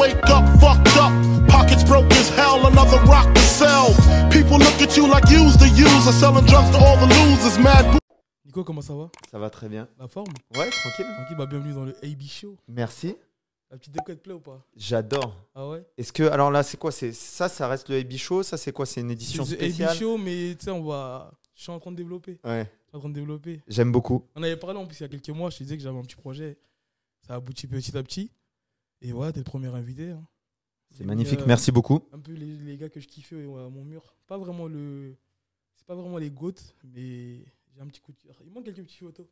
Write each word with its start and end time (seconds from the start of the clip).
wake 0.00 0.16
up 0.30 0.44
fucked 0.58 0.96
up. 0.96 1.12
Pockets 1.46 1.84
broke 1.84 2.10
as 2.12 2.30
hell, 2.30 2.66
another 2.66 2.98
rock 3.04 3.32
to 3.34 3.40
sell. 3.40 3.92
People 4.30 4.58
look 4.58 4.80
at 4.80 4.96
you 4.96 5.06
like 5.06 5.28
you's 5.28 5.56
the 5.58 5.68
user, 5.68 6.12
selling 6.12 6.46
drugs 6.46 6.70
to 6.70 6.78
all 6.78 6.96
the 6.96 7.06
losers. 7.06 7.58
Mad 7.58 7.98
Nico, 8.46 8.64
comment 8.64 8.80
ça 8.82 8.94
va? 8.94 9.10
Ça 9.30 9.38
va 9.38 9.50
très 9.50 9.68
bien. 9.68 9.86
La 9.98 10.08
forme? 10.08 10.32
Ouais, 10.56 10.70
tranquille. 10.70 11.06
Tranquille, 11.16 11.36
bah 11.36 11.46
bienvenue 11.46 11.74
dans 11.74 11.84
le 11.84 11.94
AB 12.02 12.22
Show. 12.22 12.56
Merci. 12.66 13.14
La 13.70 13.76
petite 13.76 13.92
déco, 13.92 14.12
te 14.12 14.18
plaît 14.18 14.32
ou 14.34 14.40
pas? 14.40 14.60
J'adore. 14.74 15.36
Ah 15.54 15.68
ouais? 15.68 15.84
Est-ce 15.96 16.12
que 16.12 16.24
alors 16.24 16.50
là 16.50 16.62
c'est 16.62 16.76
quoi? 16.76 16.90
C'est 16.90 17.12
ça, 17.12 17.48
ça 17.48 17.68
reste 17.68 17.88
le 17.90 17.98
AB 17.98 18.12
Show? 18.16 18.42
Ça 18.42 18.56
c'est 18.56 18.72
quoi? 18.72 18.86
C'est 18.86 19.02
une 19.02 19.10
édition 19.10 19.44
C'est 19.44 19.52
le 19.52 19.58
spéciale? 19.58 19.90
AB 19.90 19.96
Show, 19.96 20.18
mais 20.18 20.56
tu 20.58 20.64
sais, 20.64 20.70
on 20.70 20.82
va. 20.82 21.30
Je 21.54 21.62
suis 21.62 21.72
en 21.72 21.78
train 21.78 21.92
de 21.92 21.96
développer. 21.96 22.38
Ouais. 22.42 22.64
Je 22.64 22.88
suis 22.88 22.96
en 22.96 23.00
train 23.00 23.08
de 23.10 23.14
développer. 23.14 23.60
J'aime 23.68 23.92
beaucoup. 23.92 24.24
On 24.34 24.42
avait 24.42 24.56
parlé 24.56 24.78
en 24.78 24.86
plus 24.86 24.98
il 24.98 25.02
y 25.02 25.04
a 25.04 25.08
quelques 25.08 25.28
mois, 25.28 25.50
je 25.50 25.58
te 25.58 25.62
disais 25.62 25.76
que 25.76 25.82
j'avais 25.82 25.98
un 25.98 26.02
petit 26.02 26.16
projet. 26.16 26.58
Ça 27.26 27.34
aboutit 27.34 27.66
petit 27.66 27.96
à 27.96 28.02
petit. 28.02 28.32
Et 29.02 29.12
ouais, 29.12 29.32
t'es 29.32 29.40
le 29.40 29.44
premier 29.44 29.68
invité. 29.68 30.10
hein. 30.10 30.26
C'est 30.92 31.04
magnifique. 31.04 31.38
mis, 31.38 31.44
euh, 31.44 31.48
Merci 31.48 31.70
beaucoup. 31.72 32.00
Un 32.12 32.18
peu 32.18 32.32
les, 32.32 32.56
les 32.56 32.76
gars 32.76 32.88
que 32.88 33.00
je 33.00 33.06
kiffais 33.08 33.36
à 33.44 33.68
mon 33.68 33.84
mur. 33.84 34.14
Pas 34.26 34.36
vraiment 34.38 34.66
le. 34.66 35.16
C'est 35.76 35.86
pas 35.86 35.94
vraiment 35.94 36.18
les 36.18 36.30
goats, 36.30 36.52
mais 36.84 37.44
j'ai 37.72 37.80
un 37.80 37.86
petit 37.86 38.00
coup 38.00 38.12
de 38.12 38.18
cœur. 38.18 38.36
Il 38.44 38.52
manque 38.52 38.64
quelques 38.64 38.82
petits 38.82 38.98
photos, 38.98 39.26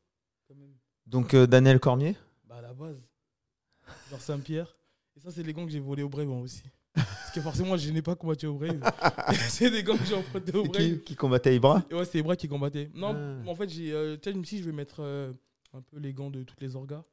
quand 0.47 0.55
même. 0.55 0.73
Donc 1.07 1.35
euh, 1.35 1.47
Daniel 1.47 1.81
Cormier. 1.81 2.17
Bah 2.49 2.57
à 2.57 2.63
la 2.63 2.73
base. 2.75 3.03
Genre 4.11 4.21
Saint-Pierre. 4.21 4.77
Et 5.17 5.21
ça, 5.21 5.31
c'est 5.33 5.43
les 5.43 5.53
gants 5.53 5.65
que 5.67 5.73
j'ai 5.73 5.81
volés 5.81 6.03
au 6.03 6.09
Brave 6.09 6.29
hein, 6.31 6.41
aussi. 6.41 6.63
Parce 6.95 7.33
que 7.33 7.41
forcément, 7.41 7.77
je 7.77 7.91
n'ai 7.91 8.03
pas 8.03 8.15
combattu 8.15 8.47
au 8.47 8.55
Brave. 8.55 8.81
c'est 9.49 9.71
des 9.71 9.83
gants 9.83 9.97
que 9.97 10.05
j'ai 10.05 10.15
empruntés 10.15 10.57
au 10.57 10.65
Brave. 10.65 10.77
Qui, 10.77 11.01
qui 11.01 11.17
combattait 11.17 11.55
Ibra 11.57 11.83
ouais, 11.91 12.05
c'était 12.05 12.21
Ibra 12.21 12.37
qui 12.37 12.49
combattait. 12.49 12.91
Non, 12.95 13.15
Ah. 13.15 13.49
en 13.51 13.55
fait, 13.55 13.69
j'ai, 13.69 13.93
euh, 13.93 14.17
je 14.25 14.31
me 14.31 14.45
suis 14.45 14.57
dit, 14.59 14.63
je 14.63 14.71
vais 14.71 14.77
mettre 14.77 15.01
euh, 15.01 15.33
un 15.73 15.83
peu 15.83 15.99
les 15.99 16.13
gants 16.13 16.31
de 16.31 16.43
toutes 16.45 16.61
les 16.61 16.77
orgas. 16.77 17.05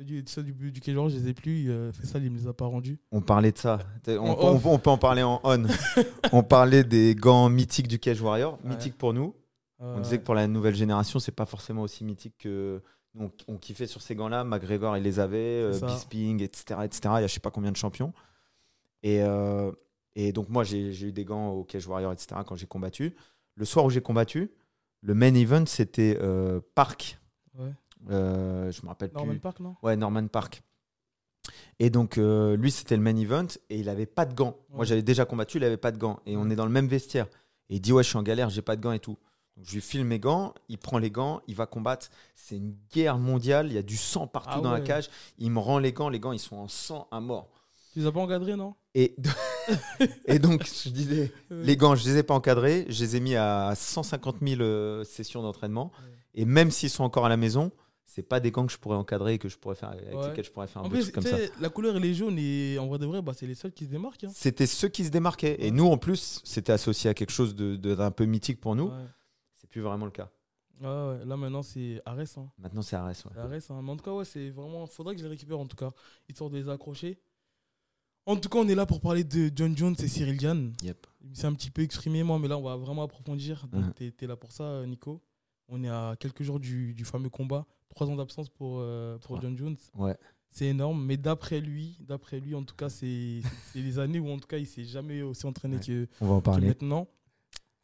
Ceux 0.00 0.04
du, 0.06 0.24
ceux 0.26 0.42
du, 0.42 0.54
je 0.74 1.16
les 1.18 1.28
ai 1.28 1.34
plus. 1.34 1.70
Euh, 1.70 1.92
Fessal, 1.92 2.24
il 2.24 2.30
me 2.30 2.38
les 2.38 2.46
a 2.46 2.54
pas 2.54 2.64
rendus. 2.64 2.98
On 3.12 3.20
parlait 3.20 3.52
de 3.52 3.58
ça. 3.58 3.80
On, 4.08 4.16
En 4.30 4.54
on- 4.56 4.60
on 4.72 4.78
peut 4.78 4.88
en 4.88 4.96
parler 4.96 5.22
en 5.22 5.42
on. 5.44 5.66
on 6.32 6.42
parlait 6.42 6.84
des 6.84 7.14
gants 7.14 7.50
mythiques 7.50 7.86
du 7.86 7.98
Cage 7.98 8.18
Warrior. 8.22 8.58
Ouais. 8.64 8.70
Mythiques 8.70 8.96
pour 8.96 9.12
nous. 9.12 9.34
On 9.78 9.98
Euh, 9.98 10.00
disait 10.00 10.16
que 10.18 10.24
pour 10.24 10.34
la 10.34 10.46
nouvelle 10.46 10.74
génération, 10.74 11.18
c'est 11.18 11.32
pas 11.32 11.44
forcément 11.44 11.82
aussi 11.82 12.02
mythique 12.04 12.32
que 12.38 12.80
on, 13.18 13.30
on 13.46 13.58
kiffait 13.58 13.86
sur 13.86 14.00
ces 14.00 14.14
gants-là. 14.14 14.42
McGregor, 14.42 14.96
il 14.96 15.02
les 15.02 15.20
avait, 15.20 15.36
euh. 15.64 15.78
Bisping, 15.86 16.40
etc., 16.42 16.80
etc. 16.82 17.00
Il 17.18 17.20
y 17.20 17.24
a 17.24 17.26
je 17.26 17.34
sais 17.34 17.40
pas 17.40 17.50
combien 17.50 17.70
de 17.72 17.76
champions. 17.76 18.14
Et, 19.02 19.20
euh, 19.22 19.70
et 20.16 20.32
donc 20.32 20.48
moi, 20.48 20.64
j'ai 20.64 20.98
eu 21.08 21.12
des 21.12 21.26
gants 21.26 21.50
au 21.50 21.62
Cage 21.64 21.86
Warrior, 21.86 22.10
etc. 22.14 22.40
quand 22.46 22.56
j'ai 22.56 22.66
combattu. 22.66 23.14
Le 23.54 23.66
soir 23.66 23.84
où 23.84 23.90
j'ai 23.90 24.00
combattu, 24.00 24.50
le 25.02 25.12
main 25.12 25.34
event, 25.34 25.66
c'était 25.66 26.18
Park. 26.74 27.18
Ouais. 27.58 27.68
Euh, 28.08 28.72
je 28.72 28.82
me 28.82 28.88
rappelle 28.88 29.10
Norman 29.14 29.32
plus. 29.32 29.40
Park, 29.40 29.60
non? 29.60 29.76
Ouais, 29.82 29.96
Norman 29.96 30.26
Park. 30.28 30.62
Et 31.78 31.90
donc, 31.90 32.18
euh, 32.18 32.56
lui, 32.56 32.70
c'était 32.70 32.96
le 32.96 33.02
main 33.02 33.16
event 33.16 33.46
et 33.70 33.78
il 33.78 33.88
avait 33.88 34.06
pas 34.06 34.26
de 34.26 34.34
gants. 34.34 34.56
Moi, 34.70 34.84
j'avais 34.84 35.02
déjà 35.02 35.24
combattu, 35.24 35.58
il 35.58 35.64
avait 35.64 35.76
pas 35.76 35.92
de 35.92 35.98
gants. 35.98 36.20
Et 36.26 36.36
on 36.36 36.50
est 36.50 36.56
dans 36.56 36.66
le 36.66 36.72
même 36.72 36.86
vestiaire. 36.86 37.26
Et 37.68 37.76
il 37.76 37.80
dit, 37.80 37.92
ouais, 37.92 38.02
je 38.02 38.08
suis 38.08 38.18
en 38.18 38.22
galère, 38.22 38.50
j'ai 38.50 38.62
pas 38.62 38.76
de 38.76 38.82
gants 38.82 38.92
et 38.92 38.98
tout. 38.98 39.16
Donc, 39.56 39.66
je 39.66 39.74
lui 39.74 39.80
file 39.80 40.04
mes 40.04 40.18
gants, 40.18 40.54
il 40.68 40.78
prend 40.78 40.98
les 40.98 41.10
gants, 41.10 41.40
il 41.46 41.54
va 41.54 41.66
combattre. 41.66 42.08
C'est 42.34 42.56
une 42.56 42.74
guerre 42.92 43.18
mondiale, 43.18 43.68
il 43.68 43.72
y 43.72 43.78
a 43.78 43.82
du 43.82 43.96
sang 43.96 44.26
partout 44.26 44.58
Ah 44.58 44.60
dans 44.60 44.72
la 44.72 44.80
cage. 44.80 45.08
Il 45.38 45.50
me 45.50 45.58
rend 45.58 45.78
les 45.78 45.92
gants, 45.92 46.08
les 46.08 46.20
gants, 46.20 46.32
ils 46.32 46.38
sont 46.38 46.56
en 46.56 46.68
sang 46.68 47.08
à 47.10 47.20
mort. 47.20 47.48
Tu 47.92 48.00
les 48.00 48.06
as 48.06 48.12
pas 48.12 48.20
encadrés, 48.20 48.56
non? 48.56 48.74
Et, 48.94 49.16
et 50.26 50.38
donc, 50.38 50.64
je 50.64 50.90
disais, 50.90 51.32
les 51.50 51.76
gants, 51.76 51.96
je 51.96 52.04
les 52.08 52.18
ai 52.18 52.22
pas 52.22 52.34
encadrés, 52.34 52.86
je 52.88 53.02
les 53.02 53.16
ai 53.16 53.20
mis 53.20 53.36
à 53.36 53.72
150 53.74 54.36
000 54.46 54.60
euh, 54.60 55.04
sessions 55.04 55.42
d'entraînement. 55.42 55.90
Ouais. 55.98 56.18
Et 56.34 56.44
même 56.44 56.70
s'ils 56.70 56.90
sont 56.90 57.04
encore 57.04 57.26
à 57.26 57.28
la 57.28 57.36
maison, 57.36 57.72
c'est 58.20 58.28
pas 58.28 58.38
des 58.40 58.50
gants 58.50 58.66
que 58.66 58.72
je 58.72 58.78
pourrais 58.78 58.96
encadrer 58.96 59.34
et 59.34 59.38
que 59.38 59.48
je 59.48 59.56
pourrais 59.56 59.74
faire, 59.74 59.88
avec 59.90 60.14
Ouais. 60.14 60.28
lesquels 60.28 60.44
je 60.44 60.50
pourrais 60.50 60.66
faire 60.66 60.82
un 60.82 60.86
En 60.86 60.88
plus, 60.90 61.10
comme 61.10 61.22
ça. 61.24 61.36
la 61.60 61.68
couleur 61.70 61.96
et 61.96 62.00
les 62.00 62.12
jaunes, 62.14 62.38
et 62.38 62.78
en 62.78 62.86
vrai 62.86 62.98
de 62.98 63.06
vrai, 63.06 63.22
bah, 63.22 63.32
c'est 63.34 63.46
les 63.46 63.54
seuls 63.54 63.72
qui 63.72 63.84
se 63.86 63.90
démarquent. 63.90 64.24
hein. 64.24 64.30
C'était 64.34 64.66
ceux 64.66 64.88
qui 64.88 65.04
se 65.04 65.10
démarquaient. 65.10 65.56
Et 65.64 65.70
nous, 65.70 65.86
en 65.86 65.96
plus, 65.98 66.40
c'était 66.44 66.72
associé 66.72 67.08
à 67.10 67.14
quelque 67.14 67.30
chose 67.32 67.54
de- 67.54 67.76
de- 67.76 67.94
d'un 67.94 68.10
peu 68.10 68.24
mythique 68.26 68.60
pour 68.60 68.76
nous. 68.76 68.88
Ouais. 68.88 69.04
C'est 69.54 69.68
plus 69.70 69.80
vraiment 69.80 70.04
le 70.04 70.10
cas. 70.10 70.30
Ouais. 70.80 71.24
Là, 71.26 71.36
maintenant, 71.36 71.62
c'est 71.62 72.00
Arès. 72.06 72.36
Hein. 72.38 72.50
Maintenant, 72.58 72.82
c'est 72.82 72.96
Arès. 72.96 73.24
ouais. 73.24 73.30
C'est 73.34 73.40
Arès, 73.40 73.70
hein. 73.70 73.80
Mais 73.82 73.90
en 73.90 73.96
tout 73.96 74.04
cas, 74.04 74.12
ouais, 74.12 74.24
c'est 74.24 74.50
vraiment. 74.50 74.86
Faudrait 74.86 75.14
que 75.14 75.20
je 75.20 75.24
les 75.26 75.30
récupère, 75.30 75.58
en 75.58 75.66
tout 75.66 75.76
cas, 75.76 75.90
histoire 76.28 76.50
de 76.50 76.56
les 76.58 76.68
accrocher. 76.68 77.18
En 78.26 78.36
tout 78.36 78.48
cas, 78.48 78.58
on 78.58 78.68
est 78.68 78.74
là 78.74 78.86
pour 78.86 79.00
parler 79.00 79.24
de 79.24 79.50
John 79.54 79.76
Jones 79.76 79.96
et 79.98 80.06
Cyril 80.08 80.36
Gann. 80.36 80.72
Yep. 80.82 81.06
Il 81.24 81.36
s'est 81.36 81.46
un 81.46 81.54
petit 81.54 81.70
peu 81.70 81.82
exprimé, 81.82 82.22
moi, 82.22 82.38
mais 82.38 82.48
là, 82.48 82.58
on 82.58 82.62
va 82.62 82.76
vraiment 82.76 83.02
approfondir. 83.02 83.66
Donc, 83.72 83.84
Mhm. 83.86 83.92
t'es- 83.94 84.10
t'es 84.12 84.26
là 84.26 84.36
pour 84.36 84.52
ça, 84.52 84.84
Nico. 84.86 85.20
On 85.70 85.82
est 85.84 85.88
à 85.88 86.16
quelques 86.18 86.42
jours 86.42 86.58
du, 86.60 86.92
du 86.94 87.04
fameux 87.04 87.28
combat. 87.30 87.64
Trois 87.90 88.06
ans 88.08 88.16
d'absence 88.16 88.48
pour, 88.48 88.78
euh, 88.80 89.18
pour. 89.18 89.40
John 89.40 89.56
Jones. 89.56 89.76
Ouais. 89.96 90.16
C'est 90.50 90.66
énorme, 90.66 91.04
mais 91.04 91.16
d'après 91.16 91.60
lui, 91.60 91.96
d'après 92.00 92.40
lui, 92.40 92.54
en 92.56 92.64
tout 92.64 92.74
cas, 92.74 92.88
c'est 92.88 93.40
les 93.76 93.98
années 94.00 94.18
où 94.18 94.28
en 94.30 94.38
tout 94.38 94.48
cas 94.48 94.58
il 94.58 94.66
s'est 94.66 94.84
jamais 94.84 95.22
aussi 95.22 95.46
entraîné 95.46 95.76
Ouais. 95.76 95.82
que, 95.86 96.08
On 96.20 96.26
va 96.26 96.32
en 96.34 96.38
que 96.40 96.44
parler. 96.44 96.66
maintenant. 96.68 97.06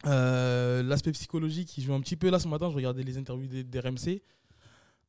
Euh, 0.05 0.83
L'aspect 0.83 1.11
psychologique, 1.13 1.77
il 1.77 1.83
joue 1.83 1.93
un 1.93 2.01
petit 2.01 2.15
peu. 2.17 2.29
Là, 2.29 2.39
ce 2.39 2.47
matin, 2.47 2.69
je 2.69 2.75
regardais 2.75 3.03
les 3.03 3.17
interviews 3.17 3.47
des, 3.47 3.63
des 3.63 3.79
RMC. 3.79 4.21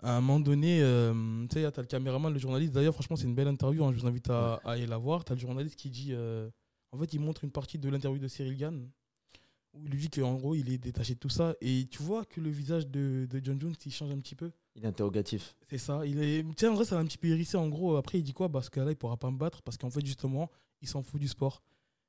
À 0.00 0.17
un 0.17 0.21
moment 0.21 0.38
donné, 0.38 0.81
euh, 0.81 1.12
tu 1.50 1.61
sais, 1.61 1.72
tu 1.72 1.78
as 1.81 1.83
le 1.83 1.88
caméraman, 1.88 2.33
le 2.33 2.38
journaliste. 2.38 2.72
D'ailleurs, 2.72 2.94
franchement, 2.94 3.17
c'est 3.17 3.25
une 3.25 3.34
belle 3.34 3.49
interview. 3.49 3.84
hein, 3.84 3.93
je 3.93 4.00
vous 4.00 4.06
invite 4.06 4.31
à, 4.31 4.61
à 4.65 4.71
aller 4.72 4.87
la 4.87 4.97
voir. 4.99 5.25
Tu 5.25 5.33
as 5.33 5.34
le 5.34 5.41
journaliste 5.41 5.75
qui 5.77 5.91
dit. 5.91 6.15
en 6.93 6.99
fait, 6.99 7.12
il 7.12 7.21
montre 7.21 7.43
une 7.44 7.50
partie 7.50 7.78
de 7.78 7.88
l'interview 7.88 8.21
de 8.21 8.28
Cyril 8.28 8.56
Gann. 8.56 8.88
Où 9.75 9.84
il 9.87 9.91
lui 9.93 9.99
dit 9.99 10.09
qu'en 10.11 10.34
gros, 10.34 10.55
il 10.55 10.71
est 10.71 10.79
détaché 10.79 11.15
de 11.15 11.19
tout 11.19 11.29
ça. 11.29 11.55
Et 11.61 11.87
tu 11.91 12.03
vois 12.03 12.25
que 12.25 12.41
le 12.41 12.51
visage 12.51 12.87
de, 12.89 13.27
de 13.31 13.41
John 13.45 13.61
Jones, 13.61 13.75
il 13.84 13.93
change 13.93 14.11
un 14.11 14.19
petit 14.19 14.34
peu. 14.34 14.51
Il 14.75 14.84
est 14.84 14.89
interrogatif. 14.89 15.55
C'est 15.69 15.79
ça. 15.79 16.05
Il 16.06 16.21
est... 16.23 16.45
Tiens, 16.56 16.71
en 16.73 16.75
vrai, 16.75 16.84
ça 16.84 16.95
l'a 16.97 17.03
un 17.03 17.06
petit 17.06 17.19
peu 17.19 17.29
hérissé. 17.29 17.56
En 17.56 17.69
gros, 17.69 17.97
après, 17.97 18.19
il 18.19 18.23
dit 18.23 18.33
quoi? 18.33 18.49
Parce 18.49 18.71
que 18.71 18.81
là, 18.81 18.91
il 18.91 18.97
pourra 18.97 19.17
pas 19.17 19.31
me 19.31 19.37
battre. 19.39 19.62
Parce 19.62 19.77
qu'en 19.77 19.91
fait, 19.91 20.05
justement, 20.05 20.51
il 20.81 20.89
s'en 20.89 21.03
fout 21.03 21.21
du 21.21 21.29
sport. 21.29 21.62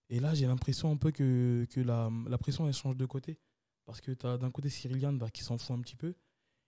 Et 0.10 0.20
là, 0.20 0.34
j'ai 0.34 0.48
l'impression 0.48 0.90
un 0.92 0.98
peu 0.98 1.12
que, 1.12 1.68
que 1.70 1.82
la, 1.82 2.10
la 2.28 2.38
pression, 2.38 2.68
elle 2.68 2.74
change 2.74 2.96
de 2.98 3.06
côté. 3.06 3.38
Parce 3.86 4.02
que 4.02 4.12
tu 4.12 4.26
as 4.26 4.38
d'un 4.38 4.52
côté 4.52 4.70
Cyril 4.70 5.00
Gann 5.00 5.18
bah, 5.18 5.30
qui 5.30 5.44
s'en 5.44 5.58
fout 5.58 5.72
un 5.72 5.82
petit 5.82 5.96
peu. 5.96 6.16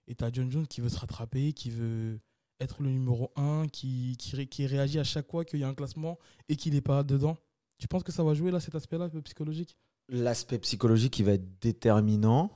Et 0.06 0.14
tu 0.14 0.24
as 0.24 0.30
John 0.32 0.50
Jones 0.50 0.66
qui 0.66 0.80
veut 0.80 0.88
se 0.88 0.98
rattraper, 0.98 1.52
qui 1.52 1.70
veut 1.70 2.20
être 2.60 2.82
le 2.82 2.90
numéro 2.90 3.32
1, 3.36 3.68
qui, 3.68 4.16
qui, 4.18 4.36
ré- 4.36 4.46
qui 4.46 4.66
réagit 4.66 4.98
à 4.98 5.04
chaque 5.04 5.28
fois 5.30 5.44
qu'il 5.44 5.58
y 5.60 5.64
a 5.64 5.68
un 5.68 5.74
classement 5.74 6.18
et 6.48 6.56
qu'il 6.56 6.74
n'est 6.74 6.80
pas 6.80 7.02
dedans. 7.02 7.36
Tu 7.78 7.88
penses 7.88 8.02
que 8.04 8.12
ça 8.12 8.22
va 8.22 8.34
jouer 8.34 8.50
là, 8.52 8.60
cet 8.60 8.74
aspect-là, 8.74 9.04
un 9.04 9.08
peu 9.08 9.22
psychologique? 9.22 9.76
L'aspect 10.08 10.58
psychologique, 10.58 11.18
il 11.18 11.24
va 11.24 11.32
être 11.32 11.58
déterminant. 11.60 12.50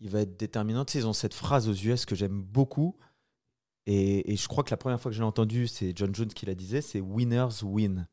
Il 0.00 0.10
va 0.10 0.20
être 0.20 0.36
déterminant. 0.36 0.84
Tu 0.84 0.92
sais, 0.92 0.98
ils 1.00 1.06
ont 1.06 1.12
cette 1.12 1.34
phrase 1.34 1.68
aux 1.68 1.74
US 1.74 2.06
que 2.06 2.14
j'aime 2.14 2.42
beaucoup. 2.42 2.96
Et, 3.86 4.32
et 4.32 4.36
je 4.36 4.48
crois 4.48 4.64
que 4.64 4.70
la 4.70 4.76
première 4.76 5.00
fois 5.00 5.10
que 5.10 5.16
je 5.16 5.20
l'ai 5.20 5.26
entendue, 5.26 5.66
c'est 5.66 5.96
John 5.96 6.14
Jones 6.14 6.28
qui 6.28 6.46
la 6.46 6.54
disait, 6.54 6.82
c'est 6.82 7.00
winners 7.00 7.62
win. 7.62 8.06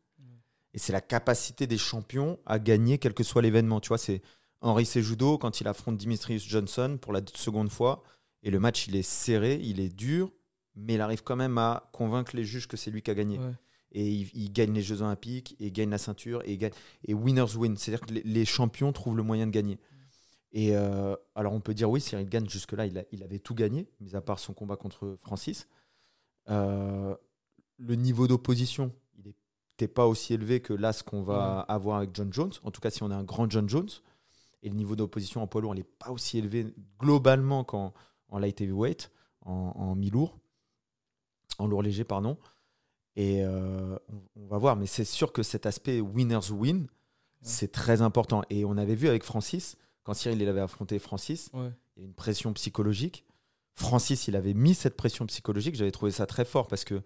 Et 0.73 0.79
c'est 0.79 0.93
la 0.93 1.01
capacité 1.01 1.67
des 1.67 1.77
champions 1.77 2.39
à 2.45 2.59
gagner 2.59 2.99
quel 2.99 3.13
que 3.13 3.23
soit 3.23 3.41
l'événement. 3.41 3.79
Tu 3.79 3.87
vois, 3.89 3.97
c'est 3.97 4.21
Henri 4.61 4.85
Sejudo 4.85 5.37
quand 5.37 5.61
il 5.61 5.67
affronte 5.67 5.97
Dimitrius 5.97 6.47
Johnson 6.47 6.97
pour 7.01 7.13
la 7.13 7.21
seconde 7.35 7.69
fois. 7.69 8.03
Et 8.43 8.51
le 8.51 8.59
match, 8.59 8.87
il 8.87 8.95
est 8.95 9.03
serré, 9.03 9.59
il 9.61 9.79
est 9.79 9.89
dur, 9.89 10.31
mais 10.75 10.95
il 10.95 11.01
arrive 11.01 11.23
quand 11.23 11.35
même 11.35 11.57
à 11.57 11.89
convaincre 11.91 12.35
les 12.35 12.43
juges 12.43 12.67
que 12.67 12.77
c'est 12.77 12.91
lui 12.91 13.01
qui 13.01 13.11
a 13.11 13.15
gagné. 13.15 13.39
Ouais. 13.39 13.53
Et 13.91 14.07
il, 14.07 14.29
il 14.33 14.51
gagne 14.51 14.73
les 14.73 14.81
Jeux 14.81 15.01
Olympiques, 15.01 15.55
et 15.59 15.67
il 15.67 15.73
gagne 15.73 15.89
la 15.89 15.97
ceinture, 15.97 16.41
et, 16.45 16.53
il 16.53 16.57
gagne, 16.57 16.73
et 17.07 17.13
winners 17.13 17.55
win. 17.55 17.75
C'est-à-dire 17.75 18.05
que 18.05 18.13
les, 18.13 18.23
les 18.23 18.45
champions 18.45 18.91
trouvent 18.93 19.17
le 19.17 19.23
moyen 19.23 19.47
de 19.47 19.51
gagner. 19.51 19.79
Et 20.51 20.75
euh, 20.75 21.15
alors 21.35 21.53
on 21.53 21.61
peut 21.61 21.73
dire 21.73 21.89
oui, 21.89 22.01
Cyril 22.01 22.27
Gann, 22.27 22.49
jusque-là, 22.49 22.85
il, 22.85 23.23
avait 23.23 23.39
tout 23.39 23.53
gagné, 23.53 23.87
mis 23.99 24.15
à 24.15 24.21
part 24.21 24.39
son 24.39 24.53
combat 24.53 24.75
contre 24.75 25.15
Francis. 25.19 25.67
Euh, 26.49 27.15
le 27.77 27.95
niveau 27.95 28.27
d'opposition, 28.27 28.91
il 29.17 29.27
n'était 29.27 29.87
pas 29.87 30.07
aussi 30.07 30.33
élevé 30.33 30.59
que 30.59 30.73
là, 30.73 30.91
ce 30.91 31.03
qu'on 31.03 31.21
va 31.21 31.59
avoir 31.61 31.97
avec 31.97 32.15
John 32.15 32.33
Jones. 32.33 32.51
En 32.63 32.71
tout 32.71 32.81
cas, 32.81 32.89
si 32.89 33.03
on 33.03 33.11
a 33.11 33.15
un 33.15 33.23
grand 33.23 33.49
John 33.49 33.69
Jones. 33.69 33.89
Et 34.61 34.67
le 34.67 34.75
niveau 34.75 34.97
d'opposition 34.97 35.41
en 35.41 35.47
poids 35.47 35.61
lourd, 35.61 35.73
il 35.73 35.77
n'est 35.77 35.83
pas 35.83 36.11
aussi 36.11 36.37
élevé 36.37 36.67
globalement 36.99 37.63
qu'en 37.63 37.93
en 38.27 38.39
light 38.39 38.59
heavyweight, 38.59 39.09
en, 39.45 39.71
en 39.73 39.95
mi-lourd, 39.95 40.37
en 41.59 41.67
lourd 41.67 41.81
léger, 41.81 42.03
pardon. 42.03 42.37
Et 43.19 43.43
euh, 43.43 43.97
on, 44.37 44.47
va 44.47 44.57
voir, 44.57 44.77
mais 44.77 44.85
c'est 44.85 45.03
sûr 45.03 45.33
que 45.33 45.43
cet 45.43 45.65
aspect 45.65 45.99
winners 45.99 46.51
win, 46.51 46.87
c'est 47.41 47.69
très 47.69 48.01
important. 48.01 48.43
Et 48.49 48.63
on 48.63 48.77
avait 48.77 48.95
vu 48.95 49.09
avec 49.09 49.25
Francis, 49.25 49.75
quand 50.03 50.13
Cyril 50.13 50.41
il 50.41 50.47
avait 50.47 50.61
affronté 50.61 50.99
Francis, 50.99 51.49
Ouais. 51.53 51.69
il 51.97 52.03
y 52.03 52.05
a 52.05 52.07
une 52.07 52.13
pression 52.13 52.53
psychologique. 52.53 53.25
Francis, 53.73 54.29
il 54.29 54.37
avait 54.37 54.53
mis 54.53 54.73
cette 54.73 54.95
pression 54.95 55.25
psychologique. 55.25 55.75
J'avais 55.75 55.91
trouvé 55.91 56.11
ça 56.11 56.25
très 56.27 56.45
fort 56.45 56.69
parce 56.69 56.85
que 56.85 56.95
tu 56.95 57.03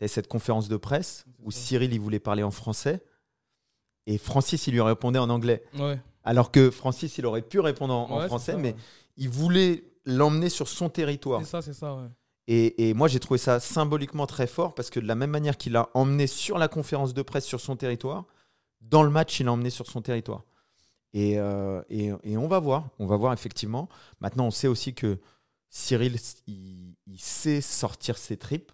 avais 0.00 0.08
cette 0.08 0.28
conférence 0.28 0.68
de 0.68 0.78
presse 0.78 1.26
où 1.40 1.50
ça. 1.50 1.60
Cyril, 1.60 1.92
il 1.92 2.00
voulait 2.00 2.20
parler 2.20 2.42
en 2.42 2.50
français. 2.50 3.04
Et 4.06 4.16
Francis, 4.16 4.66
il 4.66 4.72
lui 4.72 4.80
répondait 4.80 5.18
en 5.18 5.28
anglais. 5.28 5.62
Ouais. 5.78 6.00
Alors 6.24 6.52
que 6.52 6.70
Francis, 6.70 7.18
il 7.18 7.26
aurait 7.26 7.42
pu 7.42 7.60
répondre 7.60 7.92
en, 7.92 8.26
français, 8.28 8.52
ça, 8.52 8.58
mais 8.58 8.74
il 9.18 9.28
voulait 9.28 9.84
l'emmener 10.06 10.48
sur 10.48 10.68
son 10.68 10.88
territoire. 10.88 11.40
C'est 11.40 11.50
ça, 11.50 11.60
c'est 11.60 11.74
ça, 11.74 11.94
ouais. 11.96 12.08
Et, 12.46 12.88
et 12.88 12.94
moi, 12.94 13.06
j'ai 13.06 13.20
trouvé 13.20 13.38
ça 13.38 13.60
symboliquement 13.60 14.26
très 14.26 14.46
fort 14.46 14.74
parce 14.74 14.90
que 14.90 14.98
de 14.98 15.06
la 15.06 15.14
même 15.14 15.30
manière 15.30 15.56
qu'il 15.56 15.76
a 15.76 15.88
emmené 15.94 16.26
sur 16.26 16.58
la 16.58 16.68
conférence 16.68 17.14
de 17.14 17.22
presse 17.22 17.44
sur 17.44 17.60
son 17.60 17.76
territoire, 17.76 18.24
dans 18.80 19.02
le 19.02 19.10
match, 19.10 19.38
il 19.40 19.46
l'a 19.46 19.52
emmené 19.52 19.70
sur 19.70 19.86
son 19.86 20.02
territoire. 20.02 20.44
Et, 21.12 21.38
euh, 21.38 21.82
et, 21.90 22.12
et 22.22 22.36
on 22.36 22.48
va 22.48 22.58
voir, 22.58 22.88
on 22.98 23.06
va 23.06 23.16
voir 23.16 23.32
effectivement. 23.32 23.88
Maintenant, 24.20 24.46
on 24.46 24.50
sait 24.50 24.68
aussi 24.68 24.94
que 24.94 25.18
Cyril, 25.68 26.16
il, 26.46 26.96
il 27.06 27.20
sait 27.20 27.60
sortir 27.60 28.16
ses 28.18 28.36
tripes. 28.36 28.72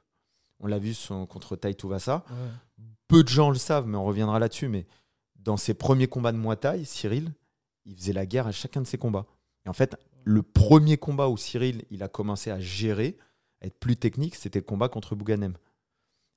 On 0.60 0.66
l'a 0.66 0.78
vu 0.78 0.94
son, 0.94 1.26
contre 1.26 1.56
Tai 1.56 1.74
Tuvasa. 1.74 2.24
Ouais. 2.30 2.84
Peu 3.08 3.22
de 3.22 3.28
gens 3.28 3.50
le 3.50 3.58
savent, 3.58 3.86
mais 3.86 3.96
on 3.98 4.04
reviendra 4.04 4.38
là-dessus. 4.38 4.68
Mais 4.68 4.86
dans 5.36 5.56
ses 5.56 5.74
premiers 5.74 6.08
combats 6.08 6.32
de 6.32 6.38
Muay 6.38 6.56
Thai, 6.56 6.84
Cyril, 6.84 7.32
il 7.84 7.96
faisait 7.96 8.12
la 8.12 8.26
guerre 8.26 8.46
à 8.46 8.52
chacun 8.52 8.80
de 8.80 8.86
ses 8.86 8.98
combats. 8.98 9.26
Et 9.64 9.68
en 9.68 9.74
fait, 9.74 9.96
le 10.24 10.42
premier 10.42 10.96
combat 10.96 11.28
où 11.28 11.36
Cyril 11.36 11.84
il 11.90 12.02
a 12.02 12.08
commencé 12.08 12.50
à 12.50 12.58
gérer, 12.58 13.16
être 13.62 13.78
plus 13.78 13.96
technique, 13.96 14.34
c'était 14.34 14.58
le 14.60 14.64
combat 14.64 14.88
contre 14.88 15.14
Bouganem. 15.14 15.56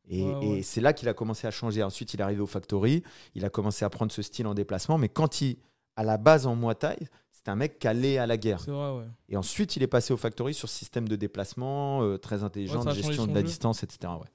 Et, 0.08 0.24
Ouais, 0.24 0.46
et 0.46 0.50
ouais. 0.54 0.62
c'est 0.64 0.82
là 0.82 0.94
qu'il 0.94 1.08
a 1.08 1.14
commencé 1.14 1.46
à 1.48 1.52
changer. 1.52 1.84
Ensuite, 1.84 2.14
il 2.14 2.20
est 2.20 2.24
arrivé 2.24 2.42
au 2.42 2.48
Factory, 2.48 3.04
il 3.36 3.46
a 3.46 3.50
commencé 3.50 3.86
à 3.86 3.90
prendre 3.90 4.12
ce 4.12 4.22
style 4.22 4.48
en 4.48 4.54
déplacement. 4.56 4.98
Mais 4.98 5.10
quand 5.10 5.42
il, 5.42 5.58
à 5.96 6.04
la 6.04 6.18
base 6.18 6.48
en 6.48 6.56
Muay 6.56 6.74
Thai, 6.76 6.96
c'était 7.32 7.52
un 7.52 7.56
mec 7.56 7.78
calé 7.80 8.18
à 8.18 8.26
la 8.26 8.38
guerre. 8.38 8.60
C'est 8.62 8.72
vrai, 8.72 8.92
ouais. 8.98 9.06
Et 9.28 9.38
ensuite, 9.38 9.76
il 9.76 9.84
est 9.84 9.88
passé 9.88 10.12
au 10.14 10.18
Factory 10.18 10.54
sur 10.54 10.68
système 10.68 11.08
de 11.08 11.16
déplacement 11.16 12.02
euh, 12.04 12.18
très 12.18 12.44
intelligent, 12.44 12.84
de 12.84 12.92
gestion 12.92 13.28
de 13.28 13.34
la 13.34 13.42
jeu. 13.42 13.46
distance, 13.48 13.84
etc. 13.84 14.14
Ouais. 14.20 14.28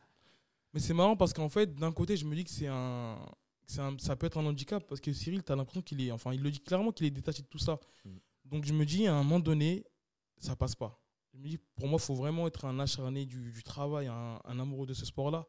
Mais 0.72 0.80
c'est 0.80 0.94
marrant 0.94 1.16
parce 1.16 1.32
qu'en 1.32 1.48
fait, 1.48 1.74
d'un 1.74 1.92
côté, 1.92 2.16
je 2.16 2.24
me 2.24 2.34
dis 2.36 2.44
que 2.44 2.50
c'est 2.50 2.66
un, 2.68 3.16
que 3.66 3.72
c'est 3.72 3.80
un- 3.80 3.96
ça 3.98 4.14
peut 4.16 4.26
être 4.26 4.38
un 4.38 4.46
handicap 4.46 4.84
parce 4.88 5.00
que 5.00 5.12
Cyril, 5.12 5.42
tu 5.42 5.52
as 5.52 5.56
l'impression 5.56 5.82
qu'il 5.82 6.00
est, 6.00 6.12
enfin, 6.12 6.32
il 6.32 6.42
le 6.42 6.50
dit 6.50 6.60
clairement 6.60 6.92
qu'il 6.92 7.06
est 7.06 7.10
détaché 7.10 7.42
de 7.42 7.48
tout 7.48 7.58
ça. 7.58 7.78
Mm. 8.04 8.10
Donc 8.46 8.64
je 8.64 8.72
me 8.72 8.84
dis, 8.84 9.06
à 9.06 9.14
un 9.14 9.22
moment 9.22 9.40
donné, 9.40 9.84
ça 10.38 10.54
passe 10.56 10.74
pas. 10.74 11.00
Je 11.34 11.38
me 11.40 11.48
dis, 11.48 11.58
pour 11.74 11.88
moi, 11.88 11.98
il 12.00 12.04
faut 12.04 12.14
vraiment 12.14 12.46
être 12.46 12.64
un 12.64 12.78
acharné 12.78 13.26
du, 13.26 13.50
du 13.52 13.62
travail, 13.62 14.06
un, 14.06 14.38
un 14.44 14.58
amoureux 14.60 14.86
de 14.86 14.94
ce 14.94 15.04
sport-là 15.04 15.46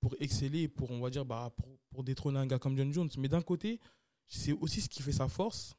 pour 0.00 0.16
exceller, 0.20 0.68
pour, 0.68 0.90
on 0.90 1.00
va 1.00 1.10
dire, 1.10 1.24
bah, 1.24 1.52
pour, 1.56 1.68
pour 1.90 2.02
détrôner 2.02 2.38
un 2.38 2.46
gars 2.46 2.58
comme 2.58 2.76
John 2.76 2.92
Jones. 2.92 3.10
Mais 3.18 3.28
d'un 3.28 3.42
côté, 3.42 3.78
c'est 4.26 4.52
aussi 4.52 4.80
ce 4.80 4.88
qui 4.88 5.02
fait 5.02 5.12
sa 5.12 5.28
force. 5.28 5.76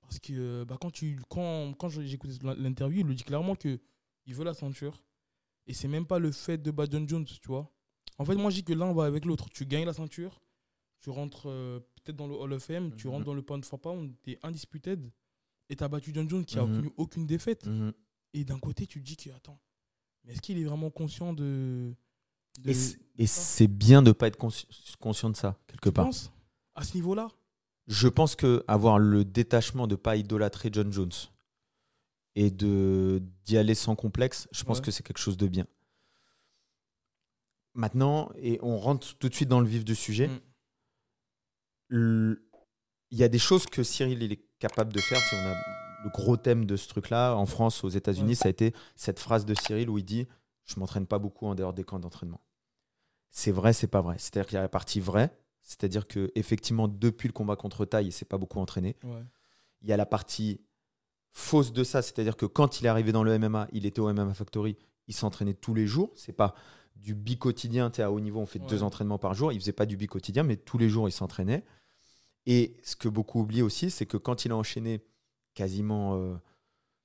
Parce 0.00 0.18
que 0.18 0.64
bah, 0.64 0.76
quand, 0.80 0.90
tu, 0.90 1.20
quand, 1.28 1.74
quand 1.74 1.90
écouté 2.00 2.34
l'interview, 2.42 3.00
il 3.00 3.06
le 3.06 3.14
dit 3.14 3.22
clairement 3.24 3.54
qu'il 3.54 3.78
veut 4.28 4.44
la 4.44 4.54
ceinture. 4.54 5.04
Et 5.66 5.74
c'est 5.74 5.86
même 5.88 6.06
pas 6.06 6.18
le 6.18 6.32
fait 6.32 6.58
de 6.58 6.70
battre 6.70 6.92
John 6.92 7.08
Jones, 7.08 7.24
tu 7.24 7.46
vois. 7.46 7.70
En 8.18 8.24
fait, 8.24 8.34
moi, 8.34 8.50
je 8.50 8.56
dis 8.56 8.64
que 8.64 8.72
l'un 8.72 8.92
va 8.92 9.04
avec 9.04 9.24
l'autre. 9.26 9.48
Tu 9.50 9.64
gagnes 9.66 9.86
la 9.86 9.92
ceinture, 9.92 10.42
tu 11.00 11.10
rentres 11.10 11.44
euh, 11.46 11.78
peut-être 12.02 12.16
dans 12.16 12.26
le 12.26 12.34
Hall 12.34 12.52
of 12.54 12.64
Fame, 12.64 12.94
tu 12.96 13.06
Mhm. 13.06 13.12
rentres 13.12 13.26
dans 13.26 13.34
le 13.34 13.42
pound 13.42 13.64
for 13.64 13.80
pound, 13.80 14.14
tu 14.22 14.32
es 14.32 14.38
undisputed. 14.42 15.10
Et 15.68 15.76
tu 15.76 15.84
as 15.84 15.88
battu 15.88 16.10
John 16.12 16.28
Jones 16.28 16.44
qui 16.44 16.58
a 16.58 16.64
Mhm. 16.66 16.72
obtenu 16.74 16.90
aucune 16.96 17.26
défaite. 17.26 17.66
Mhm. 17.66 17.92
Et 18.34 18.44
d'un 18.44 18.58
côté, 18.58 18.86
tu 18.86 19.00
te 19.00 19.04
dis 19.04 19.16
que, 19.16 19.30
attends, 19.30 19.58
mais 20.24 20.32
est-ce 20.32 20.40
qu'il 20.40 20.58
est 20.58 20.64
vraiment 20.64 20.90
conscient 20.90 21.32
de. 21.32 21.94
de 22.60 22.70
Et 23.18 23.26
c'est 23.26 23.66
bien 23.68 24.02
de 24.02 24.08
ne 24.08 24.12
pas 24.12 24.26
être 24.28 24.38
consci- 24.38 24.66
conscient 24.98 25.30
de 25.30 25.36
ça, 25.36 25.58
quelque 25.66 25.88
tu 25.88 25.92
part. 25.92 26.06
penses 26.06 26.32
À 26.74 26.84
ce 26.84 26.94
niveau-là? 26.94 27.28
Je 27.88 28.08
pense 28.08 28.36
que 28.36 28.64
avoir 28.68 28.98
le 28.98 29.24
détachement 29.24 29.86
de 29.86 29.96
pas 29.96 30.16
idolâtrer 30.16 30.70
John 30.72 30.92
Jones 30.92 31.10
et 32.36 32.50
de 32.50 33.20
d'y 33.44 33.56
aller 33.58 33.74
sans 33.74 33.96
complexe, 33.96 34.48
je 34.52 34.62
pense 34.64 34.78
Ouais. 34.78 34.84
que 34.84 34.90
c'est 34.90 35.02
quelque 35.02 35.18
chose 35.18 35.36
de 35.36 35.48
bien. 35.48 35.66
Maintenant, 37.74 38.30
et 38.36 38.58
on 38.62 38.78
rentre 38.78 39.14
tout 39.16 39.28
de 39.28 39.34
suite 39.34 39.48
dans 39.48 39.60
le 39.60 39.66
vif 39.66 39.84
du 39.84 39.94
sujet, 39.94 40.30
Mm. 41.90 42.34
il 43.10 43.18
y 43.18 43.22
a 43.24 43.28
des 43.28 43.38
choses 43.38 43.66
que 43.66 43.82
Cyril 43.82 44.22
il 44.22 44.32
est 44.32 44.44
capable 44.58 44.92
de 44.92 45.00
faire. 45.00 45.18
Si 45.20 45.34
on 45.34 45.44
a 45.46 45.54
le 46.04 46.10
gros 46.10 46.36
thème 46.36 46.64
de 46.66 46.76
ce 46.76 46.88
truc-là 46.88 47.34
en 47.34 47.46
France, 47.46 47.84
aux 47.84 47.88
États-Unis, 47.88 48.30
Ouais. 48.30 48.34
ça 48.34 48.46
a 48.48 48.50
été 48.50 48.74
cette 48.96 49.18
phrase 49.20 49.44
de 49.44 49.54
Cyril 49.54 49.88
où 49.90 49.98
il 49.98 50.04
dit 50.04 50.26
"Je 50.64 50.78
m'entraîne 50.80 51.06
pas 51.06 51.18
beaucoup 51.18 51.46
en 51.46 51.54
dehors 51.54 51.72
des 51.72 51.84
camps 51.84 51.98
d'entraînement." 52.00 52.40
C'est 53.30 53.52
vrai, 53.52 53.72
c'est 53.72 53.86
pas 53.86 54.00
vrai. 54.02 54.16
C'est-à-dire 54.18 54.46
qu'il 54.46 54.56
y 54.56 54.58
a 54.58 54.62
la 54.62 54.68
partie 54.68 55.00
vraie, 55.00 55.30
c'est-à-dire 55.62 56.06
que 56.06 56.30
effectivement 56.34 56.88
depuis 56.88 57.28
le 57.28 57.32
combat 57.32 57.56
contre 57.56 57.84
Taille, 57.84 58.06
il 58.08 58.12
s'est 58.12 58.24
pas 58.24 58.38
beaucoup 58.38 58.58
entraîné. 58.58 58.96
Ouais. 59.04 59.22
Il 59.80 59.88
y 59.88 59.92
a 59.92 59.96
la 59.96 60.06
partie 60.06 60.60
fausse 61.30 61.72
de 61.72 61.82
ça, 61.82 62.02
c'est-à-dire 62.02 62.36
que 62.36 62.46
quand 62.46 62.80
il 62.80 62.86
est 62.86 62.88
arrivé 62.90 63.10
dans 63.12 63.22
le 63.24 63.32
MMA, 63.38 63.68
il 63.72 63.86
était 63.86 64.00
au 64.00 64.12
MMA 64.12 64.34
Factory, 64.34 64.76
il 65.08 65.14
s'entraînait 65.14 65.54
tous 65.54 65.72
les 65.74 65.86
jours. 65.86 66.12
C'est 66.14 66.32
pas 66.34 66.54
du 66.96 67.14
bi-quotidien, 67.14 67.90
tu 67.90 67.96
sais, 67.96 68.02
à 68.02 68.12
haut 68.12 68.20
niveau, 68.20 68.40
on 68.40 68.46
fait 68.46 68.60
Ouais. 68.60 68.66
deux 68.66 68.82
entraînements 68.82 69.18
par 69.18 69.34
jour. 69.34 69.50
Il 69.50 69.58
faisait 69.58 69.72
pas 69.72 69.86
du 69.86 69.96
bi-quotidien, 69.96 70.42
mais 70.42 70.56
tous 70.56 70.76
les 70.78 70.88
jours, 70.90 71.08
il 71.08 71.12
s'entraînait. 71.12 71.64
Et 72.44 72.76
ce 72.82 72.96
que 72.96 73.08
beaucoup 73.08 73.40
oublient 73.40 73.62
aussi, 73.62 73.90
c'est 73.90 74.04
que 74.06 74.16
quand 74.18 74.44
il 74.44 74.52
a 74.52 74.56
enchaîné 74.56 75.00
quasiment, 75.54 76.14
euh, 76.16 76.34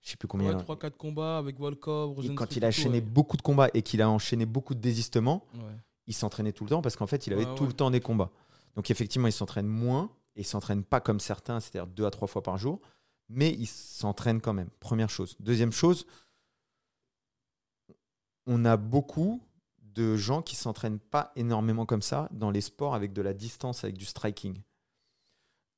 je 0.02 0.12
sais 0.12 0.18
plus 0.18 0.28
combien, 0.28 0.48
Ouais, 0.48 0.54
il 0.54 0.60
a- 0.60 0.64
3-4 0.64 0.98
combats 0.98 1.38
avec 1.38 1.60
Volkov, 1.60 2.16
quand 2.36 2.56
il 2.56 2.64
a 2.64 2.68
enchaîné 2.70 2.96
ouais. 2.96 3.02
beaucoup 3.02 3.38
de 3.38 3.42
combats 3.42 3.70
et 3.74 3.82
qu'il 3.82 4.02
a 4.02 4.10
enchaîné 4.10 4.46
beaucoup 4.46 4.74
de 4.76 4.80
désistements, 4.80 5.46
Ouais. 5.56 5.76
il 6.08 6.14
s'entraînait 6.14 6.54
tout 6.54 6.64
le 6.64 6.70
temps 6.70 6.82
parce 6.82 6.96
qu'en 6.96 7.08
fait, 7.08 7.28
il 7.28 7.34
avait 7.34 7.46
tout 7.56 7.66
le 7.66 7.74
temps 7.74 7.92
des 7.92 8.00
combats. 8.02 8.32
Donc 8.76 8.90
effectivement, 8.92 9.28
il 9.28 9.34
s'entraîne 9.34 9.68
moins 9.68 10.12
et 10.36 10.42
il 10.42 10.46
s'entraîne 10.46 10.84
pas 10.84 11.00
comme 11.02 11.20
certains, 11.20 11.60
c'est-à-dire 11.60 11.88
deux 11.88 12.06
à 12.06 12.12
trois 12.12 12.28
fois 12.28 12.44
par 12.44 12.58
jour, 12.58 12.80
mais 13.30 13.52
il 13.52 13.66
s'entraîne 13.68 14.40
quand 14.40 14.54
même. 14.54 14.70
Première 14.80 15.10
chose. 15.10 15.36
Deuxième 15.40 15.72
chose, 15.72 16.06
on 18.46 18.64
a 18.66 18.78
beaucoup 18.78 19.42
de 19.82 20.16
gens 20.16 20.42
qui 20.42 20.56
s'entraînent 20.56 21.00
pas 21.00 21.32
énormément 21.36 21.86
comme 21.86 22.02
ça 22.04 22.30
dans 22.32 22.52
les 22.52 22.62
sports 22.62 22.94
avec 22.96 23.14
de 23.14 23.22
la 23.22 23.34
distance, 23.34 23.84
avec 23.84 23.98
du 23.98 24.06
striking. 24.06 24.62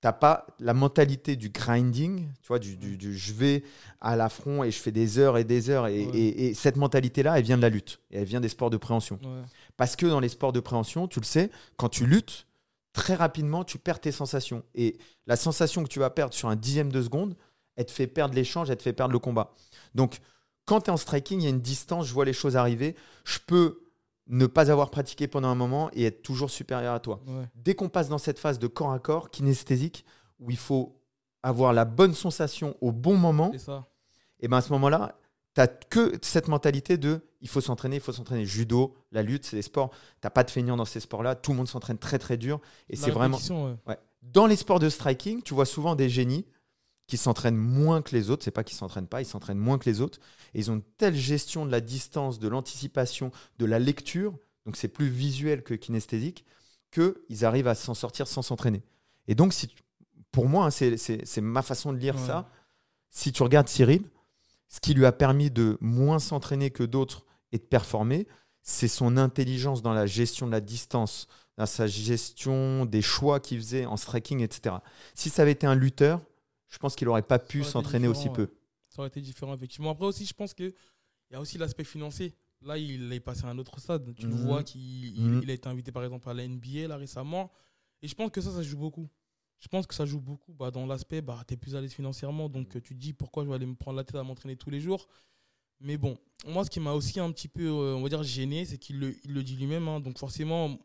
T'as 0.02 0.14
pas 0.14 0.48
la 0.60 0.74
mentalité 0.74 1.36
du 1.36 1.50
grinding, 1.50 2.28
tu 2.42 2.48
vois, 2.48 2.60
du, 2.60 2.78
du- 2.78 2.96
du 2.96 3.18
je 3.18 3.34
vais 3.34 3.64
à 4.00 4.16
l'affront 4.16 4.64
et 4.64 4.72
je 4.72 4.80
fais 4.80 4.92
des 4.94 5.20
heures 5.20 5.38
et 5.38 5.44
des 5.44 5.70
heures. 5.70 5.88
Et, 5.88 6.06
Ouais. 6.06 6.12
et- 6.18 6.48
et 6.48 6.54
cette 6.54 6.78
mentalité-là, 6.78 7.38
elle 7.38 7.44
vient 7.44 7.58
de 7.58 7.62
la 7.62 7.70
lutte. 7.70 8.00
Et 8.12 8.18
elle 8.20 8.26
vient 8.26 8.40
des 8.40 8.48
sports 8.48 8.70
de 8.70 8.78
préhension. 8.78 9.20
Ouais. 9.22 9.42
Parce 9.76 9.98
que 9.98 10.06
dans 10.06 10.22
les 10.22 10.30
sports 10.30 10.54
de 10.54 10.62
préhension, 10.62 11.08
tu 11.10 11.20
le 11.20 11.26
sais, 11.26 11.52
quand 11.76 11.90
tu 11.90 12.06
luttes, 12.06 12.46
très 12.94 13.14
rapidement, 13.16 13.66
tu 13.66 13.78
perds 13.78 14.00
tes 14.00 14.14
sensations. 14.14 14.64
Et 14.74 14.98
la 15.28 15.36
sensation 15.36 15.84
que 15.84 15.90
tu 15.90 16.00
vas 16.00 16.10
perdre 16.10 16.34
sur 16.34 16.48
un 16.48 16.56
dixième 16.56 16.92
de 16.94 17.02
seconde, 17.02 17.36
elle 17.76 17.86
te 17.86 17.92
fait 17.92 18.08
perdre 18.08 18.34
l'échange, 18.36 18.70
elle 18.70 18.78
te 18.78 18.84
fait 18.84 18.94
perdre 18.94 19.12
le 19.14 19.20
combat. 19.20 19.54
Donc, 19.96 20.20
quand 20.66 20.82
tu 20.82 20.90
es 20.90 20.94
en 20.94 20.98
striking, 20.98 21.42
il 21.42 21.44
y 21.44 21.48
a 21.48 21.50
une 21.50 21.60
distance, 21.62 22.08
je 22.08 22.14
vois 22.14 22.26
les 22.26 22.34
choses 22.34 22.56
arriver. 22.56 22.96
Je 23.26 23.40
peux 23.46 23.82
ne 24.30 24.46
pas 24.46 24.72
avoir 24.72 24.92
pratiqué 24.92 25.28
pendant 25.28 25.50
un 25.50 25.56
moment 25.56 25.90
et 25.94 26.06
être 26.06 26.22
toujours 26.22 26.50
supérieur 26.50 26.94
à 26.94 27.00
toi. 27.00 27.20
Ouais. 27.28 27.46
Dès 27.56 27.76
qu'on 27.76 27.90
passe 27.90 28.10
dans 28.10 28.20
cette 28.20 28.40
phase 28.40 28.60
de 28.60 28.68
corps 28.68 28.92
à 28.92 29.00
corps, 29.00 29.32
kinesthésique, 29.32 30.06
où 30.40 30.52
il 30.52 30.58
faut 30.58 30.96
avoir 31.44 31.74
la 31.74 31.86
bonne 31.86 32.14
sensation 32.14 32.78
au 32.80 32.92
bon 32.92 33.18
moment, 33.18 33.52
ça. 33.58 33.88
et 34.40 34.48
ben 34.48 34.58
à 34.58 34.62
ce 34.62 34.72
moment-là, 34.74 35.18
tu 35.56 35.62
n'as 35.62 35.68
que 35.68 36.14
cette 36.22 36.48
mentalité 36.48 36.98
de 36.98 37.22
il 37.42 37.48
faut 37.48 37.62
s'entraîner, 37.62 37.96
il 37.96 38.02
faut 38.02 38.12
s'entraîner. 38.12 38.46
Judo, 38.46 38.96
la 39.12 39.24
lutte, 39.24 39.46
c'est 39.46 39.56
des 39.56 39.62
sports. 39.62 39.92
Tu 40.22 40.30
pas 40.30 40.44
de 40.44 40.52
feignants 40.52 40.76
dans 40.78 40.86
ces 40.86 41.00
sports-là. 41.00 41.36
Tout 41.36 41.52
le 41.52 41.58
monde 41.58 41.68
s'entraîne 41.68 41.98
très 41.98 42.20
très 42.20 42.38
dur. 42.38 42.60
Et 42.90 42.96
c'est 42.96 43.12
vraiment. 43.12 43.38
répétition, 43.38 43.66
ouais. 43.66 43.76
Ouais. 43.88 43.98
Dans 44.22 44.46
les 44.46 44.58
sports 44.58 44.80
de 44.80 44.90
striking, 44.90 45.42
tu 45.42 45.54
vois 45.54 45.66
souvent 45.66 45.96
des 45.96 46.10
génies 46.10 46.46
qui 47.10 47.18
s'entraînent 47.18 47.58
moins 47.58 48.02
que 48.02 48.16
les 48.16 48.30
autres. 48.30 48.44
C'est 48.44 48.52
pas 48.52 48.64
qu'ils 48.64 48.78
s'entraînent 48.78 49.08
pas, 49.08 49.22
ils 49.22 49.26
s'entraînent 49.26 49.58
moins 49.58 49.78
que 49.78 49.90
les 49.90 50.00
autres. 50.00 50.20
Et 50.54 50.60
ils 50.60 50.72
ont 50.72 50.76
une 50.76 50.84
telle 50.98 51.16
gestion 51.16 51.66
de 51.66 51.72
la 51.72 51.82
distance, 51.82 52.40
de 52.40 52.48
l'anticipation, 52.48 53.32
de 53.58 53.66
la 53.66 53.80
lecture. 53.80 54.38
Donc 54.66 54.78
c'est 54.78 54.88
plus 54.88 55.10
visuel 55.10 55.64
que 55.64 55.74
kinesthésique 55.74 56.46
qu'ils 56.92 57.46
arrivent 57.46 57.68
à 57.68 57.76
s'en 57.76 57.94
sortir 57.94 58.28
sans 58.28 58.42
s'entraîner. 58.42 58.84
Et 59.28 59.36
donc, 59.36 59.54
si 59.54 59.68
tu- 59.68 59.78
pour 60.32 60.48
moi, 60.48 60.66
hein, 60.66 60.72
c'est- 60.72 61.42
ma 61.42 61.62
façon 61.62 61.94
de 61.94 61.98
lire 61.98 62.16
Ouais. 62.16 62.26
ça. 62.26 62.50
Si 63.10 63.32
tu 63.32 63.44
regardes 63.44 63.68
Cyril, 63.68 64.04
ce 64.68 64.80
qui 64.80 64.94
lui 64.94 65.06
a 65.06 65.12
permis 65.12 65.50
de 65.52 65.78
moins 65.82 66.20
s'entraîner 66.20 66.70
que 66.70 66.84
d'autres 66.84 67.26
et 67.52 67.58
de 67.58 67.64
performer, 67.64 68.28
c'est 68.62 68.88
son 68.88 69.18
intelligence 69.18 69.82
dans 69.82 69.94
la 69.94 70.06
gestion 70.06 70.46
de 70.46 70.52
la 70.52 70.62
distance, 70.62 71.28
dans 71.58 71.66
sa 71.66 71.88
gestion 71.88 72.86
des 72.86 73.02
choix 73.02 73.40
qu'il 73.40 73.58
faisait 73.58 73.86
en 73.86 73.98
striking, 73.98 74.42
etc. 74.42 74.76
Si 75.16 75.30
ça 75.30 75.42
avait 75.42 75.54
été 75.54 75.66
un 75.66 75.76
lutteur, 75.76 76.22
je 76.70 76.78
pense 76.78 76.96
qu'il 76.96 77.08
n'aurait 77.08 77.22
pas 77.22 77.40
pu 77.40 77.64
s'entraîner 77.64 78.08
aussi 78.08 78.30
peu. 78.30 78.48
Ça 78.90 79.00
aurait 79.00 79.10
été 79.10 79.22
différent, 79.22 79.54
effectivement. 79.56 79.92
Après 79.92 80.06
aussi, 80.06 80.26
je 80.26 80.34
pense 80.34 80.54
qu'il 80.54 80.74
y 81.32 81.36
a 81.36 81.42
aussi 81.42 81.58
l'aspect 81.58 81.84
financier. 81.84 82.34
Là, 82.62 82.78
il 82.78 83.12
est 83.14 83.20
passé 83.20 83.46
à 83.46 83.50
un 83.50 83.58
autre 83.58 83.80
stade. 83.80 84.14
Tu 84.16 84.28
le 84.28 84.34
Mhm. 84.36 84.42
vois 84.42 84.64
qu'il 84.64 84.82
il- 85.18 85.22
Mhm. 85.22 85.40
il 85.44 85.50
a 85.52 85.54
été 85.54 85.68
invité, 85.70 85.92
par 85.92 86.04
exemple, 86.04 86.28
à 86.30 86.34
la 86.34 86.44
NBA 86.44 86.88
là, 86.88 86.98
récemment. 86.98 87.52
Et 88.02 88.08
je 88.08 88.16
pense 88.16 88.32
que 88.32 88.42
ça, 88.42 88.52
ça 88.52 88.64
joue 88.64 88.78
beaucoup. 88.78 89.10
Je 89.60 89.68
pense 89.68 89.86
que 89.88 89.94
ça 89.94 90.06
joue 90.06 90.20
beaucoup 90.22 90.54
bah, 90.54 90.72
dans 90.72 90.86
l'aspect, 90.86 91.22
bah, 91.22 91.44
tu 91.48 91.54
es 91.54 91.58
plus 91.58 91.76
à 91.76 91.82
l'aise 91.82 91.94
financièrement. 91.94 92.50
Donc, 92.50 92.76
euh, 92.76 92.82
tu 92.82 92.96
te 92.96 93.00
dis 93.00 93.14
pourquoi 93.14 93.44
je 93.44 93.50
vais 93.50 93.56
aller 93.56 93.66
me 93.66 93.76
prendre 93.76 93.98
la 93.98 94.04
tête 94.04 94.16
à 94.16 94.24
m'entraîner 94.24 94.56
tous 94.56 94.70
les 94.70 94.80
jours? 94.82 95.08
Mais 95.82 95.98
bon, 95.98 96.18
moi, 96.48 96.66
ce 96.66 96.70
qui 96.70 96.80
m'a 96.80 96.94
aussi 96.94 97.20
un 97.20 97.32
petit 97.32 97.48
peu, 97.48 97.66
euh, 97.66 97.96
on 97.96 98.02
va 98.02 98.10
dire, 98.10 98.24
gêné, 98.24 98.66
c'est 98.66 98.78
qu'il 98.78 99.00
le, 99.00 99.16
il 99.24 99.34
le 99.34 99.44
dit 99.44 99.56
lui-même. 99.56 99.88
hein. 99.88 100.00
donc, 100.00 100.18
forcément, 100.18 100.78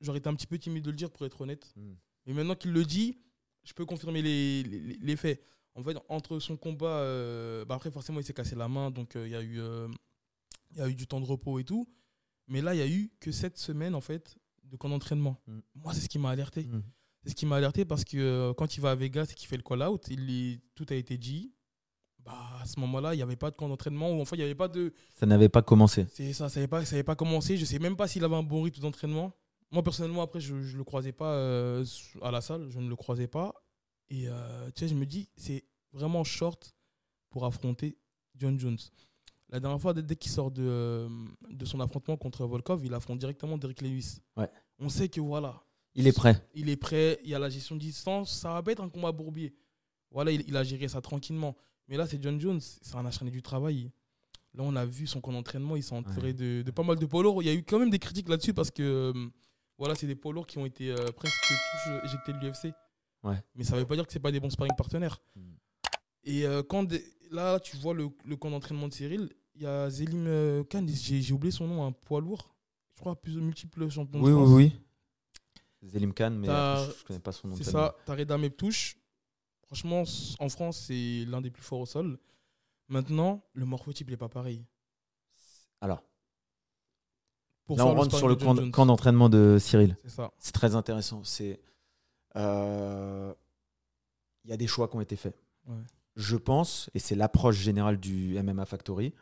j'aurais 0.00 0.18
été 0.18 0.28
un 0.28 0.34
petit 0.34 0.46
peu 0.46 0.58
timide 0.58 0.84
de 0.84 0.90
le 0.90 0.96
dire, 0.96 1.10
pour 1.10 1.24
être 1.26 1.40
honnête. 1.40 1.72
Mhm. 1.76 1.96
Mais 2.26 2.32
maintenant 2.34 2.54
qu'il 2.54 2.72
le 2.72 2.84
dit, 2.84 3.18
je 3.64 3.72
peux 3.72 3.84
confirmer 3.84 4.22
les, 4.22 4.62
les, 4.62 4.98
les 5.00 5.16
faits. 5.16 5.42
En 5.74 5.82
fait, 5.82 5.96
entre 6.08 6.38
son 6.38 6.56
combat, 6.56 6.98
euh, 6.98 7.64
bah 7.64 7.76
après, 7.76 7.90
forcément, 7.90 8.20
il 8.20 8.24
s'est 8.24 8.34
cassé 8.34 8.54
la 8.54 8.68
main, 8.68 8.90
donc 8.90 9.16
euh, 9.16 9.26
il 9.26 9.32
y, 9.32 9.36
a 9.36 9.42
eu, 9.42 9.58
euh, 9.60 9.88
y 10.76 10.80
a 10.80 10.88
eu 10.88 10.94
du 10.94 11.06
temps 11.06 11.20
de 11.20 11.24
repos 11.24 11.58
et 11.58 11.64
tout. 11.64 11.88
Mais 12.46 12.60
là, 12.60 12.74
il 12.74 12.78
y 12.78 12.82
a 12.82 12.88
eu 12.88 13.10
que 13.20 13.32
cette 13.32 13.56
semaine, 13.56 13.94
en 13.94 14.00
fait, 14.00 14.36
de 14.64 14.76
camp 14.76 14.88
d'entraînement. 14.88 15.40
Mm. 15.46 15.58
Moi, 15.76 15.94
c'est 15.94 16.00
ce 16.00 16.08
qui 16.08 16.18
m'a 16.18 16.30
alerté. 16.30 16.64
Mhm. 16.64 16.82
C'est 17.24 17.30
ce 17.30 17.34
qui 17.36 17.46
m'a 17.46 17.56
alerté 17.56 17.84
parce 17.84 18.04
que 18.04 18.16
euh, 18.16 18.52
quand 18.52 18.76
il 18.76 18.80
va 18.80 18.90
à 18.90 18.94
Vegas 18.96 19.28
et 19.30 19.34
qu'il 19.34 19.46
fait 19.46 19.56
le 19.56 19.62
call-out, 19.62 20.08
tout 20.74 20.86
a 20.90 20.94
été 20.94 21.16
dit. 21.16 21.52
Bah, 22.18 22.32
à 22.60 22.66
ce 22.66 22.78
moment-là, 22.80 23.14
il 23.14 23.16
n'y 23.16 23.22
avait 23.22 23.36
pas 23.36 23.50
de 23.50 23.56
camp 23.56 23.68
d'entraînement, 23.68 24.12
ou 24.12 24.20
enfin, 24.20 24.36
il 24.36 24.40
n'y 24.40 24.44
avait 24.44 24.54
pas 24.54 24.68
de. 24.68 24.92
Ça 25.14 25.26
n'avait 25.26 25.48
pas 25.48 25.62
commencé. 25.62 26.06
C'est 26.12 26.32
ça, 26.32 26.48
ça 26.48 26.60
n'avait 26.60 26.68
pas, 26.68 26.84
ça 26.84 26.94
avait 26.94 27.02
pas 27.02 27.16
commencé. 27.16 27.56
Je 27.56 27.64
sais 27.64 27.80
même 27.80 27.96
pas 27.96 28.06
s'il 28.06 28.22
avait 28.24 28.36
un 28.36 28.44
bon 28.44 28.62
rythme 28.62 28.80
d'entraînement. 28.80 29.32
Moi, 29.72 29.82
personnellement, 29.82 30.22
après, 30.22 30.40
je 30.40 30.54
ne 30.54 30.76
le 30.76 30.84
croisais 30.84 31.12
pas 31.12 31.34
euh, 31.34 31.84
à 32.20 32.30
la 32.30 32.40
salle. 32.40 32.68
Je 32.70 32.78
ne 32.78 32.88
le 32.88 32.96
croisais 32.96 33.26
pas. 33.26 33.54
Et 34.10 34.28
euh, 34.28 34.66
tu 34.74 34.80
sais, 34.80 34.88
je 34.88 34.94
me 34.94 35.06
dis, 35.06 35.30
c'est 35.36 35.64
vraiment 35.92 36.24
short 36.24 36.76
pour 37.30 37.46
affronter 37.46 37.96
John 38.36 38.58
Jones. 38.60 38.78
La 39.48 39.60
dernière 39.60 39.80
fois, 39.80 39.94
dès, 39.94 40.16
qu'il 40.16 40.30
sort 40.30 40.50
de, 40.50 40.62
euh, 40.62 41.08
de 41.50 41.64
son 41.64 41.80
affrontement 41.80 42.16
contre 42.16 42.46
Volkov, 42.46 42.84
il 42.84 42.92
affronte 42.92 43.18
directement 43.18 43.56
Derek 43.56 43.80
Lewis. 43.80 44.18
Ouais. 44.36 44.48
On 44.78 44.88
sait 44.90 45.08
que 45.08 45.20
voilà, 45.20 45.62
Il 45.94 46.06
est 46.06 46.12
prêt. 46.12 46.46
il 46.54 46.68
est 46.68 46.76
prêt, 46.76 47.18
il 47.22 47.30
y 47.30 47.34
a 47.34 47.38
la 47.38 47.50
gestion 47.50 47.76
de 47.76 47.80
distance, 47.80 48.32
ça 48.32 48.52
va 48.52 48.62
pas 48.62 48.72
être 48.72 48.82
un 48.82 48.88
combat 48.88 49.12
bourbier. 49.12 49.54
Voilà, 50.10 50.32
il, 50.32 50.44
il 50.46 50.56
a 50.56 50.64
géré 50.64 50.88
ça 50.88 51.00
tranquillement. 51.00 51.56
Mais 51.88 51.96
là, 51.96 52.06
c'est 52.06 52.22
John 52.22 52.40
Jones, 52.40 52.60
c'est 52.60 52.96
un 52.96 53.04
acharné 53.04 53.30
du 53.30 53.42
travail. 53.42 53.90
Là, 54.54 54.64
on 54.64 54.76
a 54.76 54.84
vu 54.84 55.06
son 55.06 55.20
camp 55.20 55.32
d'entraînement, 55.32 55.76
il 55.76 55.82
s'est 55.82 55.94
entouré 55.94 56.34
de, 56.34 56.62
de 56.62 56.70
pas 56.70 56.82
mal 56.82 56.98
de 56.98 57.06
lourds. 57.06 57.42
Il 57.42 57.46
y 57.46 57.48
a 57.48 57.54
eu 57.54 57.62
quand 57.62 57.78
même 57.78 57.90
des 57.90 57.98
critiques 57.98 58.28
là-dessus 58.28 58.52
parce 58.52 58.70
que 58.70 58.82
euh, 59.14 59.28
voilà, 59.78 59.94
c'est 59.94 60.06
des 60.06 60.14
poids 60.14 60.32
lourds 60.32 60.46
qui 60.46 60.58
ont 60.58 60.66
été 60.66 60.90
euh, 60.90 61.10
presque 61.12 61.34
tous 61.48 61.90
éjectés 62.06 62.32
de 62.32 62.38
l'UFC. 62.38 62.74
Ouais. 63.24 63.42
Mais 63.54 63.64
ça 63.64 63.76
veut 63.76 63.86
pas 63.86 63.94
dire 63.94 64.06
que 64.06 64.12
c'est 64.12 64.20
pas 64.20 64.32
des 64.32 64.40
bons 64.40 64.50
sparring 64.50 64.74
partenaires. 64.76 65.18
Mm. 65.36 65.40
Et 66.24 66.46
euh, 66.46 66.62
quand 66.62 66.84
des- 66.84 67.04
là, 67.30 67.58
tu 67.60 67.76
vois 67.76 67.94
le, 67.94 68.08
le 68.24 68.36
camp 68.36 68.50
d'entraînement 68.50 68.88
de 68.88 68.92
Cyril, 68.94 69.32
il 69.54 69.62
y 69.62 69.66
a 69.66 69.90
Zelim 69.90 70.26
euh, 70.26 70.64
Khan, 70.64 70.86
j'ai 70.88 71.32
oublié 71.32 71.50
son 71.52 71.66
nom, 71.66 71.84
un 71.86 71.92
poids 71.92 72.20
lourd. 72.20 72.54
Je 72.94 73.00
crois 73.00 73.20
plus 73.20 73.32
champions 73.90 74.20
de 74.20 74.24
Oui, 74.24 74.32
France. 74.32 74.48
oui, 74.50 74.72
oui. 75.82 75.88
Zelim 75.88 76.12
Khan, 76.12 76.30
mais 76.30 76.46
T'as- 76.46 76.86
je, 76.86 76.98
je 76.98 77.04
connais 77.04 77.18
pas 77.20 77.32
son 77.32 77.48
nom. 77.48 77.56
C'est 77.56 77.64
ça, 77.64 77.96
Tareda 78.06 78.38
Meptouche. 78.38 78.96
Franchement, 79.66 80.04
en 80.38 80.48
France, 80.48 80.84
c'est 80.86 81.24
l'un 81.26 81.40
des 81.40 81.50
plus 81.50 81.62
forts 81.62 81.80
au 81.80 81.86
sol. 81.86 82.18
Maintenant, 82.88 83.42
le 83.54 83.64
morphotype 83.64 84.10
n'est 84.10 84.16
pas 84.18 84.28
pareil. 84.28 84.64
Alors, 85.80 86.04
Pour 87.76 87.86
là, 87.86 87.92
on 87.92 87.94
rentre 87.94 88.16
sur 88.16 88.28
le 88.28 88.36
de 88.36 88.70
camp, 88.70 88.86
d'entraînement 88.86 89.28
de 89.28 89.56
Cyril. 89.60 89.96
C'est 90.02 90.10
ça. 90.10 90.32
C'est 90.38 90.52
très 90.52 90.74
intéressant. 90.74 91.22
C'est 91.24 91.60
euh, 92.36 93.32
il 94.44 94.50
y 94.50 94.54
a 94.54 94.56
des 94.56 94.66
choix 94.66 94.88
qui 94.88 94.96
ont 94.96 95.00
été 95.00 95.16
faits. 95.16 95.36
Ouais. 95.66 95.76
Je 96.16 96.36
pense, 96.36 96.90
et 96.94 96.98
c'est 96.98 97.14
l'approche 97.14 97.56
générale 97.56 97.98
du 97.98 98.38
MMA 98.42 98.66
Factory, 98.66 99.14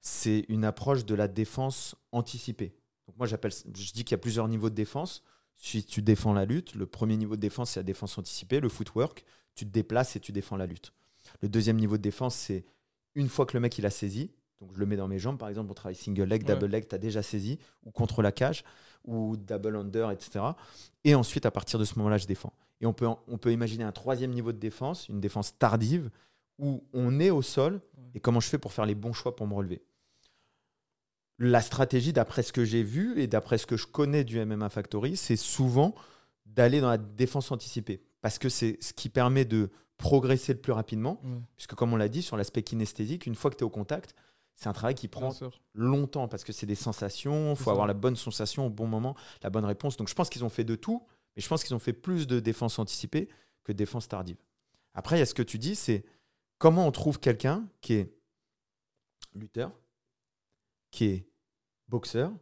c'est 0.00 0.44
une 0.48 0.64
approche 0.64 1.04
de 1.04 1.14
la 1.14 1.28
défense 1.28 1.96
anticipée. 2.12 2.74
Donc 3.06 3.16
moi 3.18 3.26
j'appelle, 3.26 3.52
je 3.52 3.92
dis 3.92 4.04
qu'il 4.04 4.12
y 4.12 4.14
a 4.14 4.18
plusieurs 4.18 4.48
niveaux 4.48 4.70
de 4.70 4.74
défense. 4.74 5.22
Si 5.56 5.84
tu 5.84 6.02
défends 6.02 6.32
la 6.32 6.44
lutte, 6.44 6.74
le 6.74 6.86
premier 6.86 7.16
niveau 7.16 7.36
de 7.36 7.40
défense 7.40 7.70
c'est 7.70 7.80
la 7.80 7.84
défense 7.84 8.18
anticipée, 8.18 8.60
le 8.60 8.68
footwork. 8.68 9.24
Tu 9.54 9.64
te 9.66 9.70
déplaces 9.70 10.16
et 10.16 10.20
tu 10.20 10.32
défends 10.32 10.56
la 10.56 10.66
lutte. 10.66 10.92
Le 11.40 11.48
deuxième 11.48 11.76
niveau 11.76 11.96
de 11.96 12.02
défense 12.02 12.34
c'est 12.34 12.64
une 13.14 13.28
fois 13.28 13.46
que 13.46 13.56
le 13.56 13.60
mec 13.60 13.76
il 13.78 13.86
a 13.86 13.90
saisi. 13.90 14.30
Donc 14.62 14.72
je 14.74 14.78
le 14.78 14.86
mets 14.86 14.96
dans 14.96 15.08
mes 15.08 15.18
jambes, 15.18 15.36
par 15.38 15.48
exemple, 15.48 15.70
on 15.70 15.74
travaille 15.74 15.96
single 15.96 16.22
leg, 16.22 16.42
Ouais. 16.48 16.54
double 16.54 16.66
leg, 16.70 16.88
tu 16.88 16.94
as 16.94 16.98
déjà 16.98 17.20
saisi, 17.22 17.58
ou 17.84 17.90
contre 17.90 18.22
la 18.22 18.30
cage, 18.32 18.62
ou 19.04 19.36
double 19.36 19.74
under, 19.76 20.10
etc. 20.12 20.44
Et 21.04 21.14
ensuite, 21.16 21.44
à 21.46 21.50
partir 21.50 21.78
de 21.80 21.84
ce 21.84 21.98
moment-là, 21.98 22.16
je 22.16 22.26
défends. 22.26 22.52
Et 22.80 22.86
on 22.86 22.92
peut, 22.92 23.06
on 23.26 23.38
peut 23.38 23.52
imaginer 23.52 23.82
un 23.84 23.92
troisième 23.92 24.30
niveau 24.30 24.52
de 24.52 24.58
défense, 24.58 25.08
une 25.08 25.20
défense 25.20 25.58
tardive, 25.58 26.10
où 26.58 26.84
on 26.92 27.18
est 27.18 27.30
au 27.30 27.42
sol, 27.42 27.80
et 28.14 28.20
comment 28.20 28.38
je 28.40 28.48
fais 28.48 28.58
pour 28.58 28.72
faire 28.72 28.86
les 28.86 28.94
bons 28.94 29.12
choix 29.12 29.34
pour 29.34 29.46
me 29.48 29.54
relever. 29.54 29.82
La 31.38 31.60
stratégie, 31.60 32.12
d'après 32.12 32.42
ce 32.42 32.52
que 32.52 32.64
j'ai 32.64 32.82
vu 32.84 33.18
et 33.20 33.26
d'après 33.26 33.58
ce 33.58 33.66
que 33.66 33.76
je 33.76 33.86
connais 33.86 34.22
du 34.22 34.44
MMA 34.44 34.68
Factory, 34.68 35.16
c'est 35.16 35.36
souvent 35.36 35.94
d'aller 36.46 36.80
dans 36.80 36.90
la 36.90 36.98
défense 36.98 37.50
anticipée. 37.50 38.00
Parce 38.20 38.38
que 38.38 38.48
c'est 38.48 38.78
ce 38.80 38.92
qui 38.92 39.08
permet 39.08 39.44
de 39.44 39.70
progresser 39.96 40.52
le 40.52 40.60
plus 40.60 40.72
rapidement. 40.72 41.20
Puisque, 41.56 41.74
comme 41.74 41.92
on 41.92 41.96
l'a 41.96 42.08
dit, 42.08 42.22
sur 42.22 42.36
l'aspect 42.36 42.62
kinesthésique, 42.62 43.26
une 43.26 43.34
fois 43.34 43.50
que 43.50 43.56
tu 43.56 43.60
es 43.62 43.66
au 43.66 43.70
contact, 43.70 44.14
c'est 44.62 44.68
un 44.68 44.72
travail 44.72 44.94
qui 44.94 45.08
prend 45.08 45.30
longtemps 45.74 46.28
parce 46.28 46.44
que 46.44 46.52
c'est 46.52 46.66
des 46.66 46.74
sensations, 46.76 47.50
il 47.52 47.56
faut 47.56 47.70
avoir 47.70 47.86
la 47.86 47.94
bonne 47.94 48.16
sensation 48.16 48.66
au 48.66 48.70
bon 48.70 48.86
moment, 48.86 49.16
la 49.42 49.50
bonne 49.50 49.64
réponse. 49.64 49.96
Donc 49.96 50.08
je 50.08 50.14
pense 50.14 50.30
qu'ils 50.30 50.44
ont 50.44 50.48
fait 50.48 50.64
de 50.64 50.76
tout, 50.76 51.02
mais 51.34 51.42
je 51.42 51.48
pense 51.48 51.64
qu'ils 51.64 51.74
ont 51.74 51.78
fait 51.80 51.92
plus 51.92 52.26
de 52.26 52.38
défense 52.40 52.78
anticipée 52.78 53.28
que 53.64 53.72
de 53.72 53.76
défense 53.76 54.06
tardive. 54.08 54.36
Après, 54.94 55.16
il 55.16 55.18
y 55.18 55.22
a 55.22 55.26
ce 55.26 55.34
que 55.34 55.42
tu 55.42 55.58
dis, 55.58 55.74
c'est 55.74 56.04
comment 56.58 56.86
on 56.86 56.92
trouve 56.92 57.18
quelqu'un 57.18 57.66
qui 57.80 57.94
est 57.94 58.14
lutteur, 59.34 59.72
qui 60.90 61.04
est 61.06 61.26
boxeur, 61.88 62.32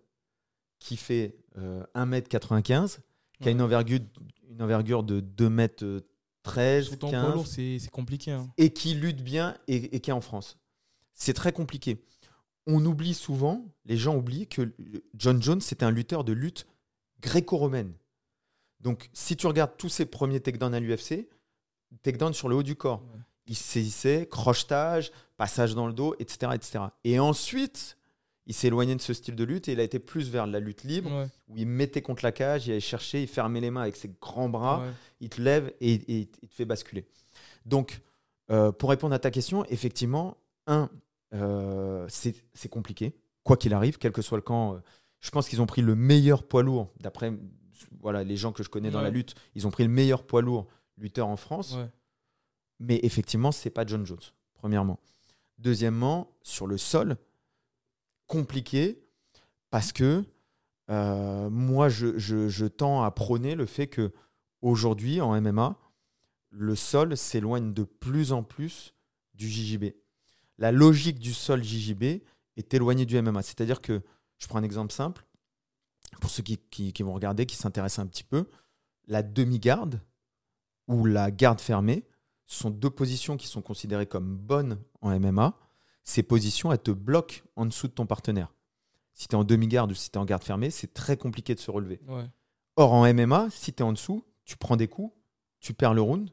qui 0.79 0.97
fait 0.97 1.37
euh, 1.57 1.85
1m95, 1.95 2.99
qui 3.41 3.49
a 3.49 3.51
une 3.51 3.63
envergure, 3.63 4.01
une 4.49 4.61
envergure 4.63 5.03
de 5.05 5.21
2m13, 5.21 6.83
Surtout 6.83 7.07
en 7.07 7.11
15, 7.11 7.25
poids 7.25 7.35
lourd, 7.35 7.47
c'est 7.47 7.79
c'est 7.79 7.91
compliqué. 7.91 8.33
hein. 8.33 8.51
et 8.59 8.73
qui 8.73 8.95
lutte 8.95 9.23
bien 9.23 9.57
et, 9.69 9.97
et 9.97 10.01
qui 10.01 10.11
est 10.11 10.15
en 10.15 10.21
France. 10.21 10.59
C'est 11.15 11.35
très 11.35 11.53
compliqué. 11.53 12.03
On 12.67 12.85
oublie 12.85 13.15
souvent, 13.15 13.65
les 13.85 13.97
gens 13.97 14.17
oublient 14.17 14.47
que 14.47 14.73
John 15.15 15.43
Jones, 15.43 15.61
c'était 15.61 15.85
un 15.85 15.91
lutteur 15.91 16.25
de 16.25 16.33
lutte 16.33 16.67
gréco-romaine. 17.21 17.93
Donc, 18.81 19.11
si 19.13 19.37
tu 19.37 19.47
regardes 19.47 19.77
tous 19.77 19.89
ses 19.89 20.07
premiers 20.07 20.41
takedowns 20.41 20.75
à 20.75 20.81
l'UFC, 20.81 21.29
takedown 22.03 22.33
sur 22.33 22.49
le 22.49 22.57
haut 22.57 22.63
du 22.63 22.77
corps. 22.77 23.03
Ouais. 23.03 23.21
Il 23.47 23.57
saisissait, 23.57 24.29
crochetage, 24.31 25.11
passage 25.37 25.75
dans 25.75 25.87
le 25.87 25.93
dos, 25.93 26.15
etc. 26.19 26.53
etc. 26.55 26.85
Et 27.05 27.19
ensuite, 27.19 27.97
il 28.47 28.55
s'est 28.55 28.69
éloigné 28.69 28.95
de 28.95 29.01
ce 29.01 29.13
style 29.13 29.35
de 29.35 29.45
lutte 29.45 29.69
et 29.69 29.73
il 29.73 29.81
a 29.81 29.83
été 29.83 29.99
plus 29.99 30.31
vers 30.31 30.47
la 30.47 30.61
lutte 30.61 30.85
libre, 30.85 31.11
Ouais, 31.11 31.27
où 31.49 31.57
il 31.57 31.67
mettait 31.67 32.03
contre 32.03 32.25
la 32.25 32.33
cage, 32.33 32.67
il 32.67 32.73
allait 32.73 32.81
chercher, 32.81 33.23
il 33.23 33.29
fermait 33.29 33.61
les 33.61 33.71
mains 33.71 33.83
avec 33.83 33.97
ses 33.97 34.11
grands 34.21 34.49
bras 34.49 34.81
ouais. 34.81 34.91
il 35.21 35.29
te 35.29 35.41
lève 35.41 35.73
et, 35.81 35.95
et 35.95 36.19
il 36.21 36.27
te 36.29 36.47
fait 36.55 36.65
basculer. 36.65 37.05
Donc, 37.67 38.01
euh, 38.51 38.73
pour 38.73 38.91
répondre 38.91 39.15
à 39.15 39.19
ta 39.19 39.31
question, 39.31 39.65
effectivement, 39.67 40.37
un, 40.71 40.89
euh, 41.35 42.07
c'est 42.09 42.69
compliqué, 42.71 43.15
quoi 43.45 43.57
qu'il 43.57 43.75
arrive, 43.75 43.99
quel 43.99 44.13
que 44.13 44.23
soit 44.23 44.39
le 44.39 44.43
camp. 44.43 44.75
euh, 44.75 44.79
je 45.21 45.31
pense 45.31 45.49
qu'ils 45.49 45.61
ont 45.61 45.67
pris 45.67 45.83
le 45.83 45.95
meilleur 45.95 46.43
poids 46.49 46.63
lourd, 46.63 46.93
d'après 47.01 47.33
voilà, 48.01 48.25
les 48.25 48.37
gens 48.37 48.53
que 48.53 48.63
je 48.63 48.69
connais 48.71 48.91
dans 48.91 49.01
la 49.03 49.11
lutte, 49.11 49.35
ils 49.55 49.67
ont 49.67 49.71
pris 49.71 49.83
le 49.85 49.91
meilleur 49.91 50.25
poids 50.27 50.41
lourd 50.43 50.67
lutteur 50.97 51.29
en 51.29 51.37
France. 51.37 51.75
Ouais. 51.77 51.89
Mais 52.79 53.01
effectivement, 53.03 53.53
c'est 53.53 53.71
pas 53.71 53.85
John 53.87 54.07
Jones, 54.07 54.19
premièrement. 54.55 54.99
Deuxièmement, 55.59 56.31
sur 56.43 56.67
le 56.67 56.79
sol, 56.79 57.17
compliqué, 58.27 59.03
parce 59.71 59.93
que 59.93 60.25
euh, 60.91 61.51
moi, 61.51 61.89
je, 61.89 62.19
je- 62.19 62.49
je 62.49 62.67
tends 62.67 63.03
à 63.03 63.11
prôner 63.11 63.55
le 63.55 63.67
fait 63.67 63.87
que 63.87 64.13
aujourd'hui, 64.63 65.21
en 65.21 65.35
MMA, 65.41 65.77
le 66.51 66.75
sol 66.75 67.17
s'éloigne 67.17 67.73
de 67.73 67.85
plus 67.85 68.33
en 68.33 68.43
plus 68.43 68.95
du 69.35 69.49
JJB. 69.49 69.93
La 70.61 70.71
logique 70.71 71.19
du 71.19 71.35
sol 71.35 71.65
JJB 71.65 72.23
est 72.57 72.75
éloignée 72.75 73.07
du 73.07 73.21
MMA. 73.21 73.43
C'est-à-dire 73.43 73.81
que, 73.81 74.03
je 74.39 74.47
prends 74.47 74.59
un 74.59 74.63
exemple 74.63 74.93
simple, 74.93 75.27
pour 76.21 76.31
ceux 76.31 76.43
qui, 76.43 76.59
qui- 76.59 76.93
qui 76.93 77.03
vont 77.03 77.13
regarder, 77.15 77.47
qui 77.47 77.57
s'intéressent 77.57 78.05
un 78.05 78.07
petit 78.07 78.25
peu, 78.25 78.47
la 79.07 79.23
demi-garde 79.23 80.01
ou 80.87 81.05
la 81.07 81.31
garde 81.31 81.61
fermée 81.61 82.07
sont 82.47 82.71
deux 82.71 82.91
positions 82.91 83.37
qui 83.37 83.47
sont 83.47 83.63
considérées 83.63 84.07
comme 84.07 84.37
bonnes 84.37 84.79
en 85.01 85.11
MMA. 85.19 85.57
Ces 86.03 86.23
positions, 86.23 86.73
elles 86.73 86.79
te 86.83 86.91
bloquent 86.91 87.43
en 87.57 87.67
dessous 87.67 87.87
de 87.89 87.93
ton 87.93 88.07
partenaire. 88.07 88.53
Si 89.15 89.29
tu 89.29 89.35
es 89.35 89.39
en 89.39 89.45
demi-garde 89.45 89.93
ou 89.93 89.95
si 89.95 90.11
tu 90.11 90.17
es 90.19 90.21
en 90.21 90.25
garde 90.25 90.43
fermée, 90.43 90.71
c'est 90.71 90.93
très 90.95 91.17
compliqué 91.17 91.55
de 91.55 91.61
se 91.61 91.71
relever. 91.71 92.01
Ouais. 92.09 92.27
Or, 92.77 92.93
en 92.93 93.05
MMA, 93.13 93.49
si 93.51 93.73
tu 93.73 93.83
es 93.83 93.87
en 93.87 93.93
dessous, 93.93 94.25
tu 94.45 94.57
prends 94.57 94.77
des 94.77 94.89
coups, 94.89 95.15
tu 95.61 95.75
perds 95.75 95.95
le 95.95 96.01
round 96.03 96.31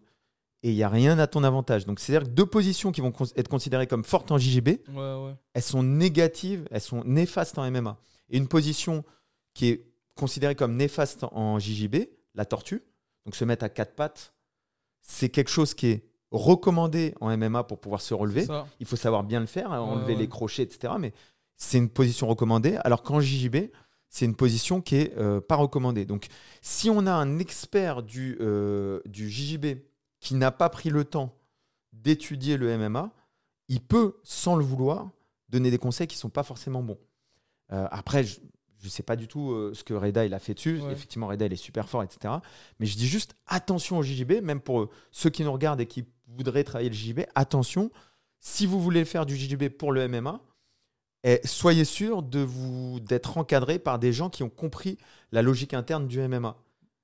et 0.64 0.72
il 0.72 0.76
n'y 0.76 0.84
a 0.84 0.90
rien 0.90 1.20
à 1.20 1.28
ton 1.28 1.44
avantage. 1.44 1.86
Donc, 1.86 2.00
c'est-à-dire 2.00 2.28
que 2.28 2.34
deux 2.34 2.46
positions 2.46 2.92
qui 2.92 3.02
vont 3.02 3.14
être 3.36 3.48
considérées 3.48 3.88
comme 3.88 4.04
fortes 4.04 4.32
en 4.32 4.38
JGB, 4.38 4.82
Ouais, 4.90 4.96
ouais. 4.96 5.36
elles 5.54 5.62
sont 5.64 5.84
négatives, 5.84 6.68
elles 6.72 6.82
sont 6.82 7.04
néfastes 7.06 7.58
en 7.58 7.70
MMA. 7.70 7.98
Et 8.30 8.38
une 8.38 8.48
position 8.48 9.04
qui 9.54 9.70
est 9.70 9.86
considérée 10.16 10.56
comme 10.56 10.76
néfaste 10.76 11.26
en 11.32 11.60
JJB, 11.60 11.96
la 12.34 12.46
tortue, 12.46 12.84
donc 13.26 13.36
se 13.36 13.46
mettre 13.46 13.64
à 13.66 13.70
quatre 13.70 13.96
pattes, 13.96 14.34
c'est 15.02 15.30
quelque 15.30 15.50
chose 15.52 15.74
qui 15.74 15.88
est 15.88 16.04
recommandé 16.32 17.14
en 17.22 17.36
MMA 17.38 17.64
pour 17.64 17.80
pouvoir 17.80 18.02
se 18.02 18.14
relever. 18.14 18.46
Il 18.80 18.86
faut 18.86 18.96
savoir 18.96 19.24
bien 19.24 19.40
le 19.40 19.46
faire, 19.46 19.72
hein, 19.72 19.80
enlever 19.80 20.14
ouais. 20.14 20.20
les 20.20 20.28
crochets, 20.28 20.64
etc. 20.64 20.94
Mais 21.00 21.14
c'est 21.56 21.78
une 21.78 21.90
position 21.90 22.28
recommandée, 22.28 22.78
alors 22.84 23.04
qu'en 23.04 23.20
JJB, 23.20 23.70
c'est 24.10 24.26
une 24.26 24.36
position 24.36 24.82
qui 24.82 24.96
est 24.96 25.18
euh, 25.18 25.40
pas 25.42 25.56
recommandée. 25.56 26.06
Donc, 26.06 26.28
si 26.62 26.90
on 26.90 27.06
a 27.08 27.12
un 27.12 27.40
expert 27.40 28.04
du, 28.04 28.38
euh, 28.42 29.02
du 29.06 29.30
JJB 29.30 29.78
qui 30.20 30.36
n'a 30.36 30.52
pas 30.52 30.70
pris 30.70 30.90
le 30.90 31.06
temps 31.06 31.38
d'étudier 31.94 32.58
le 32.58 32.78
MMA, 32.78 33.12
il 33.68 33.82
peut, 33.82 34.20
sans 34.24 34.56
le 34.56 34.64
vouloir, 34.64 35.10
donner 35.50 35.72
des 35.72 35.78
conseils 35.78 36.08
qui 36.08 36.16
ne 36.16 36.22
sont 36.22 36.30
pas 36.30 36.44
forcément 36.44 36.84
bons. 36.84 37.00
Euh, 37.72 37.88
après, 37.92 38.24
je 38.24 38.40
ne 38.84 38.90
sais 38.90 39.04
pas 39.04 39.16
du 39.16 39.28
tout 39.28 39.52
euh, 39.52 39.74
ce 39.74 39.84
que 39.84 39.94
Reda 39.94 40.26
il 40.26 40.34
a 40.34 40.40
fait 40.40 40.54
dessus. 40.54 40.80
Ouais. 40.80 40.92
Effectivement, 40.92 41.28
Reda 41.28 41.46
il 41.46 41.54
est 41.54 41.58
super 41.58 41.90
fort, 41.90 42.04
etc. 42.04 42.36
Mais 42.80 42.86
je 42.86 42.98
dis 42.98 43.08
juste 43.08 43.36
attention 43.48 43.98
au 43.98 44.04
JJB, 44.04 44.44
même 44.44 44.62
pour 44.62 44.82
euh, 44.82 44.90
ceux 45.12 45.30
qui 45.30 45.44
nous 45.44 45.52
regardent 45.52 45.82
et 45.82 45.88
qui 45.88 46.06
voudraient 46.28 46.64
travailler 46.64 46.90
le 46.90 46.96
JJB, 46.96 47.22
attention, 47.36 47.92
si 48.40 48.66
vous 48.66 48.80
voulez 48.80 49.06
faire 49.06 49.26
du 49.26 49.36
JJB 49.36 49.70
pour 49.70 49.92
le 49.92 50.08
MMA, 50.08 50.42
eh, 51.24 51.42
soyez 51.44 51.86
sûr 51.86 52.22
de 52.22 52.40
vous 52.40 53.00
d'être 53.00 53.38
encadré 53.38 53.80
par 53.80 54.00
des 54.00 54.14
gens 54.14 54.30
qui 54.30 54.44
ont 54.44 54.50
compris 54.50 54.98
la 55.32 55.42
logique 55.42 55.74
interne 55.74 56.08
du 56.08 56.20
MMA. 56.20 56.56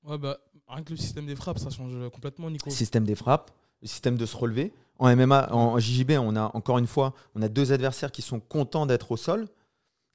Ouais, 0.03 0.17
bah, 0.17 0.39
rien 0.73 0.83
que 0.83 0.91
le 0.91 0.97
système 0.97 1.25
des 1.25 1.35
frappes, 1.35 1.59
ça 1.59 1.69
change 1.69 1.93
complètement, 2.09 2.49
Nico. 2.49 2.69
Système 2.69 3.05
des 3.05 3.15
frappes, 3.15 3.51
le 3.81 3.87
système 3.87 4.17
de 4.17 4.25
se 4.25 4.35
relever. 4.35 4.73
En 4.99 5.13
MMA, 5.15 5.53
en 5.53 5.79
JJB, 5.79 6.11
on 6.11 6.35
a 6.35 6.51
encore 6.53 6.77
une 6.77 6.87
fois, 6.87 7.13
on 7.35 7.41
a 7.41 7.49
deux 7.49 7.71
adversaires 7.71 8.11
qui 8.11 8.21
sont 8.21 8.39
contents 8.39 8.85
d'être 8.85 9.11
au 9.11 9.17
sol, 9.17 9.47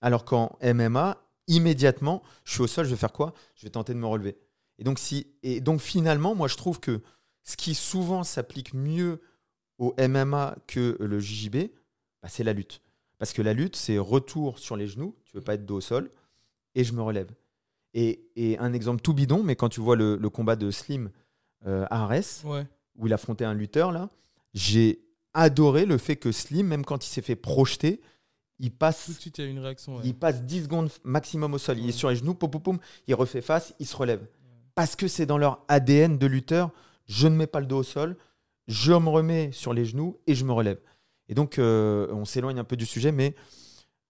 alors 0.00 0.24
qu'en 0.24 0.56
MMA, 0.62 1.18
immédiatement, 1.48 2.22
je 2.44 2.52
suis 2.52 2.62
au 2.62 2.66
sol, 2.66 2.84
je 2.84 2.90
vais 2.90 2.96
faire 2.96 3.12
quoi? 3.12 3.34
Je 3.56 3.66
vais 3.66 3.70
tenter 3.70 3.92
de 3.92 3.98
me 3.98 4.06
relever. 4.06 4.36
Et 4.78 4.84
donc, 4.84 4.98
si, 4.98 5.26
et 5.42 5.60
donc 5.60 5.80
finalement, 5.80 6.34
moi 6.34 6.46
je 6.46 6.56
trouve 6.56 6.78
que 6.78 7.02
ce 7.42 7.56
qui 7.56 7.74
souvent 7.74 8.22
s'applique 8.24 8.74
mieux 8.74 9.20
au 9.78 9.94
MMA 9.98 10.56
que 10.66 10.96
le 11.00 11.18
JJB, 11.18 11.70
bah, 12.22 12.28
c'est 12.28 12.44
la 12.44 12.52
lutte. 12.52 12.80
Parce 13.18 13.32
que 13.32 13.42
la 13.42 13.52
lutte, 13.52 13.74
c'est 13.74 13.98
retour 13.98 14.58
sur 14.58 14.76
les 14.76 14.86
genoux, 14.86 15.16
tu 15.24 15.36
veux 15.36 15.42
pas 15.42 15.54
être 15.54 15.66
dos 15.66 15.76
au 15.76 15.80
sol, 15.80 16.10
et 16.74 16.84
je 16.84 16.92
me 16.92 17.02
relève. 17.02 17.28
Et, 17.94 18.20
et 18.36 18.58
un 18.58 18.72
exemple 18.72 19.00
tout 19.00 19.14
bidon, 19.14 19.42
mais 19.42 19.56
quand 19.56 19.68
tu 19.68 19.80
vois 19.80 19.96
le, 19.96 20.16
le 20.16 20.30
combat 20.30 20.56
de 20.56 20.70
Slim 20.70 21.10
euh, 21.66 21.84
à 21.90 22.04
Arès, 22.04 22.42
Ouais. 22.44 22.66
où 22.96 23.06
il 23.06 23.12
affrontait 23.12 23.44
un 23.44 23.54
lutteur, 23.54 23.92
là, 23.92 24.10
j'ai 24.54 25.00
adoré 25.34 25.86
le 25.86 25.98
fait 25.98 26.16
que 26.16 26.30
Slim, 26.32 26.66
même 26.66 26.84
quand 26.84 27.04
il 27.04 27.08
s'est 27.08 27.22
fait 27.22 27.36
projeter, 27.36 28.00
il 28.60 28.70
passe, 28.72 29.06
Tout 29.06 29.12
de 29.12 29.18
suite, 29.18 29.38
il 29.38 29.40
y 29.42 29.44
a 29.44 29.48
eu 29.48 29.52
une 29.52 29.58
réaction. 29.60 29.96
ouais. 29.96 30.02
il 30.04 30.14
passe 30.14 30.42
10 30.42 30.64
secondes 30.64 30.90
maximum 31.04 31.54
au 31.54 31.58
sol. 31.58 31.78
Il 31.78 31.88
est 31.88 31.92
sur 31.92 32.10
les 32.10 32.16
genoux, 32.16 32.34
pom, 32.34 32.50
pom, 32.50 32.60
pom, 32.60 32.78
il 33.06 33.14
refait 33.14 33.40
face, 33.40 33.72
il 33.78 33.86
se 33.86 33.96
relève. 33.96 34.26
Parce 34.74 34.96
que 34.96 35.08
c'est 35.08 35.26
dans 35.26 35.38
leur 35.38 35.64
ADN 35.68 36.18
de 36.18 36.26
lutteur, 36.26 36.70
je 37.06 37.26
ne 37.28 37.36
mets 37.36 37.46
pas 37.46 37.60
le 37.60 37.66
dos 37.66 37.78
au 37.78 37.82
sol, 37.84 38.16
je 38.66 38.92
me 38.92 39.08
remets 39.08 39.50
sur 39.52 39.72
les 39.72 39.84
genoux 39.84 40.18
et 40.26 40.34
je 40.34 40.44
me 40.44 40.52
relève. 40.52 40.78
Et 41.28 41.34
donc, 41.34 41.58
euh, 41.58 42.08
on 42.12 42.24
s'éloigne 42.24 42.58
un 42.58 42.64
peu 42.64 42.76
du 42.76 42.84
sujet, 42.86 43.12
mais 43.12 43.34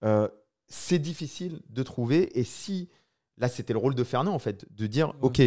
euh, 0.03 0.27
c'est 0.67 0.99
difficile 0.99 1.61
de 1.69 1.83
trouver. 1.83 2.37
Et 2.39 2.43
si, 2.43 2.89
là, 3.39 3.47
c'était 3.49 3.73
le 3.73 3.79
rôle 3.79 3.95
de 3.95 4.03
Fernand, 4.03 4.33
en 4.33 4.39
fait, 4.39 4.65
de 4.71 4.87
dire, 4.87 5.09
Ouais. 5.09 5.15
OK, 5.23 5.41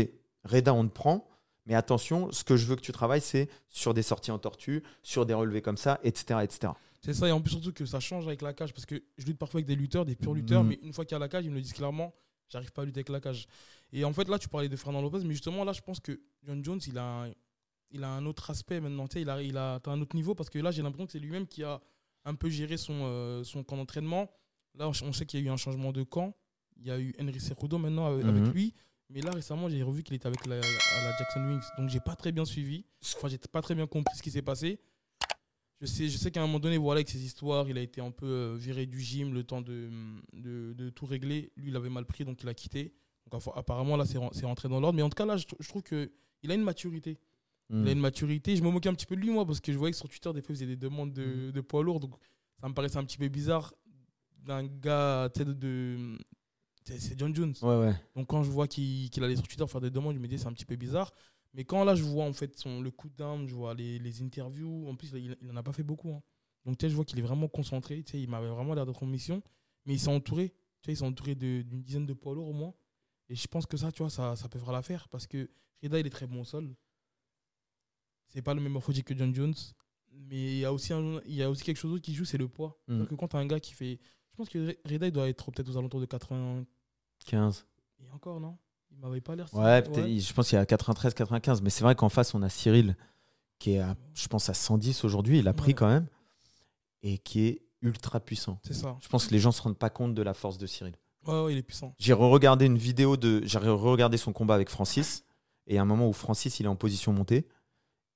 Reda, 0.45 0.75
on 0.75 0.87
te 0.87 0.93
prend, 0.93 1.29
mais 1.67 1.75
attention, 1.75 2.33
ce 2.33 2.43
que 2.43 2.57
je 2.57 2.67
veux 2.67 2.75
que 2.77 2.81
tu 2.81 2.91
travailles, 2.93 3.21
c'est 3.21 3.49
sur 3.69 3.95
des 3.95 4.03
sorties 4.03 4.31
en 4.33 4.39
tortue, 4.39 4.83
sur 5.03 5.25
des 5.27 5.35
relevés 5.35 5.63
comme 5.63 5.77
ça, 5.77 6.01
etc. 6.03 6.41
etc. 6.43 6.73
C'est 7.01 7.15
ça, 7.15 7.29
et 7.29 7.33
en 7.33 7.41
plus 7.41 7.53
surtout 7.53 7.73
que 7.73 7.85
ça 7.87 8.01
change 8.01 8.27
avec 8.27 8.43
la 8.43 8.53
cage, 8.53 8.73
parce 8.73 8.87
que 8.87 9.03
je 9.19 9.27
lutte 9.27 9.39
parfois 9.39 9.59
avec 9.59 9.67
des 9.67 9.75
lutteurs, 9.77 10.05
des 10.05 10.15
purs 10.17 10.35
lutteurs, 10.35 10.63
Mhm. 10.63 10.69
mais 10.71 10.79
une 10.83 10.93
fois 10.93 11.05
qu'il 11.05 11.15
y 11.15 11.17
a 11.17 11.19
la 11.19 11.29
cage, 11.29 11.45
ils 11.45 11.51
me 11.51 11.57
le 11.57 11.61
disent 11.61 11.73
clairement, 11.73 12.13
j'arrive 12.49 12.73
pas 12.73 12.83
à 12.83 12.85
lutter 12.85 12.99
avec 12.99 13.09
la 13.09 13.21
cage. 13.21 13.47
Et 13.93 14.05
en 14.05 14.13
fait, 14.13 14.29
là, 14.29 14.39
tu 14.39 14.49
parlais 14.49 14.69
de 14.69 14.77
Fernand 14.77 15.03
Lopez, 15.03 15.19
mais 15.25 15.33
justement, 15.35 15.65
là, 15.65 15.73
je 15.73 15.81
pense 15.81 16.01
que 16.01 16.21
John 16.45 16.65
Jones, 16.65 16.81
il 16.87 16.97
a 16.99 17.25
un, 17.25 17.31
il 17.91 18.05
a 18.05 18.09
un 18.09 18.25
autre 18.27 18.51
aspect 18.51 18.81
maintenant, 18.81 19.07
tu 19.09 19.15
sais, 19.15 19.23
il 19.23 19.29
a, 19.31 19.43
il 19.43 19.57
a 19.57 19.75
atteint 19.75 19.93
un 19.93 20.01
autre 20.01 20.17
niveau, 20.17 20.35
parce 20.35 20.49
que 20.49 20.59
là, 20.59 20.71
j'ai 20.71 20.83
l'impression 20.83 21.07
que 21.07 21.13
c'est 21.13 21.19
lui-même 21.19 21.47
qui 21.47 21.63
a 21.65 21.81
un 22.25 22.35
peu 22.35 22.49
géré 22.49 22.77
son, 22.77 23.01
euh, 23.03 23.45
son 23.45 23.63
camp 23.65 23.77
d'entraînement. 23.77 24.31
Là, 24.77 24.89
on 24.89 25.13
sait 25.13 25.27
qu'il 25.27 25.41
y 25.41 25.43
a 25.43 25.47
eu 25.47 25.51
un 25.51 25.57
changement 25.57 25.93
de 25.93 26.03
camp, 26.05 26.35
il 26.79 26.87
y 26.87 26.91
a 26.91 26.99
eu 26.99 27.15
Henry 27.21 27.41
Cejudo 27.41 27.79
maintenant 27.79 28.07
avec, 28.07 28.25
avec 28.25 28.43
Mhm. 28.45 28.53
lui, 28.53 28.75
mais 29.11 29.21
là, 29.21 29.31
récemment, 29.31 29.69
j'ai 29.69 29.83
revu 29.83 30.03
qu'il 30.03 30.15
était 30.15 30.27
avec 30.27 30.47
la, 30.47 30.57
à 30.57 31.05
la 31.05 31.17
Jackson 31.19 31.45
Wings, 31.47 31.63
donc 31.79 31.89
j'ai 31.91 32.01
pas 32.01 32.17
très 32.17 32.33
bien 32.33 32.45
suivi, 32.45 32.85
enfin, 33.17 33.29
j'ai 33.29 33.39
pas 33.39 33.63
très 33.63 33.75
bien 33.75 33.87
compris 33.87 34.17
ce 34.17 34.23
qui 34.23 34.31
s'est 34.31 34.43
passé. 34.43 34.81
Je 35.81 35.87
sais, 35.87 36.09
je 36.09 36.17
sais 36.17 36.31
qu'à 36.31 36.41
un 36.41 36.47
moment 36.47 36.61
donné, 36.61 36.77
voilà, 36.79 36.99
avec 36.99 37.09
ses 37.09 37.19
histoires, 37.25 37.69
il 37.69 37.77
a 37.77 37.81
été 37.81 38.01
un 38.01 38.13
peu 38.13 38.27
euh, 38.27 38.57
viré 38.57 38.87
du 38.87 39.01
gym, 39.01 39.35
le 39.35 39.43
temps 39.43 39.61
de, 39.61 39.91
de, 40.33 40.73
de 40.75 40.91
tout 40.91 41.07
régler. 41.07 41.51
Lui, 41.57 41.71
il 41.71 41.77
avait 41.77 41.91
mal 41.91 42.07
pris, 42.07 42.25
donc 42.25 42.41
il 42.41 42.49
a 42.49 42.55
quitté. 42.55 42.95
Donc 43.29 43.43
apparemment, 43.57 43.97
là, 43.97 44.07
c'est 44.07 44.17
ren- 44.19 44.31
c'est 44.33 44.47
rentré 44.47 44.69
dans 44.69 44.79
l'ordre. 44.79 44.97
Mais 44.97 45.03
en 45.03 45.09
tout 45.11 45.17
cas, 45.17 45.27
là, 45.27 45.37
je, 45.37 45.45
tr- 45.45 45.57
je 45.59 45.69
trouve 45.69 45.83
qu'il 45.83 46.09
a 46.51 46.55
une 46.55 46.63
maturité. 46.63 47.19
Il 47.71 47.89
a 47.89 47.93
une 47.93 47.99
maturité. 48.01 48.55
Je 48.55 48.63
me 48.63 48.71
moquais 48.71 48.91
un 48.91 48.95
petit 48.95 49.07
peu 49.07 49.17
de 49.17 49.23
lui, 49.23 49.31
moi, 49.31 49.45
parce 49.47 49.59
que 49.59 49.73
je 49.73 49.79
voyais 49.79 49.91
que 49.93 49.97
sur 49.99 50.09
Twitter, 50.09 50.31
des 50.35 50.41
fois, 50.43 50.53
il 50.53 50.57
faisait 50.57 50.67
des 50.67 50.77
demandes 50.77 51.13
de, 51.15 51.51
de 51.51 51.61
poids 51.63 51.83
lourd. 51.83 51.99
Donc 52.01 52.15
ça 52.61 52.69
me 52.69 52.75
paraissait 52.75 52.99
un 52.99 53.05
petit 53.05 53.17
peu 53.19 53.27
bizarre 53.29 53.75
d'un 54.45 54.65
gars, 54.65 55.29
de. 55.35 55.53
de- 55.53 56.19
c'est 56.85 57.19
John 57.19 57.35
Jones. 57.35 57.55
Ouais, 57.63 57.79
ouais. 57.79 57.95
Donc 58.17 58.27
quand 58.29 58.43
je 58.43 58.51
vois 58.51 58.67
qu'il 58.69 59.11
qu'il 59.11 59.23
allait 59.25 59.37
sur 59.37 59.47
Twitter 59.47 59.67
faire 59.67 59.81
des 59.81 59.91
demandes, 59.91 60.15
je 60.15 60.21
me 60.21 60.29
dis 60.29 60.39
c'est 60.39 60.47
un 60.47 60.53
petit 60.53 60.65
peu 60.65 60.77
bizarre. 60.77 61.13
Mais 61.55 61.65
quand 61.65 61.85
là 61.85 61.95
je 61.95 62.03
vois 62.03 62.25
en 62.25 62.33
fait 62.33 62.57
son, 62.59 62.81
le 62.81 62.91
coup 62.91 63.09
down, 63.11 63.47
je 63.47 63.55
vois 63.55 63.75
les, 63.75 63.99
les 63.99 64.23
interviews, 64.23 64.89
en 64.89 64.97
plus 64.97 65.13
il, 65.15 65.37
il 65.43 65.51
en 65.51 65.57
a 65.57 65.63
pas 65.63 65.73
fait 65.73 65.83
beaucoup. 65.83 66.11
hein. 66.11 66.23
Donc 66.65 66.79
tu 66.79 66.87
sais, 66.87 66.91
je 66.91 66.95
vois 66.97 67.05
qu'il 67.05 67.19
est 67.19 67.23
vraiment 67.23 67.49
concentré, 67.49 68.03
tu 68.03 68.13
sais, 68.13 68.21
il 68.21 68.29
m'avait 68.29 68.49
vraiment 68.49 68.75
l'air 68.75 68.87
d'être 68.87 69.03
en 69.03 69.07
mission. 69.07 69.43
Mais 69.85 69.95
il 69.95 69.99
s'est 70.01 70.09
entouré, 70.09 70.51
tu 70.81 70.87
sais, 70.87 70.93
il 70.93 70.97
s'est 70.97 71.05
entouré 71.05 71.35
d'une 71.35 71.83
dizaine 71.83 72.07
de 72.07 72.13
poids 72.15 72.35
lourds 72.35 72.49
au 72.49 72.53
moins. 72.53 72.73
Et 73.29 73.35
je 73.35 73.47
pense 73.49 73.67
que 73.67 73.77
ça, 73.77 73.91
tu 73.93 74.03
vois, 74.03 74.11
ça, 74.11 74.37
ça 74.37 74.49
peut 74.49 74.59
faire 74.59 74.73
l'affaire 74.73 75.09
parce 75.09 75.27
que 75.27 75.51
Rida 75.83 75.99
il 75.99 76.07
est 76.07 76.11
très 76.11 76.27
bon 76.27 76.41
au 76.43 76.45
sol. 76.45 76.75
C'est 78.29 78.43
pas 78.43 78.55
le 78.55 78.61
même 78.61 78.73
morphologique 78.73 79.07
que 79.07 79.17
John 79.17 79.35
Jones. 79.35 79.55
Mais 80.11 80.55
il 80.55 80.59
y 80.61 80.65
a 80.65 80.73
aussi, 80.73 80.93
un- 80.93 81.21
il 81.27 81.35
y 81.35 81.43
a 81.43 81.51
aussi 81.51 81.65
quelque 81.65 81.77
chose 81.79 81.91
d'autre 81.93 82.05
qui 82.05 82.15
joue, 82.15 82.25
c'est 82.25 82.39
le 82.39 82.49
poids. 82.49 82.81
Mm. 82.89 83.05
Donc 83.07 83.19
quand 83.19 83.29
tu 83.29 83.37
as 83.37 83.41
un 83.41 83.47
gars 83.47 83.61
qui 83.61 83.73
fait. 83.73 83.99
Je 84.33 84.37
pense 84.37 84.49
que 84.49 84.77
Rida 84.85 85.07
il 85.07 85.13
doit 85.13 85.29
être 85.29 85.51
peut-être 85.51 85.69
aux 85.69 85.77
alentours 85.77 86.01
de 86.01 86.07
80. 86.07 86.65
15. 87.27 87.67
Et 88.05 88.11
encore, 88.11 88.41
non? 88.41 88.57
Il 88.91 88.99
m'avait 88.99 89.21
pas 89.21 89.37
l'air. 89.37 89.53
Ouais, 89.55 89.83
peut-être, 89.83 90.07
je 90.09 90.33
pense 90.33 90.49
qu'il 90.49 90.57
y 90.57 90.61
a 90.61 90.67
93, 90.67 91.15
95. 91.15 91.63
Mais 91.63 91.71
c'est 91.71 91.85
vrai 91.85 91.95
qu'en 91.95 92.09
face, 92.09 92.35
on 92.35 92.43
a 92.43 92.49
Cyril, 92.49 92.97
qui 93.59 93.73
est, 93.73 93.79
à, 93.79 93.97
je 94.15 94.29
pense, 94.29 94.49
à 94.49 94.55
110 94.55 95.05
aujourd'hui. 95.05 95.39
Il 95.39 95.49
a 95.49 95.53
pris 95.53 95.69
Ouais. 95.69 95.75
quand 95.75 95.89
même. 95.89 96.07
Et 97.03 97.19
qui 97.19 97.47
est 97.47 97.63
ultra 97.81 98.21
puissant. 98.21 98.59
C'est 98.65 98.75
ça. 98.75 98.97
Je 99.01 99.09
pense 99.09 99.27
que 99.27 99.33
les 99.33 99.39
gens 99.39 99.53
se 99.53 99.61
rendent 99.63 99.79
pas 99.79 99.91
compte 99.91 100.15
de 100.15 100.23
la 100.23 100.35
force 100.35 100.59
de 100.59 100.67
Cyril. 100.67 100.95
Ouais, 101.27 101.41
ouais, 101.43 101.53
il 101.53 101.59
est 101.59 101.63
puissant. 101.63 101.95
J'ai 101.99 102.13
regardé 102.13 102.67
une 102.67 102.79
vidéo 102.79 103.17
de. 103.17 103.41
J'ai 103.45 103.59
regardé 103.59 104.17
son 104.17 104.33
combat 104.33 104.55
avec 104.55 104.69
Francis. 104.69 105.25
Et 105.67 105.79
à 105.79 105.83
un 105.83 105.85
moment 105.85 106.09
où 106.09 106.13
Francis, 106.13 106.59
il 106.61 106.67
est 106.67 106.69
en 106.69 106.77
position 106.77 107.13
montée. 107.13 107.47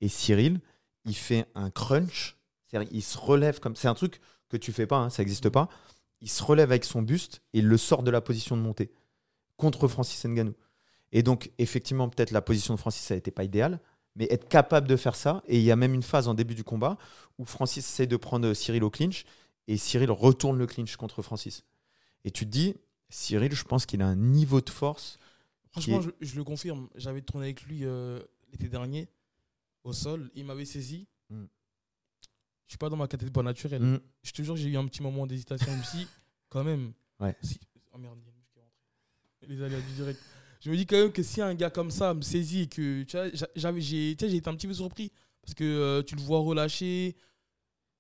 Et 0.01 0.09
Cyril, 0.09 0.61
il 1.05 1.15
fait 1.15 1.47
un 1.55 1.71
crunch. 1.71 2.37
C'est-à-dire, 2.65 2.89
il 2.93 3.03
se 3.03 3.17
relève 3.19 3.61
comme. 3.61 3.77
C'est 3.77 3.89
un 3.89 3.95
truc 3.95 4.21
que 4.49 4.57
tu 4.57 4.73
fais 4.73 4.87
pas, 4.87 4.99
hein, 4.99 5.11
ça 5.11 5.23
n'existe 5.23 5.49
pas. 5.49 5.69
Il 6.21 6.31
se 6.31 6.43
relève 6.43 6.71
avec 6.71 6.85
son 6.85 7.03
buste 7.03 7.43
et 7.53 7.59
il 7.59 7.67
le 7.67 7.77
sort 7.77 8.03
de 8.03 8.11
la 8.11 8.21
position 8.21 8.57
de 8.57 8.63
montée 8.63 8.91
contre 9.57 9.89
Francis 9.89 10.25
Ngannou. 10.25 10.55
Et 11.13 11.23
donc, 11.23 11.51
effectivement, 11.59 12.09
peut-être 12.09 12.31
la 12.31 12.43
position 12.43 12.75
de 12.75 12.79
Francis, 12.79 13.03
ça 13.03 13.15
n'était 13.15 13.31
pas 13.31 13.45
idéal. 13.45 13.81
Mais 14.17 14.27
être 14.31 14.49
capable 14.49 14.89
de 14.89 14.97
faire 14.97 15.15
ça. 15.15 15.43
Et 15.47 15.59
il 15.59 15.63
y 15.63 15.71
a 15.71 15.77
même 15.77 15.95
une 15.95 16.03
phase 16.03 16.27
en 16.27 16.35
début 16.35 16.55
du 16.55 16.65
combat 16.65 16.97
où 17.39 17.45
Francis 17.45 17.87
essaie 17.87 18.07
de 18.07 18.17
prendre 18.17 18.53
Cyril 18.55 18.83
au 18.83 18.91
clinch. 18.91 19.25
Et 19.69 19.77
Cyril 19.77 20.11
retourne 20.11 20.59
le 20.59 20.67
clinch 20.67 20.97
contre 20.97 21.23
Francis. 21.23 21.65
Et 22.25 22.31
tu 22.31 22.45
te 22.47 22.51
dis, 22.51 22.75
Cyril, 23.09 23.53
je 23.53 23.65
pense 23.65 23.87
qu'il 23.87 24.03
a 24.03 24.07
un 24.07 24.17
niveau 24.17 24.61
de 24.61 24.71
force. 24.71 25.19
Franchement, 25.71 26.01
je, 26.01 26.11
je 26.21 26.37
le 26.37 26.45
confirme. 26.45 26.89
J'avais 26.95 27.21
tourné 27.21 27.47
avec 27.47 27.63
lui 27.63 27.85
euh, 27.85 28.21
l'été 28.51 28.69
dernier 28.69 29.09
au 29.85 29.93
sol. 29.93 30.31
Il 30.35 30.45
m'avait 30.45 30.65
saisi. 30.65 31.07
Mm. 31.31 31.45
Je 32.67 32.73
suis 32.73 32.79
pas 32.79 32.89
dans 32.89 32.97
ma 32.97 33.07
catégorie 33.07 33.33
pas 33.33 33.43
naturelle. 33.43 33.83
Mm. 33.83 34.01
Je 34.23 34.33
te 34.33 34.43
jure, 34.43 34.57
j'ai 34.57 34.69
eu 34.69 34.77
un 34.77 34.87
petit 34.87 35.03
moment 35.03 35.27
d'hésitation 35.27 35.73
aussi. 35.81 36.07
Quand 36.49 36.65
même. 36.65 36.93
Ouais. 37.21 37.37
Si- 37.43 37.59
Oh 37.93 37.99
merde, 37.99 38.19
il 38.21 38.27
y 38.27 38.29
a 38.29 38.31
une 38.31 38.37
mouche 38.37 38.49
qui 38.53 38.59
est 38.59 38.63
rentrée. 38.63 39.47
Les 39.49 39.63
aléas 39.63 39.81
du 39.81 39.93
direct. 39.95 40.21
Je 40.61 40.71
me 40.71 40.77
dis 40.77 40.85
quand 40.87 40.97
même 40.97 41.13
que 41.13 41.23
si 41.23 41.41
un 41.41 41.55
gars 41.55 41.71
comme 41.71 41.91
ça 41.91 42.13
me 42.13 42.23
saisit 42.23 42.63
et 42.63 42.67
que 42.67 43.03
tu 43.05 43.17
j'avais, 43.55 43.81
j'ai, 43.81 44.11
été 44.11 44.27
un 44.49 44.55
petit 44.55 44.67
peu 44.67 44.75
surpris 44.75 45.13
parce 45.43 45.55
que 45.55 45.65
euh, 45.65 46.03
tu 46.03 46.17
le 46.17 46.21
vois 46.23 46.41
relâcher, 46.41 47.15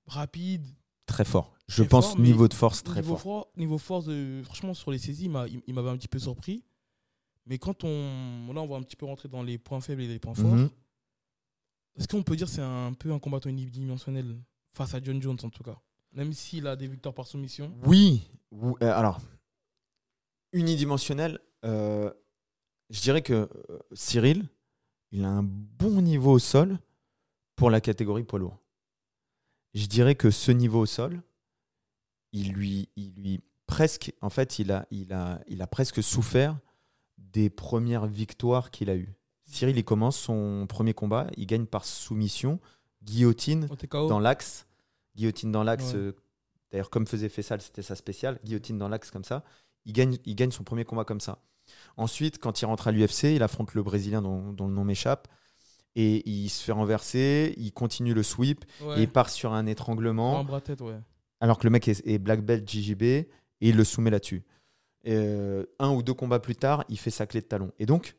rapide, 0.06 0.66
Très 1.06 1.24
fort. 1.24 1.54
Je 1.68 1.82
Très 1.82 1.88
pense 1.88 2.06
fort, 2.08 2.18
niveau 2.18 2.48
de 2.48 2.54
force 2.54 2.82
très 2.82 3.00
niveau, 3.00 3.16
fort. 3.16 3.20
fort, 3.22 3.52
niveau 3.56 3.78
force, 3.78 4.06
franchement, 4.44 4.74
sur 4.74 4.90
les 4.90 4.98
saisies, 4.98 5.24
il 5.26 5.30
m'a- 5.30 5.46
il, 5.46 5.62
il 5.66 5.74
m'avait 5.74 5.90
un 5.90 5.96
petit 5.96 6.08
peu 6.08 6.18
surpris. 6.18 6.64
Mais 7.46 7.58
quand 7.58 7.84
on. 7.84 8.52
Là, 8.52 8.60
on 8.60 8.66
va 8.66 8.76
un 8.76 8.82
petit 8.82 8.96
peu 8.96 9.06
rentrer 9.06 9.28
dans 9.28 9.42
les 9.44 9.56
points 9.58 9.80
faibles 9.80 10.02
et 10.02 10.08
les 10.08 10.18
points 10.18 10.34
forts. 10.34 10.54
Mhm. 10.56 10.68
Est-ce 11.96 12.08
qu'on 12.08 12.22
peut 12.24 12.34
dire 12.36 12.46
que 12.48 12.52
c'est 12.52 12.60
un 12.62 12.92
peu 12.92 13.12
un 13.12 13.18
combattant 13.20 13.48
unidimensionnel? 13.48 14.36
Face 14.76 14.94
à 14.94 15.02
John 15.02 15.20
Jones, 15.22 15.38
en 15.42 15.48
tout 15.50 15.62
cas 15.62 15.78
Même 16.12 16.32
s'il 16.32 16.66
a 16.66 16.76
des 16.76 16.86
victoires 16.86 17.14
par 17.14 17.26
soumission. 17.26 17.74
Oui. 17.84 18.30
Ou- 18.50 18.76
euh, 18.82 18.92
alors, 18.92 19.20
unidimensionnel, 20.52 21.40
euh, 21.64 22.12
je 22.90 23.00
dirais 23.00 23.22
que 23.22 23.48
euh, 23.70 23.78
Cyril, 23.92 24.48
il 25.12 25.24
a 25.24 25.28
un 25.28 25.42
bon 25.42 26.02
niveau 26.02 26.32
au 26.32 26.38
sol 26.38 26.78
pour 27.56 27.70
la 27.70 27.80
catégorie 27.80 28.24
poids 28.24 28.38
lourd. 28.38 28.58
Je 29.74 29.86
dirais 29.86 30.14
que 30.14 30.30
ce 30.30 30.52
niveau 30.52 30.80
au 30.80 30.86
sol, 30.86 31.22
il 32.32 32.52
lui, 32.52 32.88
il 32.96 33.14
lui 33.14 33.40
presque, 33.66 34.12
en 34.20 34.30
fait, 34.30 34.58
il 34.58 34.72
a, 34.72 34.86
il 34.90 35.12
a, 35.12 35.40
il 35.48 35.62
a 35.62 35.66
presque 35.66 36.02
souffert 36.02 36.58
des 37.18 37.50
premières 37.50 38.06
victoires 38.06 38.70
qu'il 38.70 38.90
a 38.90 38.96
eues. 38.96 39.14
Cyril, 39.44 39.76
il 39.76 39.84
commence 39.84 40.16
son 40.18 40.66
premier 40.68 40.92
combat, 40.94 41.28
il 41.36 41.46
gagne 41.46 41.66
par 41.66 41.84
soumission, 41.84 42.60
guillotine, 43.06 43.68
dans 43.92 44.18
l'axe. 44.18 44.66
Guillotine 45.16 45.50
dans 45.52 45.62
l'axe. 45.62 45.92
Ouais. 45.92 45.96
euh, 45.98 46.12
D'ailleurs, 46.72 46.90
comme 46.90 47.06
faisait 47.06 47.28
Fessal, 47.28 47.60
c'était 47.62 47.82
sa 47.82 47.94
spéciale. 47.94 48.38
Guillotine 48.44 48.76
dans 48.76 48.88
l'axe 48.88 49.10
comme 49.10 49.24
ça. 49.24 49.44
Il 49.84 49.92
gagne, 49.92 50.18
il 50.26 50.34
gagne 50.34 50.50
son 50.50 50.64
premier 50.64 50.84
combat 50.84 51.04
comme 51.04 51.20
ça. 51.20 51.38
Ensuite, 51.96 52.38
quand 52.38 52.60
il 52.60 52.64
rentre 52.66 52.88
à 52.88 52.92
l'UFC, 52.92 53.24
il 53.34 53.42
affronte 53.42 53.74
le 53.74 53.82
Brésilien 53.82 54.20
dont, 54.20 54.52
dont 54.52 54.66
le 54.66 54.74
nom 54.74 54.84
m'échappe. 54.84 55.28
Et 55.94 56.28
il 56.28 56.48
se 56.50 56.62
fait 56.62 56.72
renverser, 56.72 57.54
il 57.56 57.72
continue 57.72 58.12
le 58.12 58.22
sweep, 58.22 58.64
Ouais. 58.82 58.98
et 58.98 59.02
il 59.04 59.08
part 59.08 59.30
sur 59.30 59.54
un 59.54 59.64
étranglement, 59.66 60.40
Un 60.40 60.44
bras 60.44 60.60
tête, 60.60 60.82
ouais. 60.82 60.98
alors 61.40 61.58
que 61.58 61.64
le 61.64 61.70
mec 61.70 61.88
est, 61.88 62.06
est 62.06 62.18
black 62.18 62.44
belt 62.44 62.68
JJB, 62.70 63.02
et 63.02 63.26
il 63.60 63.76
le 63.76 63.84
soumet 63.84 64.10
là-dessus. 64.10 64.44
Euh, 65.06 65.64
un 65.78 65.90
ou 65.92 66.02
deux 66.02 66.12
combats 66.12 66.38
plus 66.40 66.56
tard, 66.56 66.84
il 66.90 66.98
fait 66.98 67.10
sa 67.10 67.26
clé 67.26 67.40
de 67.40 67.46
talon. 67.46 67.72
Et 67.78 67.86
donc, 67.86 68.14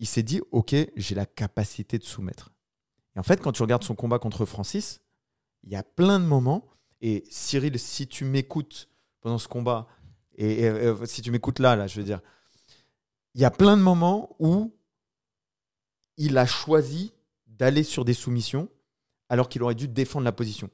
il 0.00 0.06
s'est 0.08 0.24
dit, 0.24 0.40
ok, 0.50 0.74
j'ai 0.96 1.14
la 1.14 1.26
capacité 1.26 1.98
de 1.98 2.04
soumettre. 2.04 2.50
Et 3.16 3.18
en 3.18 3.22
fait, 3.22 3.40
quand 3.40 3.52
tu 3.52 3.62
regardes 3.62 3.84
son 3.84 3.94
combat 3.94 4.18
contre 4.18 4.44
Francis, 4.44 5.00
il 5.64 5.70
y 5.70 5.76
a 5.76 5.82
plein 5.82 6.18
de 6.20 6.24
moments. 6.24 6.66
Et 7.00 7.24
Cyril, 7.30 7.78
si 7.78 8.06
tu 8.06 8.24
m'écoutes 8.24 8.88
pendant 9.20 9.38
ce 9.38 9.48
combat, 9.48 9.86
et, 10.36 10.60
et, 10.62 10.68
euh, 10.68 11.04
si 11.06 11.22
tu 11.22 11.30
m'écoutes 11.30 11.58
là, 11.58 11.76
là, 11.76 11.86
je 11.86 11.96
veux 11.98 12.04
dire, 12.04 12.20
il 13.34 13.40
y 13.40 13.44
a 13.44 13.50
plein 13.50 13.76
de 13.76 13.82
moments 13.82 14.36
où 14.38 14.74
il 16.16 16.36
a 16.38 16.46
choisi 16.46 17.12
d'aller 17.46 17.82
sur 17.82 18.04
des 18.04 18.14
soumissions 18.14 18.68
alors 19.28 19.48
qu'il 19.48 19.62
aurait 19.62 19.74
dû 19.74 19.88
défendre 19.88 20.24
la 20.24 20.32
position. 20.32 20.70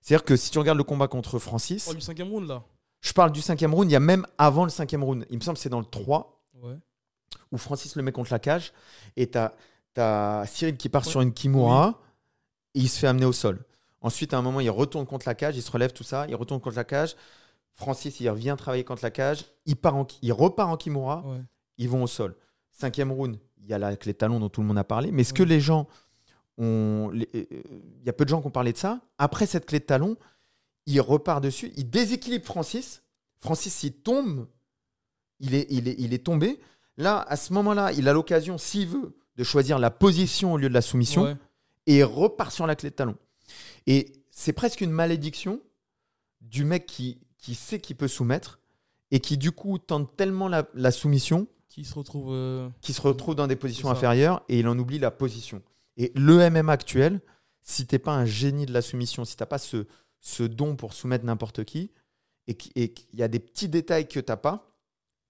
C'est-à-dire 0.00 0.24
que 0.24 0.36
si 0.36 0.50
tu 0.50 0.58
regardes 0.58 0.78
le 0.78 0.84
combat 0.84 1.08
contre 1.08 1.38
Francis, 1.38 1.88
Oh, 1.90 1.94
du 1.94 2.00
cinquième 2.00 2.28
round, 2.28 2.46
là 2.48 2.64
je 3.00 3.12
parle 3.12 3.30
du 3.30 3.40
cinquième 3.40 3.72
round, 3.74 3.88
il 3.88 3.92
y 3.92 3.96
a 3.96 4.00
même 4.00 4.26
avant 4.36 4.64
le 4.64 4.70
cinquième 4.70 5.04
round. 5.04 5.26
Il 5.30 5.36
me 5.36 5.40
semble 5.42 5.56
que 5.56 5.62
c'est 5.62 5.68
dans 5.68 5.78
le 5.80 5.86
3 5.86 6.32
Ouais. 6.54 6.76
où 7.52 7.58
Francis 7.58 7.94
le 7.96 8.02
met 8.02 8.10
contre 8.12 8.32
la 8.32 8.38
cage 8.38 8.72
et 9.16 9.30
t'as 9.30 9.46
as 9.46 9.54
Cyril 10.46 10.76
qui 10.76 10.88
part 10.88 11.04
Ouais. 11.04 11.10
sur 11.10 11.20
une 11.20 11.32
Kimura 11.32 12.00
et 12.74 12.80
il 12.80 12.88
se 12.88 12.98
fait 12.98 13.06
amener 13.06 13.24
au 13.26 13.32
sol. 13.32 13.64
Ensuite, 14.00 14.34
à 14.34 14.38
un 14.38 14.42
moment, 14.42 14.60
il 14.60 14.70
retourne 14.70 15.06
contre 15.06 15.26
la 15.26 15.34
cage, 15.34 15.56
il 15.56 15.62
se 15.62 15.70
relève, 15.70 15.92
tout 15.92 16.04
ça, 16.04 16.26
il 16.28 16.34
retourne 16.36 16.60
contre 16.60 16.76
la 16.76 16.84
cage. 16.84 17.16
Francis, 17.72 18.20
il 18.20 18.28
revient 18.30 18.54
travailler 18.56 18.84
contre 18.84 19.02
la 19.02 19.10
cage, 19.10 19.44
il, 19.66 19.76
part 19.76 19.96
en, 19.96 20.06
il 20.22 20.32
repart 20.32 20.70
en 20.70 20.76
Kimura, 20.76 21.22
Ouais. 21.26 21.42
ils 21.78 21.88
vont 21.88 22.02
au 22.02 22.06
sol. 22.06 22.36
Cinquième 22.70 23.10
round, 23.12 23.38
il 23.58 23.66
y 23.66 23.72
a 23.74 23.78
la, 23.78 23.88
avec 23.88 24.04
les 24.06 24.14
talons 24.14 24.38
dont 24.40 24.48
tout 24.48 24.60
le 24.60 24.66
monde 24.66 24.78
a 24.78 24.84
parlé. 24.84 25.10
Mais 25.10 25.22
est-ce 25.22 25.34
que 25.34 25.42
les 25.42 25.60
gens 25.60 25.86
ont. 26.58 27.10
euh, 27.14 27.24
Il 27.34 28.06
y 28.06 28.08
a 28.08 28.12
peu 28.12 28.24
de 28.24 28.30
gens 28.30 28.40
qui 28.40 28.46
ont 28.46 28.50
parlé 28.50 28.72
de 28.72 28.78
ça. 28.78 29.00
Après 29.18 29.46
cette 29.46 29.66
clé 29.66 29.78
de 29.80 29.84
talon, 29.84 30.16
il 30.86 31.00
repart 31.00 31.42
dessus, 31.42 31.72
il 31.76 31.90
déséquilibre 31.90 32.44
Francis. 32.44 33.02
Francis, 33.38 33.82
il 33.82 33.92
tombe, 33.92 34.46
il 35.40 35.54
est, 35.54 35.66
il 35.70 35.88
est, 35.88 35.96
il 35.98 36.14
est 36.14 36.24
tombé. 36.24 36.60
Là, 36.96 37.20
à 37.28 37.36
ce 37.36 37.52
moment-là, 37.54 37.92
il 37.92 38.08
a 38.08 38.12
l'occasion, 38.12 38.56
s'il 38.56 38.88
veut, 38.88 39.16
de 39.36 39.44
choisir 39.44 39.78
la 39.78 39.90
position 39.90 40.52
au 40.54 40.56
lieu 40.56 40.68
de 40.68 40.74
la 40.74 40.82
soumission 40.82 41.24
Ouais. 41.24 41.36
et 41.86 42.02
repart 42.02 42.52
sur 42.52 42.66
la 42.66 42.74
clé 42.76 42.90
de 42.90 42.94
talon. 42.94 43.16
Et 43.86 44.12
c'est 44.30 44.52
presque 44.52 44.80
une 44.80 44.90
malédiction 44.90 45.60
du 46.40 46.64
mec 46.64 46.86
qui, 46.86 47.18
qui 47.38 47.54
sait 47.54 47.80
qu'il 47.80 47.96
peut 47.96 48.08
soumettre 48.08 48.60
et 49.10 49.20
qui, 49.20 49.36
du 49.38 49.52
coup, 49.52 49.78
tente 49.78 50.16
tellement 50.16 50.48
la, 50.48 50.66
la 50.74 50.90
soumission 50.90 51.46
Qui 51.68 51.84
se 51.84 51.94
retrouve. 51.94 52.28
euh, 52.32 52.68
qu'il 52.80 52.94
se 52.94 53.00
retrouve 53.00 53.34
dans 53.34 53.46
des 53.46 53.56
positions 53.56 53.90
inférieures 53.90 54.42
et 54.48 54.58
il 54.58 54.68
en 54.68 54.78
oublie 54.78 54.98
la 54.98 55.10
position. 55.10 55.62
Et 55.96 56.12
le 56.14 56.48
MMA 56.50 56.72
actuel, 56.72 57.20
si 57.62 57.86
t'es 57.86 57.98
pas 57.98 58.12
un 58.14 58.24
génie 58.26 58.66
de 58.66 58.72
la 58.72 58.82
soumission, 58.82 59.24
si 59.24 59.36
t'as 59.36 59.46
pas 59.46 59.58
ce, 59.58 59.86
ce 60.20 60.42
don 60.42 60.76
pour 60.76 60.92
soumettre 60.92 61.24
n'importe 61.24 61.64
qui 61.64 61.90
et 62.48 62.54
qui- 62.54 62.72
et 62.74 62.92
qu'il 62.92 63.18
y 63.18 63.22
a 63.22 63.28
des 63.28 63.38
petits 63.40 63.68
détails 63.68 64.08
que 64.08 64.20
t'as 64.20 64.36
pas, 64.36 64.72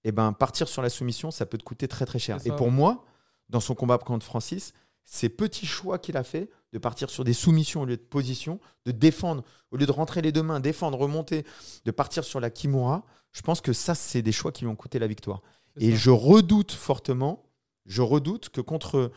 et 0.03 0.11
ben 0.11 0.33
partir 0.33 0.67
sur 0.67 0.81
la 0.81 0.89
soumission, 0.89 1.31
ça 1.31 1.45
peut 1.45 1.57
te 1.57 1.63
coûter 1.63 1.87
très 1.87 2.05
très 2.05 2.19
cher. 2.19 2.37
Et 2.45 2.51
pour 2.51 2.71
moi, 2.71 3.03
dans 3.49 3.59
son 3.59 3.75
combat 3.75 3.97
contre 3.97 4.25
Francis, 4.25 4.73
ces 5.05 5.29
petits 5.29 5.65
choix 5.65 5.99
qu'il 5.99 6.17
a 6.17 6.23
fait 6.23 6.49
de 6.73 6.79
partir 6.79 7.09
sur 7.09 7.23
des 7.23 7.33
soumissions 7.33 7.81
au 7.81 7.85
lieu 7.85 7.95
de 7.97 8.01
position, 8.01 8.59
de 8.85 8.91
défendre 8.91 9.43
au 9.71 9.77
lieu 9.77 9.85
de 9.85 9.91
rentrer 9.91 10.21
les 10.21 10.31
deux 10.33 10.43
mains, 10.43 10.59
défendre, 10.59 10.97
remonter, 10.97 11.45
de 11.85 11.91
partir 11.91 12.23
sur 12.23 12.39
la 12.41 12.49
kimura, 12.49 13.05
je 13.31 13.41
pense 13.41 13.61
que 13.61 13.71
ça 13.73 13.95
c'est 13.95 14.21
des 14.21 14.31
choix 14.33 14.51
qui 14.51 14.65
lui 14.65 14.71
ont 14.71 14.75
coûté 14.75 14.99
la 14.99 15.07
victoire. 15.07 15.41
Et 15.79 15.91
ça. 15.91 15.97
je 15.97 16.09
redoute 16.09 16.71
fortement, 16.73 17.43
je 17.85 18.01
redoute 18.01 18.49
que 18.49 18.59
contre 18.61 19.11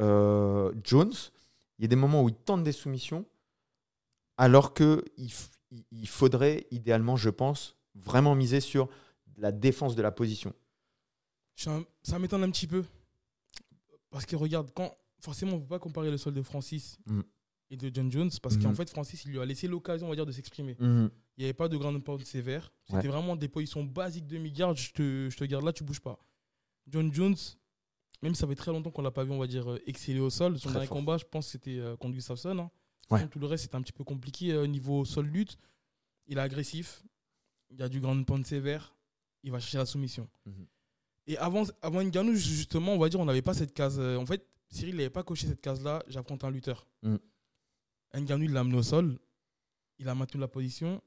euh, 0.00 0.72
Jones, 0.84 1.12
il 1.78 1.82
y 1.82 1.84
ait 1.86 1.88
des 1.88 1.96
moments 1.96 2.22
où 2.22 2.28
il 2.28 2.34
tente 2.34 2.62
des 2.62 2.72
soumissions, 2.72 3.24
alors 4.36 4.74
que 4.74 5.04
il, 5.16 5.30
il- 5.90 6.08
faudrait 6.08 6.66
idéalement, 6.70 7.16
je 7.16 7.30
pense, 7.30 7.76
vraiment 7.94 8.34
miser 8.34 8.60
sur 8.60 8.88
la 9.38 9.52
défense 9.52 9.96
de 9.96 10.02
la 10.02 10.10
position. 10.12 10.52
Ça 12.02 12.18
m'étonne 12.18 12.44
un 12.44 12.50
petit 12.50 12.66
peu. 12.66 12.84
Parce 14.12 14.24
que 14.26 14.36
regarde, 14.36 14.70
quand 14.74 14.96
forcément, 15.20 15.52
on 15.54 15.56
ne 15.56 15.60
peut 15.62 15.68
pas 15.68 15.78
comparer 15.80 16.10
le 16.10 16.16
sol 16.18 16.34
de 16.34 16.42
Francis 16.42 16.98
Mm. 17.06 17.20
et 17.70 17.76
de 17.76 17.90
John 17.94 18.12
Jones, 18.12 18.30
parce 18.42 18.56
qu'en 18.58 18.68
Mhm. 18.68 18.74
fait, 18.76 18.90
Francis, 18.90 19.24
il 19.24 19.30
lui 19.32 19.40
a 19.40 19.44
laissé 19.44 19.66
l'occasion, 19.66 20.06
on 20.06 20.10
va 20.10 20.14
dire, 20.16 20.26
de 20.26 20.32
s'exprimer. 20.32 20.76
Mhm. 20.78 21.10
Il 21.36 21.40
n'y 21.40 21.44
avait 21.46 21.54
pas 21.54 21.68
de 21.68 21.76
grande 21.76 22.02
pente 22.04 22.24
sévère. 22.24 22.72
C'était 22.84 22.98
Ouais. 22.98 23.08
vraiment 23.08 23.34
des 23.34 23.48
positions 23.48 23.82
basiques 23.82 24.26
de 24.28 24.36
mi-garde. 24.38 24.76
Je 24.76 24.92
te, 24.92 25.28
je 25.30 25.36
te 25.36 25.44
garde 25.44 25.64
là, 25.64 25.72
tu 25.72 25.82
bouges 25.82 26.00
pas. 26.00 26.18
John 26.88 27.12
Jones, 27.12 27.36
même 28.20 28.34
si 28.34 28.40
ça 28.40 28.46
fait 28.46 28.54
très 28.54 28.70
longtemps 28.72 28.90
qu'on 28.90 29.02
l'a 29.02 29.10
pas 29.10 29.24
vu, 29.24 29.30
on 29.32 29.38
va 29.38 29.46
dire, 29.46 29.70
euh, 29.72 29.80
exceller 29.86 30.20
au 30.20 30.28
sol. 30.30 30.58
Son 30.58 30.64
Très 30.64 30.72
dernier 30.74 30.86
fort. 30.88 30.96
combat, 30.98 31.16
je 31.18 31.24
pense, 31.24 31.48
c'était 31.48 31.78
euh, 31.78 31.96
contre 31.96 32.14
Gustafsson. 32.14 32.58
hein. 32.58 32.70
Ouais. 33.10 33.26
Tout 33.28 33.38
le 33.38 33.46
reste, 33.46 33.64
c'était 33.64 33.76
un 33.76 33.82
petit 33.82 33.92
peu 33.92 34.04
compliqué 34.04 34.54
au 34.56 34.66
niveau 34.66 35.04
sol 35.04 35.26
lutte. 35.26 35.56
Il 36.26 36.38
est 36.38 36.40
agressif. 36.40 37.02
Il 37.70 37.78
y 37.78 37.82
a 37.82 37.88
du 37.88 38.00
grand 38.00 38.22
pente 38.24 38.46
sévère. 38.46 38.94
Il 39.44 39.50
va 39.50 39.58
chercher 39.60 39.78
la 39.78 39.86
soumission. 39.86 40.28
Et 41.26 41.36
avant, 41.38 41.64
avant 41.82 42.02
Ngannou, 42.02 42.34
justement, 42.34 42.94
on 42.94 42.98
va 42.98 43.08
dire, 43.08 43.20
on 43.20 43.24
n'avait 43.24 43.42
pas 43.42 43.54
cette 43.54 43.72
case. 43.74 43.98
euh, 43.98 44.16
en 44.16 44.26
fait, 44.26 44.46
Cyril 44.68 44.96
n'avait 44.96 45.10
pas 45.10 45.22
coché 45.22 45.46
cette 45.46 45.60
case-là. 45.60 46.02
J'affronte 46.08 46.42
un 46.44 46.50
lutteur. 46.50 46.86
Mhm. 47.02 47.18
Ngannou, 48.14 48.44
il 48.44 48.52
l'a 48.52 48.60
amené 48.60 48.76
au 48.78 48.82
sol. 48.82 49.18
Il 49.98 50.08
a 50.08 50.14
maintenu 50.14 50.40
la 50.40 50.48
position. 50.48 51.00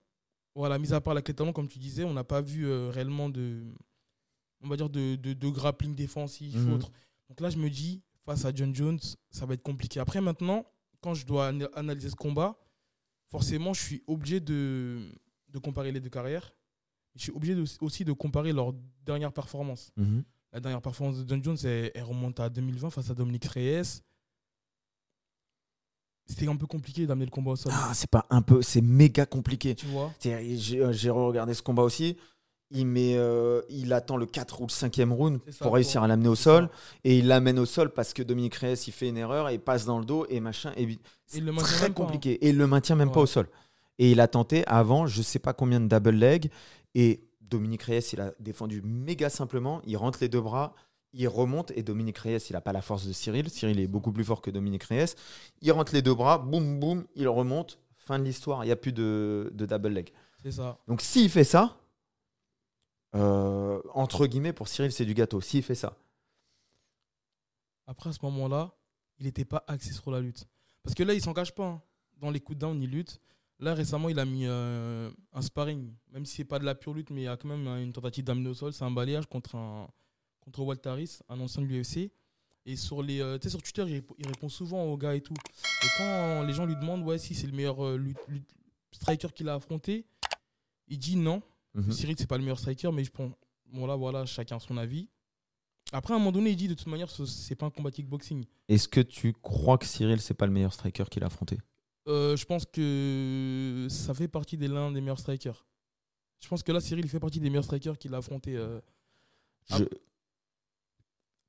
Voilà, 0.55 0.79
mis 0.79 0.93
à 0.93 1.01
part 1.01 1.13
la 1.13 1.21
clé 1.21 1.33
talon, 1.33 1.51
comme 1.51 1.67
tu 1.67 1.79
disais, 1.79 2.03
on 2.05 2.13
n'a 2.13 2.23
pas 2.23 2.41
vu 2.41 2.65
euh, 2.65 2.89
réellement 2.89 3.27
de, 3.29 3.61
on 4.61 4.69
va 4.69 4.77
dire 4.77 4.89
de, 4.89 5.15
de, 5.17 5.33
de 5.33 5.49
grappling 5.49 5.93
défensif 5.95 6.55
ou 6.55 6.71
autre. 6.75 6.91
Donc 7.27 7.41
là, 7.41 7.49
je 7.49 7.57
me 7.57 7.69
dis, 7.69 8.01
face 8.23 8.45
à 8.45 8.53
John 8.55 8.73
Jones, 8.73 8.99
ça 9.31 9.45
va 9.45 9.53
être 9.55 9.63
compliqué. 9.63 9.99
Après, 9.99 10.21
maintenant, 10.21 10.65
quand 11.01 11.13
je 11.13 11.25
dois 11.25 11.47
ana- 11.49 11.69
analyser 11.73 12.09
ce 12.09 12.15
combat, 12.15 12.57
forcément, 13.27 13.73
je 13.73 13.81
suis 13.81 14.03
obligé 14.07 14.39
de, 14.39 15.11
de 15.49 15.59
comparer 15.59 15.91
les 15.91 15.99
deux 15.99 16.09
carrières. 16.09 16.54
Je 17.15 17.21
suis 17.23 17.31
obligé 17.31 17.55
de- 17.55 17.65
aussi 17.81 18.03
de 18.05 18.11
comparer 18.11 18.51
leurs 18.53 18.73
dernières 19.05 19.31
performances. 19.33 19.91
Mhm. 19.97 20.23
La 20.51 20.59
dernière 20.59 20.81
performance 20.81 21.17
de 21.17 21.27
John 21.27 21.43
Jones, 21.43 21.57
elle, 21.63 21.91
elle 21.93 22.03
remonte 22.03 22.39
à 22.39 22.49
2020 22.49 22.89
face 22.89 23.09
à 23.09 23.13
Dominique 23.13 23.45
Reyes. 23.45 24.01
C'était 26.27 26.47
un 26.47 26.55
peu 26.55 26.65
compliqué 26.65 27.05
d'amener 27.05 27.25
le 27.25 27.31
combat 27.31 27.51
au 27.51 27.55
sol. 27.55 27.71
Ah, 27.75 27.91
c'est 27.93 28.09
pas 28.09 28.25
un 28.31 28.41
peu, 28.41 28.61
c'est 28.61 28.81
méga 28.81 29.25
compliqué. 29.25 29.75
Tu 29.75 29.85
vois? 29.85 30.11
J'ai 30.23 30.79
euh, 30.81 30.91
j'ai 30.91 31.09
regardé 31.09 31.53
ce 31.53 31.61
combat 31.61 31.83
aussi. 31.83 32.17
Il, 32.71 32.87
met, 32.87 33.15
euh, 33.15 33.61
il 33.69 33.93
attend 33.93 34.17
le 34.17 34.25
4 34.25 34.59
ou 34.61 34.65
le 34.65 34.71
5e 34.71 35.11
round 35.11 35.39
ça, 35.51 35.63
pour 35.63 35.75
réussir 35.75 36.01
à 36.01 36.07
l'amener 36.07 36.29
au 36.29 36.35
sol. 36.35 36.67
ça. 36.71 36.79
Et 37.03 37.19
il 37.19 37.27
l'amène 37.27 37.59
au 37.59 37.65
sol 37.67 37.91
parce 37.93 38.11
que 38.11 38.23
Dominique 38.23 38.55
Reyes, 38.55 38.73
il 38.87 38.91
fait 38.91 39.07
une 39.09 39.17
erreur 39.17 39.49
et 39.49 39.53
il 39.53 39.59
passe 39.59 39.85
dans 39.85 39.99
le 39.99 40.05
dos 40.05 40.25
et 40.29 40.39
machin. 40.39 40.73
Et 40.75 40.97
c'est 41.27 41.45
très 41.45 41.79
pas, 41.79 41.85
hein. 41.85 41.91
compliqué. 41.93 42.43
Et 42.43 42.49
il 42.49 42.57
le 42.57 42.65
maintient 42.65 42.95
même 42.95 43.11
pas 43.11 43.21
au 43.21 43.27
sol. 43.27 43.47
Et 43.99 44.11
il 44.11 44.19
a 44.19 44.27
tenté 44.27 44.65
avant, 44.67 45.07
je 45.07 45.21
sais 45.21 45.39
pas 45.39 45.53
combien 45.53 45.79
de 45.79 45.87
double 45.87 46.11
leg. 46.11 46.51
Et 46.95 47.27
Dominique 47.41 47.83
Reyes, 47.83 48.09
il 48.13 48.21
a 48.21 48.33
défendu 48.39 48.81
méga 48.81 49.29
simplement. 49.29 49.81
Il 49.85 49.95
rentre 49.97 50.19
les 50.21 50.29
deux 50.29 50.41
bras, 50.41 50.75
il 51.13 51.27
remonte. 51.27 51.71
Et 51.71 51.83
Dominique 51.83 52.17
Reyes, 52.17 52.39
il 52.49 52.55
a 52.55 52.61
pas 52.61 52.73
la 52.73 52.81
force 52.81 53.05
de 53.07 53.13
Cyril. 53.13 53.49
Cyril 53.49 53.79
est 53.79 53.87
beaucoup 53.87 54.11
plus 54.11 54.25
fort 54.25 54.41
que 54.41 54.51
Dominique 54.51 54.83
Reyes. 54.83 55.15
Il 55.61 55.71
rentre 55.71 55.93
les 55.93 56.01
deux 56.01 56.13
bras, 56.13 56.37
boum, 56.37 56.79
boum, 56.79 57.05
il 57.15 57.27
remonte. 57.29 57.79
Fin 57.95 58.19
de 58.19 58.23
l'histoire, 58.23 58.63
il 58.63 58.67
n'y 58.67 58.71
a 58.71 58.75
plus 58.75 58.93
de, 58.93 59.51
de 59.53 59.65
double 59.65 59.89
leg. 59.89 60.11
C'est 60.43 60.51
ça. 60.51 60.77
Donc 60.87 61.01
s'il 61.01 61.29
fait 61.29 61.43
ça, 61.43 61.79
euh, 63.15 63.81
entre 63.93 64.27
guillemets, 64.27 64.53
pour 64.53 64.67
Cyril, 64.67 64.91
c'est 64.91 65.05
du 65.05 65.13
gâteau. 65.13 65.41
S'il 65.41 65.63
fait 65.63 65.73
ça. 65.75 65.97
Après, 67.87 68.09
à 68.09 68.13
ce 68.13 68.19
moment-là, 68.23 68.73
il 69.19 69.25
n'était 69.25 69.45
pas 69.45 69.63
axé 69.67 69.91
sur 69.93 70.11
la 70.11 70.19
lutte. 70.19 70.47
Parce 70.83 70.93
que 70.95 71.03
là, 71.03 71.13
il 71.13 71.21
s'en 71.21 71.33
cache 71.33 71.51
pas. 71.53 71.65
hein. 71.65 71.81
Dans 72.19 72.29
les 72.29 72.39
coups 72.39 72.57
de 72.57 72.61
down, 72.61 72.81
il 72.81 72.89
lutte. 72.89 73.19
Là, 73.59 73.73
récemment, 73.73 74.09
il 74.09 74.19
a 74.19 74.25
mis 74.25 74.45
euh, 74.45 75.09
un 75.31 75.41
sparring. 75.41 75.93
Même 76.11 76.25
si 76.25 76.35
c'est 76.37 76.43
pas 76.45 76.59
de 76.59 76.65
la 76.65 76.75
pure 76.75 76.93
lutte, 76.93 77.09
mais 77.09 77.21
il 77.21 77.23
y 77.25 77.27
a 77.27 77.37
quand 77.37 77.47
même 77.47 77.65
hein, 77.67 77.81
une 77.81 77.93
tentative 77.93 78.23
d'amener 78.25 78.49
au 78.49 78.53
sol. 78.53 78.73
C'est 78.73 78.83
un 78.83 78.91
balayage 78.91 79.27
contre, 79.27 79.55
un, 79.55 79.87
contre 80.41 80.61
Walt 80.61 80.85
Harris, 80.85 81.19
un 81.29 81.39
ancien 81.39 81.61
de 81.61 81.67
l'UFC. 81.67 82.11
Et 82.67 82.75
sur, 82.75 83.01
les, 83.03 83.21
euh, 83.21 83.37
sur 83.47 83.61
Twitter, 83.61 83.83
il, 83.87 83.99
rép- 83.99 84.15
il 84.17 84.27
répond 84.27 84.49
souvent 84.49 84.83
aux 84.85 84.97
gars 84.97 85.15
et 85.15 85.21
tout. 85.21 85.35
Et 85.83 85.89
quand 85.97 86.41
les 86.43 86.53
gens 86.53 86.65
lui 86.65 86.75
demandent 86.75 87.03
ouais, 87.03 87.17
si 87.19 87.33
c'est 87.35 87.47
le 87.47 87.53
meilleur 87.53 87.85
euh, 87.85 87.95
lutte- 87.97 88.17
lutte- 88.27 88.49
striker 88.91 89.27
qu'il 89.33 89.47
a 89.49 89.53
affronté, 89.53 90.05
il 90.87 90.97
dit 90.97 91.15
non. 91.15 91.41
Mhm. 91.75 91.91
Cyril, 91.91 92.15
c'est 92.17 92.27
pas 92.27 92.37
le 92.37 92.43
meilleur 92.43 92.59
striker, 92.59 92.91
mais 92.91 93.03
je 93.03 93.11
prends. 93.11 93.31
Bon, 93.67 93.85
là, 93.85 93.95
voilà, 93.95 94.25
chacun 94.25 94.59
son 94.59 94.77
avis. 94.77 95.07
Après, 95.91 96.13
à 96.13 96.15
un 96.15 96.19
moment 96.19 96.31
donné, 96.31 96.49
il 96.51 96.55
dit 96.55 96.67
de 96.67 96.73
toute 96.73 96.87
manière, 96.87 97.09
ce- 97.09 97.25
c'est 97.25 97.55
pas 97.55 97.67
un 97.67 97.69
combat 97.69 97.91
kickboxing. 97.91 98.43
Est-ce 98.67 98.87
que 98.87 98.99
tu 99.01 99.31
crois 99.33 99.77
que 99.77 99.85
Cyril, 99.85 100.19
c'est 100.19 100.33
pas 100.33 100.45
le 100.47 100.51
meilleur 100.51 100.73
striker 100.73 101.03
qu'il 101.11 101.23
a 101.23 101.27
affronté? 101.27 101.59
Euh, 102.07 102.35
je 102.37 102.45
pense 102.45 102.65
que 102.65 103.87
ça 103.89 104.13
fait 104.13 104.27
partie 104.27 104.57
des 104.57 104.67
l'un 104.67 104.91
des 104.91 105.01
meilleurs 105.01 105.19
strikers. 105.19 105.65
Je 106.39 106.47
pense 106.47 106.61
que 106.63 106.71
là, 106.71 106.79
Cyril 106.79 107.05
il 107.05 107.09
fait 107.09 107.19
partie 107.19 107.39
des 107.39 107.49
meilleurs 107.49 107.63
strikers 107.63 107.97
qu'il 107.97 108.13
a 108.13 108.17
affronté. 108.17 108.55
euh. 108.55 108.79
Ah, 109.71 109.77
Je- 109.79 109.85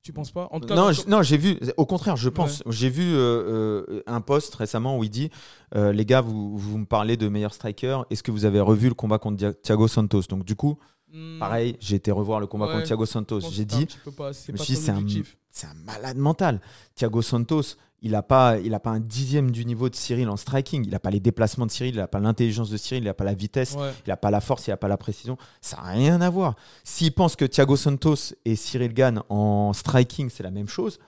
Tu 0.03 0.13
penses 0.13 0.31
pas? 0.31 0.47
En 0.51 0.61
tout 0.61 0.67
cas, 0.67 0.75
Non, 0.75 0.91
je- 0.93 1.05
non, 1.09 1.21
j'ai 1.21 1.35
vu. 1.37 1.59
Au 1.75 1.85
contraire, 1.85 2.15
je 2.15 2.29
pense. 2.29 2.63
J'ai 2.67 2.89
vu 2.89 3.03
euh, 3.13 3.83
euh, 3.89 4.03
un 4.07 4.21
post 4.21 4.55
récemment 4.55 4.97
où 4.97 5.03
il 5.03 5.09
dit 5.09 5.29
les 5.75 6.05
gars, 6.05 6.21
vous, 6.21 6.57
vous 6.57 6.77
me 6.77 6.85
parlez 6.85 7.17
de 7.17 7.27
meilleur 7.27 7.53
striker. 7.53 8.01
Est-ce 8.09 8.23
que 8.23 8.31
vous 8.31 8.45
avez 8.45 8.61
revu 8.61 8.87
le 8.87 8.93
combat 8.95 9.19
contre 9.19 9.51
Thiago 9.61 9.87
Santos? 9.89 10.23
Donc 10.29 10.45
du 10.45 10.55
coup, 10.55 10.79
Hmm, 11.13 11.39
pareil, 11.39 11.77
j'ai 11.79 11.95
été 11.95 12.11
revoir 12.11 12.39
le 12.39 12.47
combat 12.47 12.67
Ouais, 12.67 12.73
contre 12.73 12.85
Thiago 12.87 13.05
je 13.05 13.11
Santos. 13.11 13.39
J'ai 13.51 13.65
dit, 13.65 13.87
me 14.05 14.11
pas 14.11 14.33
suis 14.33 14.53
dit, 14.53 15.23
c'est 15.49 15.67
un- 15.67 15.73
malade 15.85 16.17
mental. 16.17 16.59
Thiago 16.95 17.21
Santos, 17.21 17.75
il 18.01 18.11
n'a 18.11 18.21
pas, 18.21 18.59
il 18.59 18.73
a 18.73 18.79
pas 18.79 18.91
un 18.91 18.99
dixième 18.99 19.49
du 19.49 19.65
niveau 19.65 19.89
de 19.89 19.95
Cyril 19.95 20.27
en 20.29 20.37
striking. 20.37 20.83
Il 20.85 20.91
n'a 20.91 20.99
pas 20.99 21.09
les 21.09 21.19
déplacements 21.19 21.65
de 21.65 21.71
Cyril, 21.71 21.95
il 21.95 21.97
n'a 21.97 22.07
pas 22.07 22.19
l'intelligence 22.19 22.69
de 22.69 22.77
Cyril, 22.77 23.03
il 23.03 23.07
n'a 23.07 23.13
pas 23.13 23.23
la 23.23 23.33
vitesse. 23.33 23.73
Ouais. 23.73 23.91
Il 24.05 24.09
n'a 24.09 24.17
pas 24.17 24.29
la 24.31 24.41
force, 24.41 24.67
il 24.67 24.71
n'a 24.71 24.77
pas 24.77 24.87
la 24.89 24.97
précision. 24.97 25.37
Ça 25.61 25.77
n'a 25.77 25.91
rien 25.91 26.21
à 26.21 26.29
voir. 26.29 26.55
S'il 26.83 27.13
pense 27.13 27.35
que 27.35 27.45
Thiago 27.45 27.75
Santos 27.77 28.33
et 28.45 28.55
Cyril 28.55 28.93
Gann 28.93 29.23
en 29.29 29.71
striking, 29.73 30.29
c'est 30.29 30.43
la 30.43 30.51
même 30.51 30.67
chose, 30.67 30.99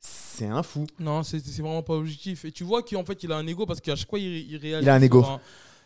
c'est 0.00 0.46
un 0.46 0.62
fou. 0.62 0.86
Non, 0.98 1.22
c'est 1.22 1.38
vraiment 1.60 1.82
pas 1.82 1.94
objectif. 1.94 2.44
Et 2.46 2.50
tu 2.50 2.64
vois 2.64 2.82
qu'en 2.82 3.04
fait, 3.04 3.22
il 3.22 3.30
a 3.30 3.36
un 3.36 3.46
ego 3.46 3.66
parce 3.66 3.80
qu'à 3.80 3.94
chaque 3.94 4.08
fois, 4.10 4.18
il, 4.18 4.50
il 4.50 4.56
réagit 4.56 4.84
Il 4.84 4.88
a 4.88 4.94
un 4.94 5.02
ego. 5.02 5.24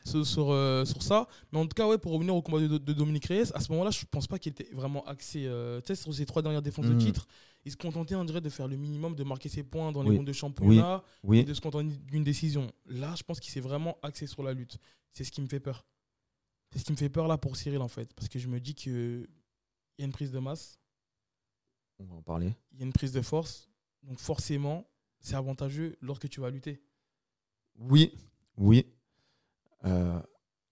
Sur, 0.04 0.26
sur, 0.26 0.50
euh, 0.50 0.84
sur 0.84 1.02
ça. 1.02 1.26
Mais 1.52 1.58
en 1.58 1.64
tout 1.66 1.74
cas, 1.74 1.86
ouais, 1.86 1.98
pour 1.98 2.12
revenir 2.12 2.34
au 2.34 2.42
combat 2.42 2.60
de, 2.60 2.78
de 2.78 2.92
Dominique 2.92 3.26
Reyes, 3.26 3.50
à 3.54 3.60
ce 3.60 3.70
moment-là, 3.72 3.90
je 3.90 4.04
pense 4.10 4.26
pas 4.26 4.38
qu'il 4.38 4.50
était 4.52 4.68
vraiment 4.74 5.04
axé 5.06 5.46
euh, 5.46 5.80
sur 5.94 6.14
ses 6.14 6.26
trois 6.26 6.42
dernières 6.42 6.62
défenses 6.62 6.86
de 6.86 6.98
titre. 6.98 7.26
Il 7.64 7.72
se 7.72 7.76
contentait, 7.76 8.14
on 8.14 8.24
dirait, 8.24 8.40
de 8.40 8.48
faire 8.48 8.68
le 8.68 8.76
minimum, 8.76 9.14
de 9.14 9.24
marquer 9.24 9.48
ses 9.48 9.62
points 9.64 9.92
dans 9.92 10.02
les 10.02 10.10
rounds 10.16 10.26
de 10.26 10.32
championnat. 10.32 11.02
et 11.24 11.26
Oui, 11.26 11.44
de 11.44 11.52
se 11.54 11.60
contenter 11.60 11.88
d'une 12.06 12.24
décision. 12.24 12.70
Là, 12.86 13.14
je 13.16 13.22
pense 13.22 13.40
qu'il 13.40 13.50
s'est 13.52 13.60
vraiment 13.60 13.98
axé 14.02 14.26
sur 14.26 14.42
la 14.42 14.52
lutte. 14.52 14.78
C'est 15.12 15.24
ce 15.24 15.30
qui 15.32 15.40
me 15.42 15.48
fait 15.48 15.60
peur. 15.60 15.84
C'est 16.72 16.78
ce 16.80 16.84
qui 16.84 16.92
me 16.92 16.96
fait 16.96 17.08
peur 17.08 17.26
là 17.28 17.38
pour 17.38 17.56
Cyril 17.56 17.80
en 17.80 17.88
fait. 17.88 18.12
Parce 18.14 18.28
que 18.28 18.38
je 18.38 18.46
me 18.46 18.60
dis 18.60 18.74
qu'il 18.74 19.26
y 19.98 20.02
a 20.02 20.04
une 20.04 20.12
prise 20.12 20.30
de 20.30 20.38
masse, 20.38 20.78
on 21.98 22.04
va 22.04 22.14
en 22.16 22.22
parler. 22.22 22.54
il 22.72 22.78
y 22.78 22.82
a 22.82 22.86
une 22.86 22.92
prise 22.92 23.12
de 23.12 23.22
force. 23.22 23.68
Donc 24.02 24.18
forcément, 24.20 24.86
c'est 25.20 25.34
avantageux 25.34 25.96
lorsque 26.00 26.28
tu 26.28 26.40
vas 26.40 26.50
lutter. 26.50 26.80
Oui, 27.78 28.12
oui. 28.56 28.86
Euh, 29.84 30.18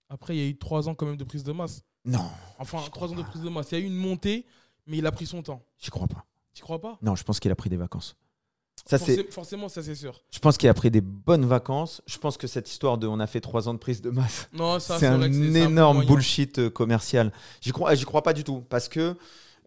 Après, 0.08 0.36
il 0.36 0.40
y 0.40 0.44
a 0.44 0.48
eu 0.48 0.56
trois 0.58 0.88
ans 0.88 0.94
quand 0.94 1.06
même 1.06 1.16
de 1.16 1.24
prise 1.24 1.44
de 1.44 1.52
masse. 1.52 1.82
non, 2.04 2.24
Enfin, 2.58 2.78
trois 2.92 3.08
ans 3.12 3.14
de 3.16 3.22
prise 3.22 3.42
de 3.42 3.48
masse. 3.48 3.68
Il 3.72 3.78
y 3.78 3.82
a 3.82 3.84
eu 3.84 3.86
une 3.86 3.94
montée, 3.96 4.46
mais 4.86 4.98
il 4.98 5.06
a 5.06 5.12
pris 5.12 5.26
son 5.26 5.42
temps. 5.42 5.62
j'y 5.78 5.90
crois 5.90 6.06
pas. 6.08 6.24
Tu 6.54 6.62
crois 6.62 6.80
pas? 6.80 6.98
Non, 7.02 7.14
je 7.16 7.22
pense 7.24 7.38
qu'il 7.40 7.50
a 7.50 7.56
pris 7.56 7.68
des 7.70 7.76
vacances. 7.76 8.16
Ça. 8.86 8.98
Forcé- 8.98 9.30
Forcément, 9.30 9.68
ça 9.68 9.82
c'est 9.82 9.94
sûr. 9.94 10.22
Je 10.30 10.38
pense 10.38 10.56
qu'il 10.58 10.68
a 10.68 10.74
pris 10.74 10.90
des 10.90 11.00
bonnes 11.00 11.44
vacances. 11.44 12.02
Je 12.06 12.18
pense 12.18 12.36
que 12.36 12.46
cette 12.46 12.70
histoire 12.70 12.98
de 12.98 13.06
on 13.06 13.18
a 13.20 13.26
fait 13.26 13.40
trois 13.40 13.68
ans 13.68 13.74
de 13.74 13.78
prise 13.78 14.00
de 14.00 14.10
masse, 14.10 14.48
c'est 14.80 15.06
un 15.06 15.20
énorme 15.22 16.04
bullshit 16.06 16.58
euh, 16.58 16.70
commercial. 16.70 17.32
J'y 17.60 17.72
crois, 17.72 17.94
j'y 17.94 18.04
crois 18.04 18.22
pas 18.22 18.32
du 18.32 18.44
tout 18.44 18.62
parce 18.68 18.88
que 18.88 19.16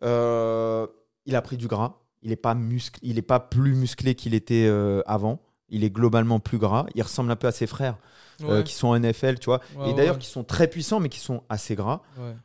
euh, 0.04 0.88
il 1.26 1.36
a 1.36 1.42
pris 1.42 1.58
du 1.58 1.68
gras. 1.68 1.96
Il 2.22 2.32
est 2.32 2.36
pas 2.38 2.54
musclé, 2.54 3.00
il 3.10 3.18
est 3.18 3.22
pas 3.24 3.40
plus 3.40 3.74
musclé 3.76 4.14
qu'il 4.16 4.34
était 4.34 4.66
euh, 4.68 5.02
avant. 5.06 5.40
Il 5.70 5.84
est 5.84 5.90
globalement 5.90 6.40
plus 6.40 6.58
gras. 6.58 6.86
Il 6.96 7.02
ressemble 7.02 7.32
un 7.32 7.36
peu 7.36 7.48
à 7.48 7.52
ses 7.52 7.68
frères 7.68 7.98
euh, 8.44 8.64
qui 8.64 8.74
sont 8.74 8.88
en 8.90 9.00
NFL, 9.00 9.40
tu 9.40 9.46
vois, 9.46 9.62
ouais, 9.78 9.90
et 9.90 9.94
d'ailleurs 9.94 10.18
qui 10.20 10.28
sont 10.28 10.44
très 10.44 10.68
puissants 10.68 11.00
mais 11.00 11.10
qui 11.10 11.20
sont 11.20 11.44
assez 11.50 11.76
gras. 11.76 12.02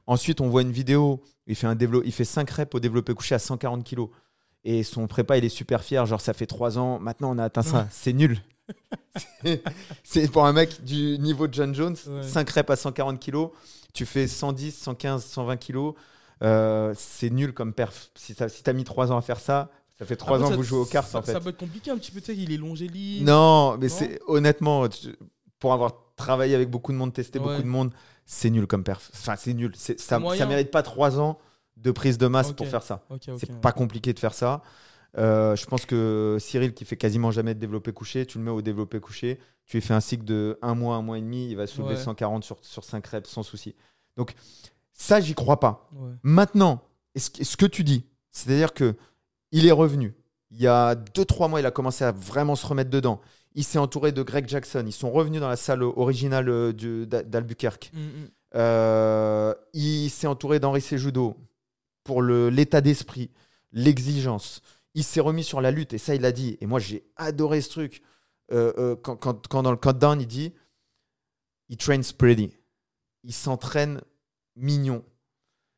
Ensuite, 0.07 0.40
on 0.40 0.48
voit 0.48 0.62
une 0.62 0.72
vidéo. 0.72 1.22
Il 1.46 1.54
fait 1.57 1.66
un 1.66 1.74
dévelop- 1.74 2.02
il 2.04 2.12
fait 2.12 2.24
5 2.24 2.48
reps 2.50 2.74
au 2.74 2.80
développé 2.80 3.12
couché 3.14 3.35
à 3.35 3.38
140 3.38 3.85
kilos. 3.85 4.09
Et 4.64 4.83
son 4.83 5.07
prépa, 5.07 5.37
il 5.37 5.44
est 5.44 5.50
super 5.50 5.83
fier. 5.85 6.07
Genre, 6.07 6.20
ça 6.22 6.33
fait 6.33 6.46
3 6.46 6.78
ans. 6.78 6.98
Maintenant, 6.98 7.30
on 7.35 7.38
a 7.38 7.44
atteint 7.44 7.62
ça. 7.62 7.87
C'est 7.90 8.14
nul. 8.14 8.40
C'est- 10.02 10.30
pour 10.33 10.46
un 10.46 10.52
mec 10.52 10.83
du 10.85 11.18
niveau 11.18 11.46
de 11.46 11.54
John 11.54 11.74
Jones. 11.74 11.96
Ouais. 12.07 12.22
5 12.22 12.48
reps 12.50 12.70
à 12.70 12.76
140 12.76 13.20
kilos. 13.20 13.50
Tu 13.92 14.07
fais 14.07 14.26
110, 14.26 14.72
115, 14.76 15.24
120 15.24 15.57
kilos. 15.57 15.94
Euh, 16.42 16.92
c'est 16.96 17.30
nul 17.30 17.52
comme 17.52 17.72
perf. 17.72 18.11
Si 18.16 18.35
tu 18.35 18.42
as 18.42 18.72
mis 18.72 18.85
3 18.85 19.12
ans 19.12 19.16
à 19.18 19.22
faire 19.22 19.38
ça, 19.38 19.70
ça 19.98 20.04
fait 20.04 20.16
3 20.16 20.37
Après, 20.38 20.48
ans 20.48 20.50
que 20.50 20.57
vous 20.57 20.62
jouez 20.64 20.78
aux 20.78 20.85
cartes 20.85 21.11
ça, 21.11 21.18
en 21.18 21.22
fait. 21.22 21.33
Ça 21.33 21.40
peut 21.40 21.50
être 21.50 21.59
compliqué 21.59 21.90
un 21.90 21.96
petit 21.96 22.11
peu, 22.11 22.20
tu 22.20 22.26
sais, 22.26 22.37
il 22.37 22.50
est 22.52 22.57
longéline. 22.57 23.24
Non, 23.24 23.76
mais 23.78 23.88
c'est 23.88 24.18
honnêtement, 24.26 24.88
pour 25.64 25.72
avoir 25.72 25.92
travaillé 26.16 26.55
avec 26.55 26.68
beaucoup 26.68 26.92
de 26.92 26.98
monde, 26.98 27.14
testé 27.14 27.38
Ouais. 27.38 27.46
beaucoup 27.46 27.62
de 27.62 27.66
monde, 27.68 27.90
c'est 28.27 28.50
nul 28.50 28.66
comme 28.66 28.85
perf. 28.85 29.11
Enfin, 29.14 29.35
c'est 29.35 29.55
nul. 29.55 29.72
C'est- 29.74 29.98
Ça, 29.98 30.18
Moyen. 30.18 30.38
ça 30.38 30.46
mérite 30.46 30.70
pas 30.70 30.83
trois 30.83 31.18
ans 31.18 31.38
de 31.79 31.90
prise 31.90 32.18
de 32.18 32.27
masse 32.27 32.53
pour 32.53 32.66
faire 32.68 32.83
ça. 32.83 33.03
C'est 33.38 33.59
pas 33.62 33.72
compliqué 33.72 34.12
de 34.12 34.18
faire 34.18 34.35
ça. 34.35 34.61
Euh, 35.16 35.57
je 35.57 35.64
pense 35.64 35.87
que 35.87 36.37
Cyril, 36.38 36.74
qui 36.74 36.85
fait 36.85 36.98
quasiment 36.98 37.31
jamais 37.31 37.55
de 37.55 37.61
développé 37.61 37.92
couché, 37.92 38.27
tu 38.27 38.37
le 38.37 38.44
mets 38.44 38.50
au 38.50 38.61
développé 38.61 39.00
couché, 39.00 39.38
tu 39.64 39.79
lui 39.79 39.81
fais 39.81 39.94
un 39.94 40.00
cycle 40.00 40.24
de 40.27 40.59
un 40.61 40.74
mois, 40.74 40.96
un 40.96 41.03
mois 41.03 41.16
et 41.16 41.22
demi, 41.22 41.48
il 41.48 41.57
va 41.57 41.66
soulever 41.66 41.94
Ouais. 41.94 42.00
140 42.03 42.44
sur, 42.44 42.59
sur 42.61 42.85
5 42.85 43.07
reps 43.07 43.31
sans 43.31 43.42
souci. 43.42 43.74
Donc, 44.18 44.35
ça, 44.92 45.18
j'y 45.22 45.35
crois 45.35 45.61
pas. 45.61 45.88
Ouais. 45.94 46.11
Maintenant, 46.22 46.83
est-ce 47.14 47.31
que- 47.31 47.42
ce 47.42 47.57
que 47.57 47.64
tu 47.64 47.85
dis, 47.85 48.05
c'est-à-dire 48.33 48.74
que 48.74 48.96
il 49.50 49.66
est 49.66 49.72
revenu. 49.72 50.14
Il 50.50 50.61
y 50.61 50.66
a 50.66 50.94
2-3 50.94 51.48
mois, 51.48 51.59
il 51.61 51.66
a 51.66 51.70
commencé 51.70 52.05
à 52.05 52.12
vraiment 52.12 52.55
se 52.55 52.66
remettre 52.66 52.90
dedans. 52.90 53.20
Il 53.55 53.64
s'est 53.64 53.79
entouré 53.79 54.11
de 54.12 54.23
Greg 54.23 54.49
Jackson. 54.49 54.83
Ils 54.87 54.93
sont 54.93 55.11
revenus 55.11 55.40
dans 55.40 55.49
la 55.49 55.57
salle 55.57 55.83
originale 55.83 56.49
euh, 56.49 56.73
d'Albuquerque. 57.07 57.90
Mm, 57.93 58.01
mm. 58.01 58.29
Euh, 58.57 59.55
il 59.73 60.09
s'est 60.11 60.27
entouré 60.27 60.61
d'Henri 60.61 60.81
Sejudo 60.81 61.37
pour 62.05 62.23
l'état 62.23 62.81
d'esprit, 62.81 63.31
l'exigence. 63.73 64.61
Il 64.95 65.03
s'est 65.05 65.21
remis 65.21 65.43
sur 65.45 65.61
la 65.61 65.71
lutte 65.71 65.93
et 65.93 65.99
ça, 65.99 66.14
il 66.14 66.25
a 66.25 66.33
dit. 66.33 66.57
Et 66.61 66.67
moi, 66.67 66.79
j'ai 66.79 67.05
adoré 67.17 67.61
ce 67.61 67.71
truc. 67.71 68.03
Euh, 68.53 68.73
euh, 68.79 68.97
quand, 68.97 69.17
quand- 69.17 69.47
quand 69.49 69.62
dans 69.62 69.71
le 69.73 69.77
countdown, 69.77 70.21
il 70.21 70.27
dit 70.27 70.53
He 71.71 71.77
trains 71.77 72.01
pretty. 72.17 72.53
Il 73.25 73.33
s'entraîne 73.33 74.01
mignon. 74.55 75.03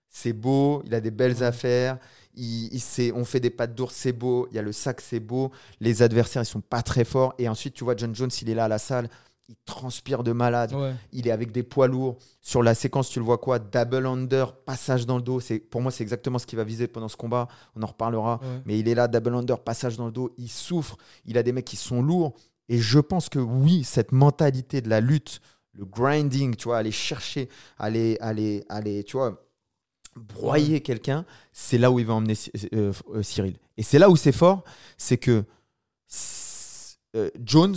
C'est 0.09 0.33
beau, 0.33 0.83
il 0.85 0.95
a 0.95 1.01
des 1.01 1.11
belles 1.11 1.37
Ouais. 1.37 1.43
affaires. 1.45 1.99
Il, 2.37 2.69
il 2.73 2.81
sait- 2.81 3.13
on 3.13 3.25
fait 3.25 3.41
des 3.41 3.51
pattes 3.51 3.75
d'ours, 3.75 3.95
c'est 3.95 4.13
beau. 4.13 4.47
Il 4.51 4.57
y 4.57 4.59
a 4.59 4.63
le 4.63 4.73
sac, 4.73 5.01
c'est 5.01 5.21
beau. 5.21 5.51
Les 5.81 6.03
adversaires, 6.03 6.43
ils 6.43 6.47
sont 6.47 6.61
pas 6.61 6.83
très 6.83 7.05
forts. 7.05 7.35
Et 7.39 7.49
ensuite, 7.49 7.75
tu 7.75 7.85
vois, 7.85 7.97
John 7.97 8.15
Jones, 8.15 8.31
il 8.43 8.51
est 8.51 8.55
là 8.55 8.65
à 8.65 8.69
la 8.69 8.79
salle. 8.79 9.09
Il 9.49 9.55
transpire 9.65 10.25
de 10.25 10.33
malade 10.33 10.73
Ouais. 10.75 10.93
il 11.13 11.29
est 11.29 11.31
avec 11.31 11.53
des 11.53 11.63
poids 11.63 11.87
lourds. 11.87 12.19
Sur 12.43 12.63
la 12.65 12.75
séquence, 12.75 13.09
tu 13.11 13.21
le 13.21 13.25
vois 13.25 13.39
quoi 13.39 13.61
Double 13.61 14.05
under, 14.07 14.57
passage 14.57 15.07
dans 15.07 15.17
le 15.17 15.23
dos. 15.23 15.39
C'est 15.39 15.61
Pour 15.61 15.81
moi, 15.81 15.93
c'est 15.93 16.03
exactement 16.03 16.39
ce 16.41 16.47
qu'il 16.47 16.57
va 16.57 16.65
viser 16.65 16.89
pendant 16.89 17.09
ce 17.09 17.17
combat. 17.17 17.47
On 17.77 17.83
en 17.83 17.87
reparlera. 17.87 18.41
Ouais. 18.43 18.61
Mais 18.67 18.79
il 18.81 18.89
est 18.89 18.95
là, 18.97 19.07
double 19.07 19.35
under, 19.37 19.61
passage 19.61 19.97
dans 19.97 20.07
le 20.07 20.13
dos. 20.13 20.35
Il 20.37 20.49
souffre. 20.51 20.97
Il 21.27 21.39
a 21.39 21.43
des 21.45 21.53
mecs 21.53 21.65
qui 21.65 21.77
sont 21.77 22.03
lourds. 22.03 22.35
Et 22.69 22.79
je 22.79 22.99
pense 22.99 23.29
que 23.29 23.39
oui, 23.39 23.85
cette 23.85 24.11
mentalité 24.11 24.81
de 24.81 24.89
la 24.91 25.01
lutte, 25.01 25.41
le 25.75 25.85
grinding, 25.85 26.57
tu 26.57 26.65
vois, 26.65 26.79
aller 26.79 26.91
chercher, 26.91 27.49
aller, 27.79 28.17
aller, 28.21 28.65
aller, 28.69 29.05
tu 29.05 29.17
vois, 29.17 29.46
broyer 30.17 30.81
quelqu'un, 30.81 31.25
c'est 31.53 31.79
là 31.79 31.91
où 31.91 31.99
il 31.99 32.07
va 32.07 32.15
emmener 32.15 32.35
Cy- 32.35 32.51
euh, 32.75 32.93
euh, 33.15 33.23
Cyril. 33.23 33.57
Et 33.77 33.83
c'est 33.83 33.99
là 33.99 34.11
où 34.11 34.17
c'est 34.17 34.33
fort, 34.33 34.65
c'est 34.97 35.19
que 35.19 35.45
euh, 37.15 37.31
Jones, 37.45 37.77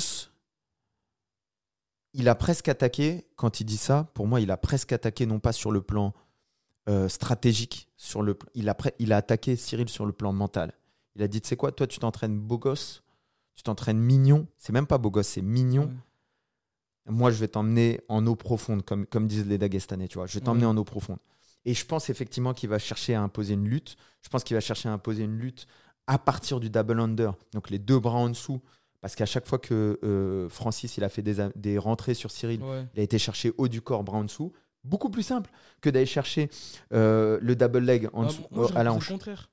il 2.14 2.28
a 2.28 2.36
presque 2.36 2.68
attaqué, 2.70 3.26
quand 3.36 3.60
il 3.60 3.66
dit 3.66 3.78
ça, 3.78 4.10
pour 4.14 4.28
moi, 4.28 4.42
il 4.42 4.52
a 4.52 4.58
presque 4.58 4.92
attaqué 4.94 5.26
non 5.26 5.40
pas 5.40 5.52
sur 5.52 5.72
le 5.72 5.82
plan 5.82 6.14
euh, 6.88 7.08
stratégique, 7.08 7.88
sur 7.98 8.22
le, 8.22 8.38
il, 8.56 8.68
a 8.70 8.76
il 8.98 9.14
a 9.14 9.18
attaqué 9.18 9.56
Cyril 9.56 9.90
sur 9.90 10.06
le 10.06 10.12
plan 10.12 10.34
mental. 10.34 10.74
Il 11.16 11.24
a 11.24 11.28
dit, 11.28 11.42
tu 11.42 11.48
sais 11.50 11.56
quoi, 11.56 11.72
toi 11.72 11.86
tu 11.88 12.00
t'entraînes 12.00 12.40
beau 12.40 12.58
gosse, 12.58 13.04
tu 13.56 13.64
t'entraînes 13.64 14.00
mignon, 14.00 14.48
c'est 14.58 14.74
même 14.74 14.88
pas 14.88 14.98
beau 14.98 15.12
gosse, 15.12 15.28
c'est 15.28 15.42
mignon. 15.42 15.92
Moi, 17.06 17.32
je 17.32 17.38
vais 17.38 17.48
t'emmener 17.48 18.02
en 18.08 18.26
eau 18.28 18.36
profonde, 18.36 18.84
comme, 18.86 19.06
comme 19.06 19.28
disent 19.28 19.48
les 19.48 19.58
Dagestanais, 19.58 20.08
tu 20.08 20.18
vois. 20.20 20.28
Je 20.28 20.36
vais 20.36 20.46
t'emmener 20.46 20.66
en 20.66 20.78
eau 20.78 20.84
profonde. 20.84 21.18
Et 21.66 21.74
je 21.74 21.86
pense 21.86 22.10
effectivement 22.10 22.54
qu'il 22.54 22.70
va 22.70 22.80
chercher 22.80 23.16
à 23.16 23.22
imposer 23.22 23.54
une 23.54 23.68
lutte. 23.68 23.98
Je 24.22 24.30
pense 24.30 24.44
qu'il 24.44 24.56
va 24.56 24.62
chercher 24.62 24.90
à 24.90 24.94
imposer 24.94 25.24
une 25.24 25.38
lutte 25.38 25.68
à 26.08 26.18
partir 26.18 26.60
du 26.60 26.70
double 26.70 27.00
under, 27.00 27.34
donc 27.54 27.70
les 27.70 27.80
deux 27.80 28.00
bras 28.00 28.18
en 28.18 28.30
dessous. 28.30 28.62
Parce 29.02 29.16
qu'à 29.16 29.26
chaque 29.26 29.48
fois 29.48 29.60
que 29.60 30.00
euh, 30.04 30.50
Francis 30.50 30.98
il 30.98 31.04
a 31.04 31.10
fait 31.10 31.22
des, 31.22 31.48
des 31.56 31.78
rentrées 31.78 32.14
sur 32.14 32.32
Cyril, 32.32 32.62
Ouais. 32.64 32.86
il 32.96 33.00
a 33.00 33.04
été 33.04 33.18
chercher 33.20 33.54
haut 33.58 33.68
du 33.68 33.82
corps, 33.82 34.04
bras 34.04 34.18
en 34.18 34.24
dessous. 34.24 34.52
Beaucoup 34.84 35.10
plus 35.10 35.24
simple 35.24 35.52
que 35.82 35.90
d'aller 35.90 36.06
chercher 36.06 36.50
euh, 36.94 37.38
le 37.42 37.56
double 37.56 37.80
leg 37.80 38.10
en 38.14 38.24
Ah, 38.24 38.28
dessous, 38.28 38.42
moi, 38.52 38.64
euh, 38.64 38.68
j'aurais 38.70 38.80
à 38.80 38.84
la 38.84 38.90
pensé 38.92 38.98
hanche. 38.98 39.10
le 39.10 39.14
contraire. 39.16 39.50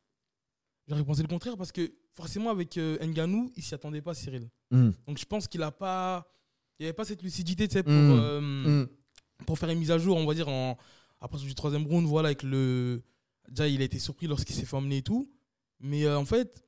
J'aurais 0.89 1.05
pensé 1.05 1.23
le 1.23 1.29
contraire 1.29 1.57
parce 1.57 1.73
que 1.73 1.93
forcément, 2.15 2.51
avec 2.51 2.79
euh, 2.79 2.97
Nganou, 3.05 3.51
il 3.57 3.63
s'y 3.63 3.75
attendait 3.75 4.01
pas, 4.03 4.15
Cyril. 4.15 4.49
Mm. 4.71 4.91
Donc 5.07 5.19
je 5.19 5.25
pense 5.25 5.49
qu'il 5.49 5.63
a 5.63 5.71
pas. 5.73 6.27
Il 6.79 6.83
n'y 6.83 6.87
avait 6.89 6.95
pas 6.95 7.05
cette 7.05 7.23
lucidité 7.23 7.67
tu 7.69 7.75
sais, 7.75 7.83
pour, 7.83 7.93
Mm. 7.93 8.19
euh, 8.21 8.41
Mm. 8.41 8.89
pour 9.47 9.59
faire 9.59 9.69
une 9.71 9.79
mise 9.81 9.91
à 9.91 9.99
jour, 9.99 10.17
on 10.17 10.25
va 10.27 10.35
dire, 10.35 10.49
en, 10.49 10.77
après 11.21 11.39
du 11.39 11.55
troisième 11.55 11.87
round, 11.87 12.07
voilà, 12.07 12.29
avec 12.29 12.43
le. 12.43 13.03
Déjà, 13.49 13.69
il 13.69 13.81
a 13.81 13.85
été 13.85 13.99
surpris 13.99 14.27
lorsqu'il 14.27 14.55
s'est 14.57 14.65
fait 14.65 14.77
emmener 14.77 14.99
et 14.99 15.03
tout. 15.03 15.31
Mais 15.81 16.05
euh, 16.05 16.19
en 16.19 16.25
fait, 16.25 16.65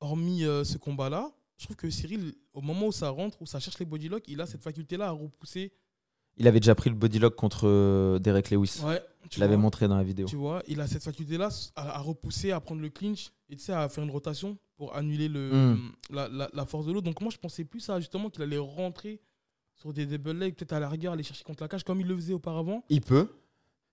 hormis 0.00 0.44
euh, 0.44 0.64
ce 0.64 0.78
combat-là, 0.78 1.30
je 1.58 1.64
trouve 1.64 1.76
que 1.76 1.90
Cyril, 1.90 2.34
au 2.52 2.60
moment 2.60 2.86
où 2.88 2.92
ça 2.92 3.10
rentre, 3.10 3.40
où 3.42 3.46
ça 3.46 3.60
cherche 3.60 3.78
les 3.78 3.84
bodylocks, 3.86 4.24
il 4.28 4.40
a 4.40 4.46
cette 4.46 4.62
faculté-là 4.62 5.08
à 5.08 5.10
repousser. 5.10 5.72
Il 6.40 6.46
avait 6.46 6.60
déjà 6.60 6.74
pris 6.76 6.88
le 6.88 6.94
bodylock 6.96 7.34
contre 7.34 7.66
euh, 7.66 8.18
Derek 8.20 8.50
Lewis. 8.50 8.80
Ouais, 8.84 9.02
tu 9.28 9.40
l'avais 9.40 9.56
montré 9.56 9.88
dans 9.88 9.96
la 9.96 10.04
vidéo. 10.04 10.26
Tu 10.28 10.36
vois, 10.36 10.62
il 10.68 10.80
a 10.80 10.86
cette 10.86 11.02
faculté-là 11.02 11.48
à, 11.74 11.96
à 11.96 11.98
repousser, 11.98 12.52
à 12.52 12.60
prendre 12.60 12.80
le 12.80 12.88
clinch 12.90 13.32
et 13.48 13.56
tu 13.56 13.62
sais, 13.64 13.72
à 13.72 13.88
faire 13.88 14.04
une 14.04 14.10
rotation 14.10 14.56
pour 14.76 14.94
annuler 14.94 15.28
le, 15.28 15.50
Mm. 15.74 15.92
la, 16.10 16.28
la- 16.28 16.50
la 16.52 16.66
force 16.66 16.86
de 16.86 16.92
l'autre. 16.92 17.06
Donc 17.06 17.20
moi, 17.20 17.30
je 17.32 17.38
pensais 17.38 17.64
plus 17.64 17.88
à 17.90 17.98
justement 17.98 18.30
qu'il 18.30 18.42
allait 18.42 18.56
rentrer 18.58 19.20
sur 19.74 19.92
des 19.92 20.06
double 20.06 20.32
legs, 20.38 20.54
peut-être 20.54 20.72
à 20.74 20.80
la 20.80 20.88
rigueur, 20.88 21.12
aller 21.12 21.24
chercher 21.24 21.42
contre 21.44 21.62
la 21.64 21.68
cage 21.68 21.82
comme 21.82 22.00
il 22.00 22.06
le 22.06 22.14
faisait 22.14 22.34
auparavant. 22.34 22.84
Il 22.88 23.00
peut. 23.00 23.28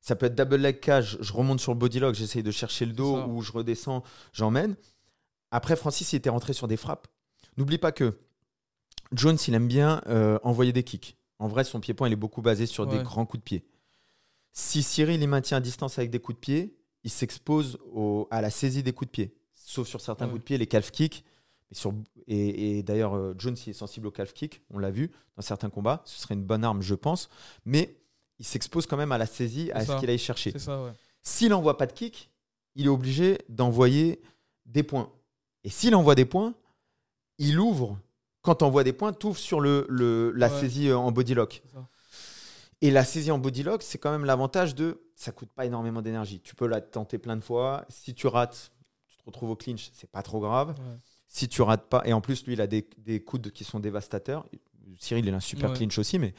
Ça 0.07 0.15
peut 0.15 0.27
être 0.27 0.35
double 0.35 0.57
leg 0.57 0.79
cage, 0.79 1.17
je 1.19 1.33
remonte 1.33 1.59
sur 1.59 1.71
le 1.73 1.79
bodylock, 1.79 2.13
j'essaye 2.13 2.43
de 2.43 2.51
chercher 2.51 2.85
le 2.85 2.93
dos 2.93 3.23
ou 3.23 3.41
je 3.41 3.51
redescends, 3.51 4.03
j'emmène. 4.33 4.75
Après, 5.49 5.75
Francis, 5.75 6.13
il 6.13 6.17
était 6.17 6.29
rentré 6.29 6.53
sur 6.53 6.67
des 6.67 6.77
frappes. 6.77 7.07
N'oublie 7.57 7.79
pas 7.79 7.91
que 7.91 8.19
Jones, 9.13 9.37
il 9.47 9.55
aime 9.55 9.67
bien 9.67 10.01
euh, 10.05 10.37
envoyer 10.43 10.73
des 10.73 10.83
kicks. 10.83 11.17
En 11.39 11.47
vrai, 11.47 11.63
son 11.63 11.79
pied-point, 11.79 12.07
il 12.07 12.13
est 12.13 12.17
beaucoup 12.17 12.43
basé 12.43 12.67
sur 12.67 12.85
des 12.85 12.99
grands 13.01 13.25
coups 13.25 13.41
de 13.41 13.45
pied. 13.45 13.65
Si 14.51 14.83
Cyril, 14.83 15.19
il 15.23 15.27
maintient 15.27 15.57
à 15.57 15.59
distance 15.59 15.97
avec 15.97 16.11
des 16.11 16.19
coups 16.19 16.35
de 16.35 16.39
pied, 16.39 16.77
il 17.03 17.09
s'expose 17.09 17.79
à 18.29 18.41
la 18.41 18.51
saisie 18.51 18.83
des 18.83 18.93
coups 18.93 19.07
de 19.07 19.11
pied. 19.11 19.35
Sauf 19.55 19.87
sur 19.87 20.01
certains 20.01 20.25
Ouais. 20.25 20.31
coups 20.33 20.41
de 20.41 20.45
pied, 20.45 20.57
les 20.59 20.67
calf 20.67 20.91
kicks. 20.91 21.25
Et, 21.71 21.75
sur- 21.75 21.95
et, 22.27 22.77
et 22.77 22.83
d'ailleurs, 22.83 23.15
euh, 23.15 23.33
Jones, 23.39 23.55
il 23.65 23.71
est 23.71 23.73
sensible 23.73 24.05
au 24.05 24.11
calf 24.11 24.33
kick, 24.33 24.61
on 24.69 24.77
l'a 24.77 24.91
vu 24.91 25.11
dans 25.35 25.41
certains 25.41 25.71
combats. 25.71 26.03
Ce 26.05 26.21
serait 26.21 26.35
une 26.35 26.43
bonne 26.43 26.63
arme, 26.63 26.83
je 26.83 26.93
pense. 26.93 27.27
Mais 27.65 27.97
il 28.39 28.45
s'expose 28.45 28.85
quand 28.85 28.97
même 28.97 29.11
à 29.11 29.17
la 29.17 29.25
saisie, 29.25 29.71
à 29.73 29.85
ce 29.85 29.97
qu'il 29.99 30.09
aille 30.09 30.17
chercher. 30.17 30.57
Ça, 30.59 30.83
ouais. 30.83 30.91
S'il 31.21 31.49
n'envoie 31.49 31.77
pas 31.77 31.85
de 31.87 31.93
kick, 31.93 32.29
il 32.75 32.85
est 32.85 32.89
obligé 32.89 33.37
d'envoyer 33.49 34.21
des 34.65 34.83
points. 34.83 35.09
Et 35.63 35.69
s'il 35.69 35.95
envoie 35.95 36.15
des 36.15 36.25
points, 36.25 36.53
il 37.37 37.59
ouvre. 37.59 37.97
Quand 38.41 38.55
tu 38.55 38.63
envoies 38.63 38.83
des 38.83 38.93
points, 38.93 39.13
tu 39.13 39.25
ouvres 39.27 39.37
sur 39.37 39.59
le, 39.59 39.85
le- 39.89 40.31
la 40.31 40.49
Ouais. 40.53 40.59
saisie 40.59 40.89
euh, 40.89 40.97
en 40.97 41.11
bodylock. 41.11 41.61
c'est 41.65 41.71
ça. 41.73 41.87
Et 42.81 42.91
la 42.91 43.03
saisie 43.03 43.31
en 43.31 43.39
bodylock, 43.39 43.81
c'est 43.81 43.97
quand 43.97 44.11
même 44.11 44.25
l'avantage 44.25 44.75
de 44.75 45.01
ça 45.15 45.31
coûte 45.31 45.49
pas 45.55 45.65
énormément 45.65 46.01
d'énergie. 46.01 46.41
Tu 46.41 46.53
peux 46.55 46.67
la 46.67 46.81
tenter 46.81 47.17
plein 47.17 47.35
de 47.37 47.41
fois. 47.41 47.85
Si 47.89 48.13
tu 48.13 48.27
rates, 48.27 48.71
tu 49.07 49.17
te 49.17 49.23
retrouves 49.25 49.49
au 49.51 49.55
clinch, 49.55 49.89
c'est 49.93 50.09
pas 50.11 50.21
trop 50.21 50.39
grave. 50.41 50.69
Ouais. 50.77 50.97
Si 51.27 51.47
tu 51.47 51.61
rates 51.61 51.87
pas, 51.89 52.01
et 52.05 52.11
en 52.13 52.21
plus, 52.21 52.45
lui, 52.45 52.53
il 52.53 52.61
a 52.61 52.67
des, 52.67 52.87
des 52.97 53.21
coudes 53.23 53.49
qui 53.51 53.63
sont 53.63 53.79
dévastateurs. 53.79 54.45
Cyril, 54.99 55.25
il 55.25 55.33
a 55.33 55.37
un 55.37 55.39
super 55.39 55.71
Ouais. 55.71 55.77
clinch 55.77 55.97
aussi, 55.97 56.19
mais 56.19 56.33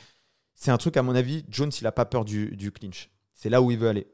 c'est 0.56 0.72
un 0.72 0.78
truc, 0.78 0.96
à 0.96 1.02
mon 1.02 1.14
avis, 1.14 1.44
Jones, 1.48 1.70
il 1.80 1.86
a 1.86 1.92
pas 1.92 2.04
peur 2.06 2.24
du, 2.24 2.56
du 2.56 2.72
clinch. 2.72 3.10
C'est 3.32 3.48
là 3.50 3.62
où 3.62 3.70
il 3.70 3.78
veut 3.78 3.88
aller. 3.88 4.06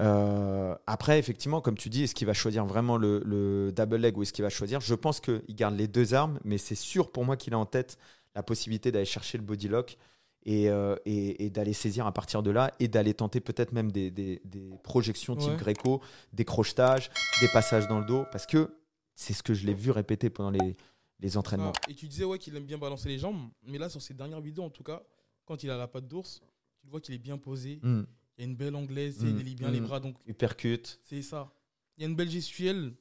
Euh, 0.00 0.74
après, 0.86 1.18
effectivement, 1.18 1.60
comme 1.60 1.76
tu 1.76 1.88
dis, 1.90 2.04
est-ce 2.04 2.14
qu'il 2.14 2.26
va 2.26 2.32
choisir 2.32 2.64
vraiment 2.64 2.96
le, 2.96 3.22
le 3.26 3.70
double 3.72 3.96
leg 3.96 4.16
ou 4.16 4.22
est-ce 4.22 4.32
qu'il 4.32 4.42
va 4.42 4.48
choisir? 4.48 4.80
Je 4.80 4.94
pense 4.94 5.20
qu'il 5.20 5.42
garde 5.50 5.76
les 5.76 5.88
deux 5.88 6.14
armes, 6.14 6.40
mais 6.44 6.58
c'est 6.58 6.74
sûr 6.74 7.10
pour 7.12 7.24
moi 7.24 7.36
qu'il 7.36 7.52
a 7.54 7.58
en 7.58 7.66
tête 7.66 7.98
la 8.34 8.42
possibilité 8.42 8.90
d'aller 8.92 9.04
chercher 9.04 9.36
le 9.36 9.44
body 9.44 9.68
lock 9.68 9.98
et, 10.46 10.70
euh, 10.70 10.96
et- 11.04 11.44
et 11.44 11.50
d'aller 11.50 11.72
saisir 11.74 12.06
à 12.06 12.12
partir 12.12 12.42
de 12.42 12.50
là 12.50 12.72
et 12.78 12.88
d'aller 12.88 13.12
tenter 13.12 13.40
peut-être 13.40 13.72
même 13.72 13.92
des, 13.92 14.10
des- 14.10 14.40
des 14.44 14.70
projections 14.82 15.36
type 15.36 15.50
Ouais. 15.50 15.56
gréco, 15.56 16.00
des 16.32 16.44
crochetages, 16.46 17.10
des 17.40 17.48
passages 17.48 17.86
dans 17.88 17.98
le 17.98 18.06
dos, 18.06 18.24
parce 18.32 18.46
que 18.46 18.70
c'est 19.16 19.34
ce 19.34 19.42
que 19.42 19.52
je 19.52 19.66
l'ai 19.66 19.74
vu 19.74 19.90
répéter 19.90 20.30
pendant 20.30 20.50
les, 20.50 20.76
les 21.18 21.36
entraînements. 21.36 21.72
Ah, 21.76 21.90
et 21.90 21.94
tu 21.94 22.06
disais 22.06 22.24
ouais 22.24 22.38
qu'il 22.38 22.56
aime 22.56 22.64
bien 22.64 22.78
balancer 22.78 23.08
les 23.10 23.18
jambes, 23.18 23.50
mais 23.66 23.76
là 23.76 23.90
sur 23.90 24.00
ses 24.00 24.14
dernières 24.14 24.40
vidéos 24.40 24.64
en 24.64 24.70
tout 24.70 24.84
cas, 24.84 25.02
quand 25.50 25.64
il 25.64 25.70
a 25.70 25.76
la 25.76 25.88
patte 25.88 26.06
d'ours, 26.06 26.40
tu 26.80 26.88
vois 26.88 27.00
qu'il 27.00 27.12
est 27.12 27.18
bien 27.18 27.36
posé. 27.36 27.80
Mm. 27.82 28.04
Il 28.38 28.40
y 28.40 28.46
a 28.46 28.48
une 28.48 28.54
belle 28.56 28.76
anglaise, 28.76 29.20
Mm, 29.22 29.28
il 29.28 29.36
délie 29.36 29.54
bien 29.56 29.70
les 29.70 29.80
mm. 29.80 29.84
bras, 29.84 29.98
donc 29.98 30.16
Uppercut. 30.26 31.00
c'est 31.02 31.22
ça. 31.22 31.52
Il 31.96 32.02
y 32.02 32.04
a 32.06 32.08
une 32.08 32.14
belle 32.14 32.30
gestuelle. 32.30 32.94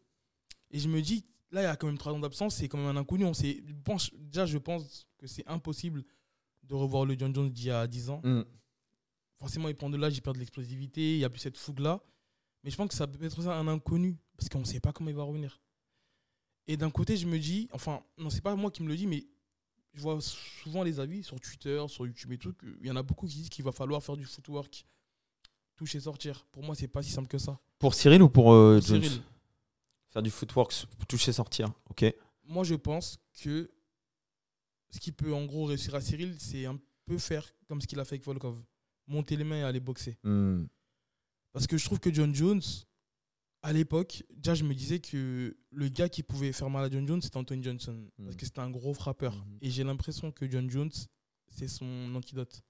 Et 0.71 0.79
je 0.79 0.89
me 0.89 0.99
dis, 0.99 1.23
là, 1.51 1.61
il 1.61 1.65
y 1.65 1.67
a 1.67 1.75
quand 1.75 1.85
même 1.85 1.99
trois 1.99 2.11
ans 2.11 2.19
d'absence, 2.19 2.55
c'est 2.55 2.67
quand 2.67 2.79
même 2.79 2.87
un 2.87 2.99
inconnu. 2.99 3.23
On 3.25 3.35
sait, 3.35 3.63
pense- 3.83 4.11
déjà, 4.15 4.47
je 4.47 4.57
pense 4.57 5.05
que 5.19 5.27
c'est 5.27 5.47
impossible 5.47 6.03
de 6.63 6.73
revoir 6.73 7.05
le 7.05 7.15
John 7.17 7.33
Jones 7.35 7.49
d'il 7.51 7.65
y 7.67 7.71
a 7.71 7.85
10 7.85 8.09
ans. 8.09 8.21
Mm. 8.23 8.41
Forcément, 9.37 9.69
il 9.69 9.75
prend 9.75 9.91
de 9.91 9.97
l'âge, 9.97 10.17
il 10.17 10.21
perd 10.21 10.35
de 10.35 10.39
l'explosivité, 10.39 11.13
il 11.13 11.17
n'y 11.19 11.23
a 11.23 11.29
plus 11.29 11.39
cette 11.39 11.57
fougue-là. 11.57 12.03
Mais 12.63 12.71
je 12.71 12.75
pense 12.75 12.89
que 12.89 12.95
ça 12.95 13.05
peut 13.07 13.23
être 13.23 13.41
ça 13.43 13.55
un 13.55 13.67
inconnu, 13.67 14.17
parce 14.35 14.49
qu'on 14.49 14.59
ne 14.59 14.65
sait 14.65 14.79
pas 14.79 14.91
comment 14.91 15.11
il 15.11 15.15
va 15.15 15.23
revenir. 15.23 15.61
Et 16.67 16.75
d'un 16.77 16.89
côté, 16.89 17.15
je 17.15 17.27
me 17.27 17.37
dis, 17.37 17.69
enfin, 17.71 18.03
non, 18.17 18.31
c'est 18.31 18.41
pas 18.41 18.55
moi 18.55 18.71
qui 18.71 18.81
me 18.83 18.87
le 18.89 18.97
dis, 18.97 19.05
mais 19.07 19.25
je 19.93 20.01
vois 20.01 20.19
souvent 20.21 20.83
les 20.83 20.99
avis 20.99 21.23
sur 21.23 21.39
Twitter, 21.39 21.83
sur 21.87 22.05
YouTube 22.05 22.31
et 22.31 22.37
tout, 22.37 22.53
qu'il 22.53 22.85
y 22.85 22.91
en 22.91 22.95
a 22.95 23.03
beaucoup 23.03 23.27
qui 23.27 23.35
disent 23.35 23.49
qu'il 23.49 23.65
va 23.65 23.71
falloir 23.71 24.03
faire 24.03 24.17
du 24.17 24.25
footwork, 24.25 24.85
toucher, 25.75 25.99
sortir. 25.99 26.45
Pour 26.51 26.63
moi, 26.63 26.75
c'est 26.75 26.87
pas 26.87 27.01
si 27.01 27.11
simple 27.11 27.27
que 27.27 27.37
ça. 27.37 27.59
Pour 27.79 27.93
Cyril 27.93 28.21
ou 28.21 28.29
pour 28.29 28.53
euh, 28.53 28.79
Jones 28.81 29.01
Cyril, 29.01 29.21
Faire 30.07 30.23
du 30.23 30.31
footwork, 30.31 30.73
toucher, 31.07 31.31
sortir. 31.31 31.71
Ok. 31.89 32.05
moi, 32.43 32.63
je 32.63 32.75
pense 32.75 33.19
que 33.41 33.69
ce 34.89 34.99
qui 34.99 35.11
peut 35.11 35.33
en 35.33 35.45
gros 35.45 35.65
réussir 35.65 35.93
à 35.93 36.01
Cyril, 36.01 36.35
c'est 36.39 36.65
un 36.65 36.79
peu 37.05 37.17
faire 37.17 37.47
comme 37.67 37.79
ce 37.79 37.87
qu'il 37.87 37.99
a 37.99 38.05
fait 38.05 38.15
avec 38.15 38.25
Volkov. 38.25 38.57
Monter 39.07 39.35
les 39.35 39.43
mains 39.43 39.57
et 39.57 39.63
aller 39.63 39.79
boxer. 39.79 40.17
Mm. 40.23 40.65
Parce 41.51 41.67
que 41.67 41.77
je 41.77 41.85
trouve 41.85 41.99
que 41.99 42.13
John 42.13 42.33
Jones, 42.33 42.61
à 43.61 43.73
l'époque, 43.73 44.23
déjà, 44.33 44.55
je 44.55 44.63
me 44.63 44.73
disais 44.73 44.99
que 44.99 45.57
le 45.71 45.87
gars 45.89 46.07
qui 46.09 46.23
pouvait 46.23 46.51
faire 46.53 46.69
mal 46.69 46.85
à 46.85 46.89
John 46.89 47.07
Jones, 47.07 47.21
c'était 47.21 47.37
Anthony 47.37 47.63
Johnson. 47.63 48.07
Parce 48.17 48.29
Mhm. 48.29 48.35
que 48.37 48.45
c'était 48.45 48.59
un 48.61 48.69
gros 48.69 48.93
frappeur. 48.93 49.35
Mhm. 49.35 49.57
Et 49.61 49.69
j'ai 49.69 49.83
l'impression 49.83 50.31
que 50.31 50.49
John 50.49 50.69
Jones, 50.69 50.91
c'est 51.49 51.67
son 51.67 52.13
antidote. 52.15 52.61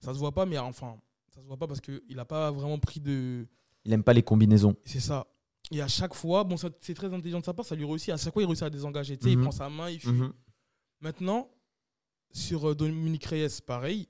Ça 0.00 0.12
se 0.12 0.18
voit 0.18 0.32
pas, 0.32 0.44
mais 0.46 0.58
enfin, 0.58 1.00
ça 1.34 1.40
se 1.40 1.46
voit 1.46 1.56
pas 1.56 1.66
parce 1.66 1.80
qu'il 1.80 2.02
n'a 2.14 2.24
pas 2.24 2.50
vraiment 2.50 2.78
pris 2.78 3.00
de. 3.00 3.46
Il 3.84 3.92
aime 3.92 4.02
pas 4.04 4.12
les 4.12 4.22
combinaisons. 4.22 4.76
C'est 4.84 5.00
ça. 5.00 5.26
Et 5.70 5.80
à 5.82 5.88
chaque 5.88 6.14
fois, 6.14 6.44
bon, 6.44 6.56
c'est 6.56 6.94
très 6.94 7.12
intelligent 7.12 7.40
de 7.40 7.44
sa 7.44 7.52
part, 7.54 7.64
ça 7.64 7.74
lui 7.74 7.84
réussit. 7.84 8.10
À 8.10 8.16
chaque 8.16 8.32
fois, 8.32 8.42
il 8.42 8.46
réussit 8.46 8.62
à 8.64 8.70
désengager. 8.70 9.16
Tu 9.16 9.24
sais, 9.24 9.32
il 9.32 9.38
Mhm. 9.38 9.44
prend 9.44 9.52
sa 9.52 9.68
main, 9.68 9.90
il 9.90 9.98
fuit. 10.00 10.10
Mhm. 10.10 10.32
Maintenant, 11.00 11.50
sur 12.32 12.70
euh, 12.70 12.74
Dominique 12.74 13.24
Reyes, 13.24 13.60
pareil. 13.66 14.08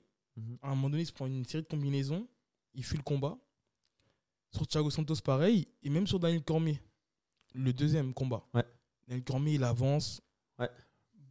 À 0.61 0.67
un 0.71 0.75
moment 0.75 0.89
donné, 0.89 1.03
il 1.03 1.05
se 1.05 1.11
prend 1.13 1.25
une 1.27 1.43
série 1.45 1.63
de 1.63 1.67
combinaisons. 1.67 2.27
Il 2.73 2.83
fuit 2.83 2.97
le 2.97 3.03
combat. 3.03 3.37
Sur 4.51 4.67
Thiago 4.67 4.89
Santos, 4.89 5.15
pareil. 5.23 5.67
Et 5.83 5.89
même 5.89 6.07
sur 6.07 6.19
Daniel 6.19 6.43
Cormier, 6.43 6.81
le 7.53 7.73
deuxième 7.73 8.13
combat. 8.13 8.43
Ouais. 8.53 8.65
Daniel 9.07 9.23
Cormier, 9.23 9.53
il 9.55 9.63
avance. 9.63 10.21
Ouais. 10.57 10.69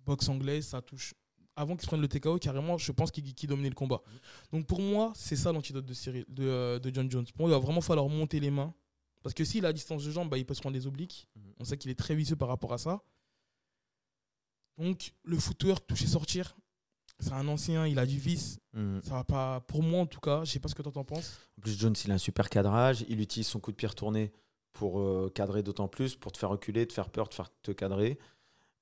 Boxe 0.05 0.29
anglaise, 0.29 0.67
ça 0.67 0.83
touche. 0.83 1.15
Avant 1.57 1.75
qu'il 1.75 1.83
se 1.83 1.87
prenne 1.89 2.01
le 2.01 2.09
TKO, 2.09 2.39
carrément, 2.39 2.79
je 2.79 2.93
pense 2.93 3.11
qu'il 3.11 3.35
qu'il 3.35 3.49
dominait 3.49 3.69
le 3.69 3.75
combat. 3.75 4.01
Donc 4.53 4.67
pour 4.67 4.81
moi, 4.81 5.13
c'est 5.17 5.35
ça 5.35 5.53
l'antidote 5.53 5.85
de, 5.85 5.93
Cyril, 5.93 6.25
de, 6.29 6.45
euh, 6.45 6.79
de 6.79 6.95
John 6.95 7.11
Jones. 7.11 7.27
Pour 7.35 7.47
moi, 7.47 7.51
il 7.51 7.53
va 7.53 7.59
vraiment 7.59 7.81
falloir 7.81 8.09
monter 8.09 8.39
les 8.39 8.51
mains. 8.51 8.73
Parce 9.23 9.35
que 9.35 9.45
s'il 9.45 9.65
a 9.65 9.69
la 9.69 9.73
distance 9.73 10.05
de 10.05 10.11
jambe, 10.13 10.31
bah, 10.31 10.39
il 10.39 10.47
peut 10.47 10.55
se 10.55 10.61
prendre 10.61 10.75
des 10.75 10.87
obliques. 10.87 11.29
Mhm. 11.35 11.53
On 11.59 11.65
sait 11.65 11.77
qu'il 11.77 11.91
est 11.91 11.99
très 11.99 12.15
vicieux 12.15 12.37
par 12.37 12.49
rapport 12.49 12.73
à 12.73 12.79
ça. 12.79 13.03
Donc 14.79 15.13
le 15.25 15.37
footwork, 15.39 15.87
toucher, 15.87 16.07
sortir, 16.07 16.57
c'est 17.21 17.33
un 17.33 17.49
ancien, 17.49 17.87
il 17.87 17.99
a 17.99 18.07
du 18.07 18.19
vice. 18.19 18.59
Mm. 18.75 19.01
Ça 19.03 19.15
va 19.15 19.25
pas, 19.25 19.61
pour 19.61 19.83
moi 19.83 20.01
en 20.01 20.07
tout 20.07 20.21
cas, 20.21 20.45
je 20.45 20.53
sais 20.53 20.61
pas 20.61 20.69
ce 20.69 20.75
que 20.75 20.83
toi 20.83 20.93
t'en 20.93 21.05
penses. 21.05 21.39
En 21.59 21.63
plus, 21.63 21.79
Jones, 21.79 21.95
il 22.05 22.11
a 22.11 22.15
un 22.15 22.19
super 22.19 22.49
cadrage. 22.49 23.05
Il 23.09 23.21
utilise 23.21 23.47
son 23.47 23.61
coup 23.61 23.73
de 23.73 23.77
pied 23.77 23.89
retourné 23.89 24.33
pour 24.73 25.01
euh, 25.01 25.31
cadrer 25.35 25.63
d'autant 25.63 25.89
plus, 25.89 26.15
pour 26.15 26.33
te 26.33 26.39
faire 26.39 26.51
reculer, 26.51 26.87
te 26.87 26.93
faire 26.93 27.11
peur, 27.11 27.29
te 27.29 27.35
faire 27.35 27.51
te 27.63 27.73
cadrer. 27.73 28.19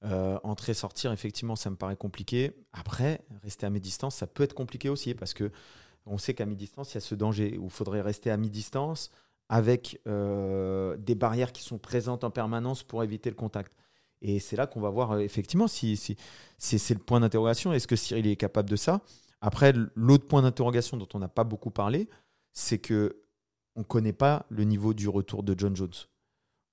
Euh, 0.04 0.38
entrer, 0.42 0.74
sortir, 0.74 1.10
effectivement, 1.12 1.56
ça 1.56 1.70
me 1.70 1.76
paraît 1.76 1.96
compliqué. 1.96 2.52
Après, 2.72 3.24
rester 3.42 3.64
à 3.64 3.70
mi-distance, 3.70 4.16
ça 4.16 4.26
peut 4.26 4.42
être 4.42 4.54
compliqué 4.54 4.90
aussi 4.90 5.14
parce 5.14 5.32
que 5.32 5.50
on 6.04 6.18
sait 6.18 6.34
qu'à 6.34 6.44
mi-distance, 6.44 6.92
il 6.92 6.96
y 6.96 6.98
a 6.98 7.00
ce 7.00 7.14
danger 7.14 7.56
où 7.58 7.64
il 7.64 7.70
faudrait 7.70 8.02
rester 8.02 8.30
à 8.30 8.36
mi-distance 8.36 9.10
avec 9.48 10.00
euh, 10.06 10.96
des 10.98 11.14
barrières 11.14 11.52
qui 11.52 11.62
sont 11.62 11.78
présentes 11.78 12.24
en 12.24 12.30
permanence 12.30 12.82
pour 12.82 13.02
éviter 13.02 13.30
le 13.30 13.36
contact. 13.36 13.72
Et 14.22 14.38
c'est 14.40 14.56
là 14.56 14.66
qu'on 14.66 14.80
va 14.80 14.90
voir 14.90 15.12
euh, 15.12 15.18
effectivement 15.20 15.68
si, 15.68 15.96
c'est 16.58 16.94
le 16.94 17.00
point 17.00 17.20
d'interrogation. 17.20 17.72
Est-ce 17.72 17.86
que 17.86 17.96
Cyril 17.96 18.26
est 18.26 18.36
capable 18.36 18.70
de 18.70 18.76
ça? 18.76 19.00
Après, 19.40 19.72
l'autre 19.94 20.26
point 20.26 20.42
d'interrogation 20.42 20.96
dont 20.96 21.08
on 21.14 21.18
n'a 21.18 21.28
pas 21.28 21.44
beaucoup 21.44 21.70
parlé, 21.70 22.08
c'est 22.52 22.78
que 22.78 23.22
on 23.74 23.80
ne 23.80 23.84
connaît 23.84 24.14
pas 24.14 24.46
le 24.48 24.64
niveau 24.64 24.94
du 24.94 25.08
retour 25.08 25.42
de 25.42 25.54
John 25.56 25.76
Jones. 25.76 25.92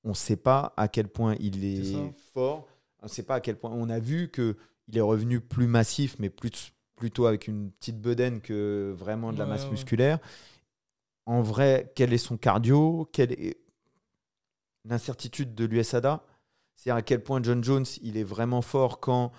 On 0.06 0.10
ne 0.10 0.14
sait 0.16 0.38
pas 0.38 0.74
à 0.78 0.88
quel 0.88 1.10
point 1.10 1.36
il 1.40 1.64
est, 1.66 2.14
fort. 2.34 2.66
On 3.02 3.06
ne 3.06 3.10
sait 3.10 3.24
pas 3.24 3.36
à 3.36 3.40
quel 3.42 3.58
point. 3.58 3.72
On 3.72 3.90
a 3.90 4.00
vu 4.00 4.30
que 4.30 4.56
il 4.88 4.98
est 4.98 5.02
revenu 5.02 5.40
plus 5.42 5.68
massif, 5.68 6.16
mais 6.20 6.30
plus, 6.30 6.74
plutôt 6.96 7.26
avec 7.26 7.48
une 7.48 7.72
petite 7.72 8.00
bedaine 8.00 8.42
que 8.42 8.94
vraiment 8.98 9.34
de 9.34 9.38
la 9.38 9.44
Ouais, 9.46 9.52
masse 9.52 9.66
ouais. 9.66 9.72
musculaire. 9.72 10.20
En 11.26 11.42
vrai, 11.42 11.92
quel 11.96 12.14
est 12.14 12.18
son 12.18 12.38
cardio? 12.38 13.08
Quelle 13.12 13.32
est 13.34 13.58
l'incertitude 14.86 15.56
de 15.56 15.66
l'USADA 15.66 16.24
C'est-à-dire 16.76 16.98
à 16.98 17.02
quel 17.02 17.24
point 17.24 17.42
John 17.42 17.64
Jones 17.64 17.86
il 18.02 18.18
est 18.18 18.24
vraiment 18.24 18.62
fort 18.62 19.00
quand 19.00 19.32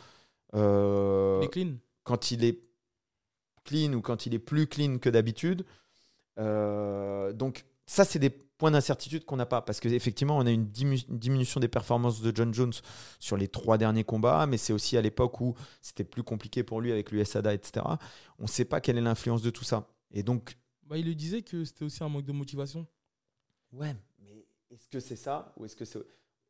euh, 0.55 1.41
Il 1.43 1.45
est 1.47 1.51
clean. 1.51 1.75
quand 2.05 2.31
il 2.31 2.45
est 2.45 2.61
clean 3.65 3.93
ou 3.95 4.01
quand 4.01 4.27
il 4.27 4.35
est 4.35 4.39
plus 4.39 4.67
clean 4.67 4.99
que 4.99 5.09
d'habitude. 5.09 5.65
Euh, 6.39 7.33
donc 7.33 7.65
ça, 7.87 8.05
c'est 8.05 8.19
des 8.19 8.31
points 8.31 8.71
d'incertitude 8.71 9.25
qu'on 9.25 9.37
n'a 9.37 9.47
pas 9.47 9.63
parce 9.63 9.81
qu'effectivement, 9.81 10.37
on 10.39 10.47
a 10.47 10.51
une 10.51 10.67
diminution 10.71 11.61
des 11.61 11.69
performances 11.69 12.21
de 12.23 12.35
John 12.35 12.55
Jones 12.55 12.73
sur 13.19 13.37
les 13.37 13.49
trois 13.49 13.79
derniers 13.79 14.05
combats, 14.05 14.47
mais 14.47 14.57
c'est 14.57 14.73
aussi 14.73 14.97
à 14.97 15.03
l'époque 15.03 15.41
où 15.41 15.55
c'était 15.83 16.05
plus 16.05 16.23
compliqué 16.23 16.63
pour 16.63 16.81
lui 16.81 16.93
avec 16.93 17.11
l'USADA, 17.11 17.53
etc. 17.53 17.85
On 18.39 18.45
ne 18.45 18.49
sait 18.49 18.65
pas 18.65 18.81
quelle 18.81 18.97
est 18.97 19.03
l'influence 19.03 19.43
de 19.43 19.51
tout 19.51 19.65
ça. 19.65 19.89
Et 20.13 20.23
donc, 20.23 20.57
Bah, 20.85 20.97
il 20.97 21.07
le 21.07 21.15
disait 21.15 21.43
que 21.43 21.65
c'était 21.65 21.85
aussi 21.85 22.03
un 22.05 22.09
manque 22.09 22.25
de 22.25 22.33
motivation. 22.33 22.87
ouais, 23.73 23.95
mais 24.21 24.47
est-ce 24.71 24.89
que 24.89 25.01
c'est 25.01 25.17
ça 25.17 25.53
ou 25.57 25.65
est-ce 25.65 25.77
que 25.77 25.85
c'est... 25.85 25.99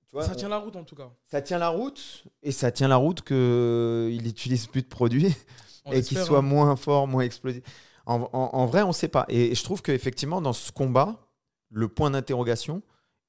Tu 0.08 0.16
vois, 0.16 0.24
ça 0.24 0.34
tient 0.34 0.48
la 0.48 0.58
route 0.58 0.76
en 0.76 0.84
tout 0.84 0.94
cas. 0.94 1.10
ça 1.26 1.42
tient 1.42 1.58
la 1.58 1.68
route 1.68 2.24
et 2.42 2.52
ça 2.52 2.70
tient 2.70 2.88
la 2.88 2.96
route 2.96 3.22
qu'il 3.22 4.22
n'utilise 4.22 4.66
plus 4.66 4.82
de 4.82 4.86
produits. 4.88 5.34
On 5.86 5.92
et 5.92 6.02
qu'il 6.02 6.18
soit 6.18 6.38
hein. 6.38 6.42
moins 6.42 6.76
fort, 6.76 7.06
moins 7.06 7.22
explosif. 7.24 7.62
En, 8.06 8.22
en- 8.32 8.50
en 8.54 8.66
vrai, 8.66 8.82
on 8.82 8.88
ne 8.88 8.92
sait 8.92 9.08
pas. 9.08 9.26
Et, 9.28 9.50
et 9.50 9.54
je 9.54 9.62
trouve 9.64 9.82
qu'effectivement, 9.82 10.40
dans 10.40 10.52
ce 10.54 10.72
combat, 10.72 11.28
le 11.70 11.88
point 11.88 12.10
d'interrogation, 12.10 12.82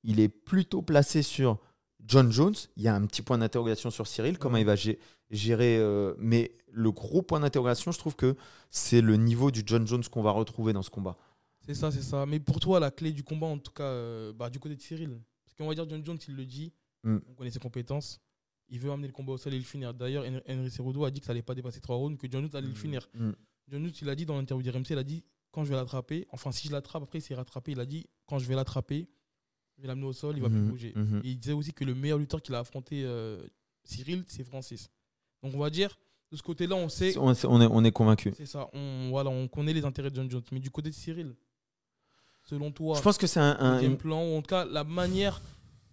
il 0.04 0.20
est 0.20 0.30
plutôt 0.30 0.82
placé 0.82 1.22
sur 1.22 1.58
John 2.06 2.32
Jones. 2.32 2.56
Il 2.78 2.84
y 2.84 2.88
a 2.88 2.96
un 2.96 3.06
petit 3.08 3.22
point 3.22 3.38
d'interrogation 3.40 3.90
sur 3.90 4.06
Cyril, 4.08 4.38
comment 4.38 4.56
Ouais. 4.56 4.62
il 4.62 4.66
va 4.66 4.76
gé- 4.76 5.00
gérer. 5.32 5.78
euh, 5.80 6.14
mais 6.18 6.52
le 6.72 6.92
gros 6.92 7.22
point 7.22 7.40
d'interrogation, 7.40 7.92
je 7.92 7.98
trouve 8.00 8.16
que 8.16 8.36
c'est 8.70 9.02
le 9.02 9.18
niveau 9.18 9.50
du 9.52 9.64
John 9.66 9.86
Jones 9.88 10.04
qu'on 10.12 10.22
va 10.22 10.32
retrouver 10.32 10.72
dans 10.72 10.84
ce 10.84 10.90
combat. 10.90 11.18
C'est 11.66 11.74
ça, 11.74 11.92
c'est 11.92 12.04
ça. 12.04 12.26
Mais 12.26 12.40
pour 12.40 12.60
toi, 12.60 12.80
la 12.80 12.92
clé 12.92 13.12
du 13.12 13.24
combat, 13.24 13.48
en 13.48 13.58
tout 13.58 13.72
cas, 13.72 13.84
euh, 13.84 14.32
bah, 14.34 14.50
du 14.50 14.60
côté 14.60 14.76
de 14.76 14.82
Cyril. 14.82 15.20
Qu'on 15.58 15.68
va 15.68 15.76
dire 15.76 15.88
John 15.89 16.04
Jones, 16.06 16.18
il 16.28 16.36
le 16.36 16.46
dit, 16.46 16.74
Mm. 17.04 17.18
on 17.30 17.34
connaît 17.36 17.52
ses 17.52 17.60
compétences. 17.60 18.20
Il 18.70 18.80
veut 18.80 18.91
amener 18.91 19.06
le 19.08 19.13
combat 19.13 19.34
au 19.34 19.38
sol 19.38 19.54
et 19.54 19.58
le 19.60 19.63
finir. 19.63 19.94
D'ailleurs, 19.94 20.26
Hen- 20.26 20.41
Henry 20.50 20.72
Cerudo 20.72 21.06
a 21.06 21.12
dit 21.12 21.20
que 21.20 21.28
ça 21.28 21.34
allait 21.34 21.44
pas 21.44 21.54
dépasser 21.54 21.80
3 21.82 21.96
rounds, 21.98 22.18
que 22.18 22.28
John 22.32 22.41
Jones 22.44 22.56
allait 22.56 22.68
le 22.68 22.74
finir. 22.74 23.08
Mm. 23.14 23.32
John 23.70 23.84
Jones, 23.84 23.93
il 24.01 24.10
a 24.10 24.16
dit 24.16 24.26
dans 24.26 24.36
l'interview 24.38 24.64
d'RMC, 24.72 24.89
il 24.91 24.97
a 24.97 25.03
dit 25.03 25.24
quand 25.51 25.64
je 25.64 25.70
vais 25.70 25.76
l'attraper, 25.76 26.28
enfin 26.32 26.51
si 26.51 26.68
je 26.68 26.72
l'attrape, 26.74 27.03
après 27.03 27.20
il 27.20 27.22
s'est 27.22 27.36
rattrapé, 27.36 27.72
il 27.74 27.80
a 27.80 27.86
dit 27.86 28.06
quand 28.26 28.39
je 28.39 28.47
vais 28.47 28.56
l'attraper, 28.56 29.08
je 29.78 29.82
vais 29.84 29.88
l'amener 29.88 30.08
au 30.08 30.14
sol, 30.14 30.36
il 30.36 30.41
va 30.41 30.49
plus 30.49 30.62
bouger. 30.62 30.93
mhm. 30.95 31.22
Et 31.24 31.30
il 31.30 31.38
disait 31.39 31.53
aussi 31.53 31.74
que 31.74 31.84
le 31.86 31.93
meilleur 31.95 32.18
lutteur 32.18 32.41
qu'il 32.41 32.56
a 32.56 32.60
affronté 32.60 33.03
euh, 33.06 33.45
Cyril, 33.84 34.24
c'est 34.28 34.43
Francis. 34.43 34.89
Donc 35.43 35.53
on 35.53 35.60
va 35.60 35.70
dire, 35.70 35.95
de 36.32 36.38
ce 36.38 36.41
côté-là, 36.43 36.76
on 36.76 36.89
sait, 36.89 37.16
On, 37.20 37.28
on 37.28 37.62
est, 37.62 37.68
on 37.70 37.84
est 37.84 37.91
convaincu. 37.91 38.34
c'est 38.36 38.45
ça, 38.47 38.68
on, 38.74 39.10
voilà, 39.12 39.30
on 39.30 39.47
connaît 39.47 39.74
les 39.74 39.86
intérêts 39.86 40.10
de 40.10 40.16
John 40.16 40.30
Jones. 40.30 40.43
Mais 40.51 40.60
du 40.60 40.72
côté 40.72 40.89
de 40.89 40.95
Cyril, 40.95 41.36
selon 42.46 42.72
toi, 42.72 42.96
Je 42.98 43.02
pense 43.02 43.18
que 43.18 43.28
c'est 43.28 43.39
un, 43.39 43.82
game 43.82 43.98
plan, 43.98 44.24
ou 44.24 44.38
en 44.38 44.41
tout 44.41 44.48
cas 44.50 44.66
la 44.66 44.84
manière 44.84 45.41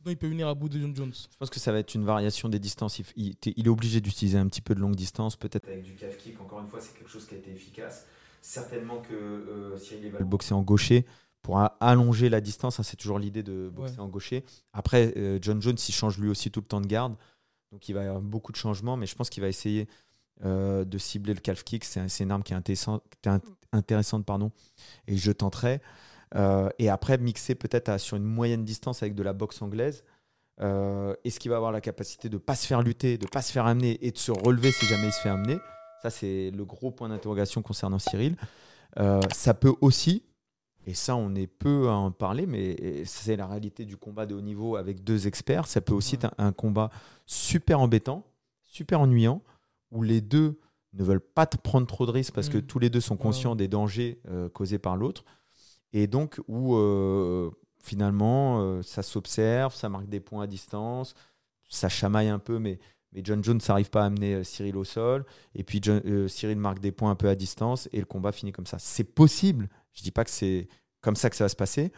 dont 0.04 0.10
il 0.10 0.16
peut 0.16 0.26
venir 0.28 0.48
à 0.48 0.54
bout 0.54 0.68
de 0.68 0.80
John 0.80 0.94
Jones. 0.94 1.12
Je 1.14 1.36
pense 1.38 1.50
que 1.50 1.60
ça 1.60 1.70
va 1.72 1.78
être 1.78 1.94
une 1.94 2.04
variation 2.04 2.48
des 2.48 2.58
distances. 2.58 2.98
Il, 2.98 3.04
il- 3.16 3.36
t'es- 3.36 3.54
il 3.56 3.66
est 3.66 3.70
obligé 3.70 4.00
d'utiliser 4.00 4.36
un 4.38 4.46
petit 4.48 4.60
peu 4.60 4.74
de 4.74 4.80
longue 4.80 4.96
distance, 4.96 5.36
peut-être 5.36 5.66
avec 5.68 5.82
du 5.84 5.94
calf 5.94 6.16
kick. 6.16 6.40
Encore 6.40 6.60
une 6.60 6.68
fois, 6.68 6.80
c'est 6.80 6.92
quelque 6.96 7.10
chose 7.10 7.26
qui 7.26 7.34
a 7.34 7.38
été 7.38 7.50
efficace. 7.52 8.06
Certainement 8.40 9.00
que 9.00 9.14
euh, 9.14 9.78
Cyril 9.78 10.10
va 10.10 10.18
le 10.18 10.24
boxer 10.24 10.54
en 10.54 10.62
gaucher 10.62 11.06
pour 11.42 11.60
allonger 11.80 12.28
la 12.28 12.40
distance. 12.40 12.80
hein, 12.80 12.82
c'est 12.82 12.96
toujours 12.96 13.18
l'idée 13.20 13.42
de 13.44 13.70
boxer 13.72 13.94
Ouais. 13.94 14.00
en 14.00 14.08
gaucher. 14.08 14.44
Après, 14.72 15.12
euh, 15.16 15.38
John 15.40 15.62
Jones, 15.62 15.76
il 15.88 15.92
change 15.92 16.18
lui 16.18 16.28
aussi 16.28 16.50
tout 16.50 16.60
le 16.60 16.66
temps 16.66 16.80
de 16.80 16.86
garde. 16.88 17.14
Donc 17.70 17.88
il 17.88 17.92
va 17.94 18.02
y 18.02 18.06
avoir 18.06 18.20
beaucoup 18.20 18.50
de 18.52 18.56
changements, 18.56 18.96
mais 18.96 19.06
je 19.06 19.14
pense 19.14 19.30
qu'il 19.30 19.40
va 19.42 19.48
essayer 19.48 19.86
euh, 20.44 20.84
de 20.84 20.98
cibler 20.98 21.34
le 21.34 21.40
calf 21.40 21.62
kick. 21.62 21.84
C'est 21.84 22.00
un- 22.00 22.08
c'est 22.08 22.24
une 22.24 22.32
arme 22.32 22.42
qui 22.42 22.52
est 22.52 22.56
intéressante, 22.56 23.04
intéressante 23.72 24.24
pardon, 24.26 24.50
et 25.06 25.16
je 25.16 25.30
tenterai. 25.30 25.80
Euh, 26.34 26.68
et 26.78 26.88
après, 26.88 27.18
mixer 27.18 27.54
peut-être 27.54 27.98
sur 27.98 28.16
une 28.16 28.24
moyenne 28.24 28.64
distance 28.64 29.02
avec 29.02 29.14
de 29.14 29.22
la 29.22 29.32
boxe 29.32 29.60
anglaise. 29.62 30.04
Euh, 30.60 31.14
Est-ce 31.24 31.40
qu'il 31.40 31.50
va 31.50 31.56
avoir 31.56 31.72
la 31.72 31.80
capacité 31.80 32.28
de 32.28 32.34
ne 32.34 32.38
pas 32.38 32.54
se 32.54 32.66
faire 32.66 32.82
lutter, 32.82 33.18
de 33.18 33.24
ne 33.24 33.28
pas 33.28 33.42
se 33.42 33.52
faire 33.52 33.66
amener 33.66 33.98
et 34.06 34.10
de 34.12 34.18
se 34.18 34.32
relever 34.32 34.70
si 34.72 34.86
jamais 34.86 35.08
il 35.08 35.12
se 35.12 35.20
fait 35.20 35.28
amener? 35.28 35.58
Ça, 36.02 36.10
c'est 36.10 36.50
le 36.50 36.64
gros 36.64 36.90
point 36.90 37.08
d'interrogation 37.08 37.62
concernant 37.62 37.98
Cyril. 37.98 38.36
Euh, 38.98 39.20
ça 39.32 39.54
peut 39.54 39.74
aussi, 39.80 40.22
et 40.86 40.94
ça, 40.94 41.16
on 41.16 41.34
est 41.34 41.46
peu 41.46 41.88
à 41.88 41.92
en 41.92 42.10
parler, 42.10 42.46
mais 42.46 43.04
c'est 43.04 43.36
la 43.36 43.46
réalité 43.46 43.84
du 43.84 43.96
combat 43.96 44.26
de 44.26 44.34
haut 44.34 44.40
niveau 44.40 44.76
avec 44.76 45.04
deux 45.04 45.26
experts. 45.26 45.66
Ça 45.66 45.80
peut 45.80 45.94
aussi 45.94 46.16
être 46.16 46.26
un, 46.38 46.46
un 46.48 46.52
combat 46.52 46.90
super 47.24 47.80
embêtant, 47.80 48.24
super 48.62 49.00
ennuyant, 49.00 49.42
où 49.90 50.02
les 50.02 50.20
deux 50.20 50.58
ne 50.94 51.04
veulent 51.04 51.20
pas 51.20 51.46
te 51.46 51.56
prendre 51.56 51.86
trop 51.86 52.04
de 52.04 52.10
risques 52.10 52.34
parce 52.34 52.48
que 52.48 52.58
Mm. 52.58 52.62
tous 52.62 52.78
les 52.78 52.90
deux 52.90 53.00
sont 53.00 53.16
conscients 53.16 53.54
des 53.56 53.68
dangers 53.68 54.20
euh, 54.28 54.48
causés 54.48 54.78
par 54.78 54.96
l'autre. 54.96 55.24
Et 55.92 56.06
donc, 56.06 56.40
où 56.48 56.74
euh, 56.76 57.50
finalement, 57.82 58.60
euh, 58.62 58.82
ça 58.82 59.02
s'observe, 59.02 59.74
ça 59.74 59.88
marque 59.88 60.08
des 60.08 60.20
points 60.20 60.44
à 60.44 60.46
distance, 60.46 61.14
ça 61.68 61.88
chamaille 61.88 62.28
un 62.28 62.38
peu, 62.38 62.58
mais, 62.58 62.78
mais 63.12 63.20
John 63.24 63.42
Jones 63.44 63.60
n'arrive 63.68 63.90
pas 63.90 64.02
à 64.02 64.06
amener 64.06 64.34
euh, 64.36 64.44
Cyril 64.44 64.76
au 64.76 64.84
sol. 64.84 65.24
Et 65.54 65.64
puis 65.64 65.80
John- 65.82 66.28
Cyril 66.28 66.58
marque 66.58 66.78
des 66.80 66.92
points 66.92 67.10
un 67.10 67.14
peu 67.16 67.28
à 67.28 67.34
distance 67.34 67.88
et 67.92 67.98
le 67.98 68.06
combat 68.06 68.32
finit 68.32 68.52
comme 68.52 68.66
ça. 68.66 68.78
C'est 68.78 69.04
possible. 69.04 69.68
Je 69.92 70.02
dis 70.02 70.10
pas 70.12 70.24
que 70.24 70.30
c'est 70.30 70.68
comme 71.00 71.16
ça 71.16 71.28
que 71.30 71.36
ça 71.36 71.44
va 71.44 71.48
se 71.48 71.56
passer. 71.56 71.92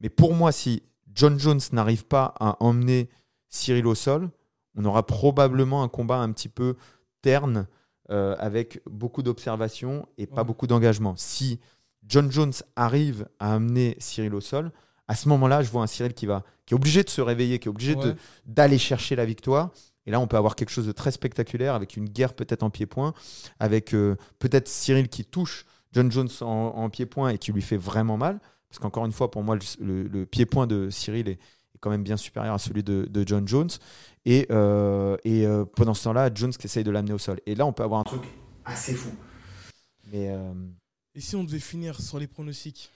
Mais 0.00 0.08
pour 0.08 0.34
moi, 0.34 0.52
si 0.52 0.82
John 1.14 1.38
Jones 1.38 1.60
n'arrive 1.72 2.04
pas 2.06 2.34
à 2.38 2.56
emmener 2.62 3.08
Cyril 3.48 3.86
au 3.86 3.94
sol, 3.94 4.30
on 4.76 4.84
aura 4.84 5.04
probablement 5.04 5.82
un 5.82 5.88
combat 5.88 6.16
un 6.18 6.32
petit 6.32 6.48
peu 6.48 6.76
terne 7.22 7.66
euh, 8.10 8.34
avec 8.38 8.80
beaucoup 8.86 9.22
d'observation 9.22 10.06
et 10.18 10.26
pas 10.26 10.40
Ouais. 10.42 10.44
beaucoup 10.46 10.66
d'engagement. 10.66 11.14
Si 11.16 11.60
John 12.06 12.30
Jones 12.30 12.52
arrive 12.76 13.26
à 13.38 13.54
amener 13.54 13.96
Cyril 13.98 14.34
au 14.34 14.40
sol, 14.40 14.70
à 15.08 15.14
ce 15.14 15.28
moment-là, 15.28 15.62
je 15.62 15.70
vois 15.70 15.82
un 15.82 15.86
Cyril 15.86 16.14
qui 16.14 16.26
va, 16.26 16.42
qui 16.64 16.74
est 16.74 16.76
obligé 16.76 17.02
de 17.02 17.10
se 17.10 17.20
réveiller, 17.20 17.58
qui 17.58 17.68
est 17.68 17.70
obligé 17.70 17.94
Ouais. 17.96 18.14
d'aller 18.46 18.78
chercher 18.78 19.16
la 19.16 19.24
victoire. 19.24 19.70
Et 20.06 20.10
là, 20.10 20.18
on 20.20 20.26
peut 20.26 20.36
avoir 20.36 20.56
quelque 20.56 20.70
chose 20.70 20.86
de 20.86 20.92
très 20.92 21.10
spectaculaire 21.12 21.74
avec 21.74 21.96
une 21.96 22.08
guerre 22.08 22.34
peut-être 22.34 22.62
en 22.62 22.70
pied-point, 22.70 23.12
avec 23.60 23.94
euh, 23.94 24.16
peut-être 24.38 24.68
Cyril 24.68 25.08
qui 25.08 25.24
touche 25.24 25.64
John 25.92 26.10
Jones 26.10 26.28
en, 26.40 26.46
en 26.46 26.90
pied-point 26.90 27.28
et 27.30 27.38
qui 27.38 27.52
lui 27.52 27.62
fait 27.62 27.76
vraiment 27.76 28.16
mal. 28.16 28.40
Parce 28.68 28.78
qu'encore 28.80 29.04
une 29.04 29.12
fois, 29.12 29.30
pour 29.30 29.42
moi, 29.42 29.56
le, 29.56 29.84
le- 29.84 30.08
le 30.08 30.26
pied-point 30.26 30.66
de 30.66 30.88
Cyril 30.90 31.28
est, 31.28 31.32
est 31.32 31.78
quand 31.80 31.90
même 31.90 32.02
bien 32.02 32.16
supérieur 32.16 32.54
à 32.54 32.58
celui 32.58 32.82
de, 32.82 33.06
de 33.10 33.24
John 33.26 33.46
Jones. 33.46 33.68
Et, 34.24 34.46
euh, 34.50 35.16
et 35.24 35.46
euh, 35.46 35.64
pendant 35.66 35.94
ce 35.94 36.04
temps-là, 36.04 36.30
Jones 36.34 36.52
qui 36.52 36.66
essaye 36.66 36.84
de 36.84 36.90
l'amener 36.90 37.12
au 37.12 37.18
sol. 37.18 37.38
Et 37.46 37.54
là, 37.54 37.66
on 37.66 37.72
peut 37.72 37.82
avoir 37.82 38.00
un 38.00 38.04
truc 38.04 38.22
assez 38.64 38.94
fou. 38.94 39.10
Mais 40.10 40.30
Et 41.14 41.20
si 41.20 41.36
on 41.36 41.44
devait 41.44 41.60
finir 41.60 42.00
sur 42.00 42.18
les 42.18 42.26
pronostics 42.26 42.90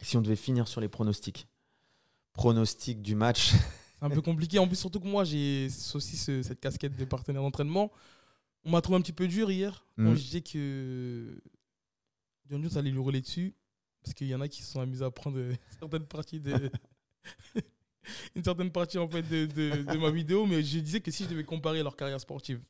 si 0.00 0.16
on 0.16 0.20
devait 0.22 0.36
finir 0.36 0.68
sur 0.68 0.80
les 0.80 0.88
pronostics, 0.88 1.48
pronostics 2.32 3.02
du 3.02 3.16
match. 3.16 3.50
C'est 3.98 4.04
un 4.04 4.10
peu 4.10 4.22
compliqué. 4.22 4.60
En 4.60 4.68
plus, 4.68 4.76
surtout 4.76 5.00
que 5.00 5.08
moi, 5.08 5.24
j'ai 5.24 5.66
aussi 5.94 6.16
ce- 6.16 6.40
cette 6.44 6.60
casquette 6.60 6.96
de 6.96 7.04
partenaire 7.04 7.42
d'entraînement. 7.42 7.90
On 8.64 8.70
m'a 8.70 8.80
trouvé 8.80 8.96
un 8.98 9.00
petit 9.00 9.12
peu 9.12 9.26
dur 9.26 9.50
hier 9.50 9.84
quand 9.96 10.02
Mm. 10.12 10.14
je 10.16 10.22
disais 10.22 10.40
que 10.40 11.42
John 12.48 12.62
Jones 12.62 12.78
allait 12.78 12.90
lui 12.92 13.00
rouler 13.00 13.20
dessus. 13.20 13.54
Parce 14.04 14.14
qu'il 14.14 14.28
y 14.28 14.34
en 14.36 14.40
a 14.40 14.46
qui 14.46 14.62
se 14.62 14.70
sont 14.70 14.80
amusés 14.80 15.04
à 15.04 15.10
prendre 15.10 15.36
certaines 15.80 16.06
parties 16.06 16.38
de. 16.38 16.70
une 18.36 18.44
certaine 18.44 18.70
partie 18.70 18.98
en 18.98 19.08
fait 19.08 19.22
de, 19.22 19.46
de- 19.46 19.82
de 19.82 19.98
ma 19.98 20.10
vidéo. 20.12 20.46
Mais 20.46 20.62
je 20.62 20.78
disais 20.78 21.00
que 21.00 21.10
si 21.10 21.24
je 21.24 21.28
devais 21.30 21.44
comparer 21.44 21.82
leur 21.82 21.96
carrière 21.96 22.20
sportive, 22.20 22.60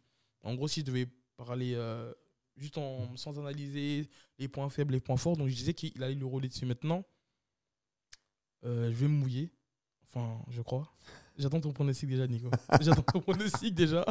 en 0.42 0.54
gros, 0.54 0.66
si 0.66 0.80
je 0.80 0.86
devais 0.86 1.06
parler 1.36 1.74
euh, 1.74 2.10
juste 2.58 2.78
en, 2.78 3.16
sans 3.16 3.38
analyser 3.38 4.08
les 4.38 4.48
points 4.48 4.68
faibles, 4.68 4.92
les 4.92 5.00
points 5.00 5.16
forts, 5.16 5.36
donc 5.36 5.48
je 5.48 5.54
disais 5.54 5.74
qu'il 5.74 6.02
allait 6.02 6.14
lui 6.14 6.24
rouler 6.24 6.48
dessus 6.48 6.66
maintenant. 6.66 7.04
Euh, 8.64 8.90
je 8.90 8.96
vais 8.96 9.08
me 9.08 9.14
mouiller. 9.14 9.50
Enfin, 10.06 10.38
je 10.50 10.62
crois. 10.62 10.92
J'attends 11.36 11.60
ton 11.60 11.72
pronostic 11.72 12.08
déjà, 12.08 12.26
Nico. 12.26 12.50
J'attends 12.80 13.02
ton 13.02 13.20
pronostic 13.20 13.74
déjà. 13.74 14.04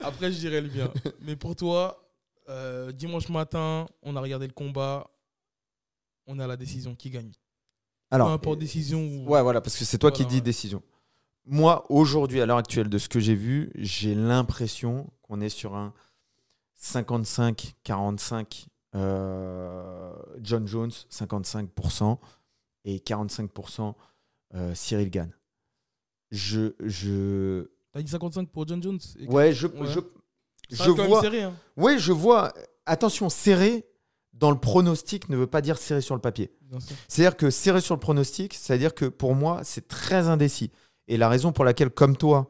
Après, 0.00 0.30
je 0.30 0.38
dirai 0.38 0.60
le 0.60 0.68
bien. 0.68 0.92
Mais 1.20 1.36
pour 1.36 1.56
toi, 1.56 2.10
euh, 2.48 2.92
dimanche 2.92 3.28
matin, 3.28 3.86
on 4.02 4.16
a 4.16 4.20
regardé 4.20 4.46
le 4.46 4.52
combat. 4.52 5.10
On 6.26 6.38
a 6.38 6.46
la 6.46 6.56
décision 6.56 6.94
qui 6.94 7.10
gagne. 7.10 7.32
Alors, 8.10 8.28
Peu 8.28 8.34
importe 8.34 8.58
décision 8.58 9.00
ou. 9.00 9.28
Ouais, 9.28 9.42
voilà, 9.42 9.60
parce 9.60 9.78
que 9.78 9.84
c'est 9.84 9.98
toi 9.98 10.10
qui 10.10 10.26
dis 10.26 10.36
ouais. 10.36 10.40
décision. 10.40 10.82
Moi, 11.46 11.84
aujourd'hui, 11.90 12.40
à 12.40 12.46
l'heure 12.46 12.58
actuelle, 12.58 12.88
de 12.88 12.98
ce 12.98 13.08
que 13.08 13.20
j'ai 13.20 13.34
vu, 13.34 13.70
j'ai 13.74 14.14
l'impression 14.14 15.10
qu'on 15.22 15.40
est 15.40 15.50
sur 15.50 15.74
un 15.74 15.92
55-45 16.80 18.66
euh, 18.96 20.12
John 20.40 20.66
Jones, 20.66 20.90
55% 21.10 22.18
et 22.84 22.98
45% 22.98 23.94
euh, 24.54 24.74
Cyril 24.74 25.10
Gann. 25.10 25.30
Je, 26.30 26.74
je, 26.80 27.68
T'as 27.92 28.02
dit 28.02 28.10
55 28.10 28.48
pour 28.50 28.66
John 28.68 28.82
Jones 28.82 28.98
et 29.18 29.26
ouais, 29.26 29.52
je, 29.52 29.66
Ouais. 29.66 29.86
je, 29.88 30.00
Ça 30.76 30.84
je 30.84 30.90
vois. 30.90 31.20
serré, 31.22 31.42
hein. 31.42 31.54
Ouais, 31.76 31.98
je 31.98 32.12
vois. 32.12 32.52
Attention, 32.86 33.28
serré 33.28 33.84
dans 34.32 34.50
le 34.50 34.58
pronostic 34.58 35.28
ne 35.28 35.36
veut 35.36 35.46
pas 35.46 35.60
dire 35.60 35.78
serré 35.78 36.00
sur 36.00 36.14
le 36.14 36.20
papier. 36.20 36.52
C'est-à-dire 37.08 37.36
que 37.36 37.50
serré 37.50 37.80
sur 37.80 37.94
le 37.94 38.00
pronostic, 38.00 38.52
c'est-à-dire 38.54 38.94
que 38.94 39.04
pour 39.06 39.34
moi, 39.34 39.60
c'est 39.62 39.86
très 39.86 40.26
indécis. 40.28 40.70
Et 41.06 41.16
la 41.16 41.28
raison 41.28 41.52
pour 41.52 41.64
laquelle, 41.64 41.90
comme 41.90 42.16
toi, 42.16 42.48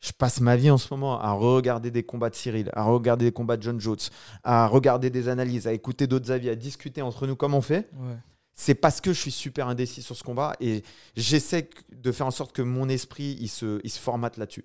je 0.00 0.12
passe 0.12 0.40
ma 0.40 0.56
vie 0.56 0.70
en 0.70 0.78
ce 0.78 0.92
moment 0.92 1.20
à 1.20 1.32
regarder 1.32 1.90
des 1.90 2.02
combats 2.04 2.30
de 2.30 2.34
Cyril, 2.34 2.70
à 2.74 2.84
regarder 2.84 3.24
des 3.26 3.32
combats 3.32 3.56
de 3.56 3.62
John 3.62 3.80
Jones, 3.80 3.96
à 4.44 4.66
regarder 4.66 5.10
des 5.10 5.28
analyses, 5.28 5.66
à 5.66 5.72
écouter 5.72 6.06
d'autres 6.06 6.30
avis, 6.30 6.48
à 6.48 6.54
discuter 6.54 7.02
entre 7.02 7.26
nous 7.26 7.36
comme 7.36 7.54
on 7.54 7.60
fait, 7.60 7.88
Ouais. 7.98 8.16
c'est 8.54 8.74
parce 8.74 9.00
que 9.00 9.12
je 9.12 9.20
suis 9.20 9.30
super 9.32 9.68
indécis 9.68 10.02
sur 10.02 10.16
ce 10.16 10.22
combat 10.22 10.54
et 10.60 10.82
j'essaie 11.16 11.68
de 11.92 12.12
faire 12.12 12.26
en 12.26 12.30
sorte 12.30 12.52
que 12.52 12.62
mon 12.62 12.88
esprit 12.88 13.36
il 13.40 13.48
se, 13.48 13.80
il 13.84 13.90
se 13.90 13.98
formate 13.98 14.36
là-dessus. 14.36 14.64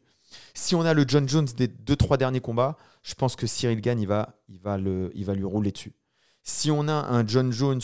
Si 0.56 0.74
on 0.76 0.82
a 0.82 0.94
le 0.96 1.06
John 1.08 1.30
Jones 1.30 1.48
des 1.56 1.68
deux 1.68 1.96
trois 1.96 2.18
derniers 2.18 2.40
combats, 2.42 2.76
je 3.04 3.14
pense 3.14 3.36
que 3.36 3.46
Cyril 3.46 3.82
Gann 3.82 4.00
il 4.00 4.08
va, 4.08 4.36
il 4.50 4.58
va, 4.60 4.78
le, 4.78 5.12
il 5.14 5.26
va 5.26 5.36
lui 5.36 5.44
rouler 5.46 5.72
dessus. 5.72 5.94
Si 6.42 6.72
on 6.72 6.88
a 6.88 6.94
un 6.94 7.26
John 7.28 7.52
Jones 7.52 7.82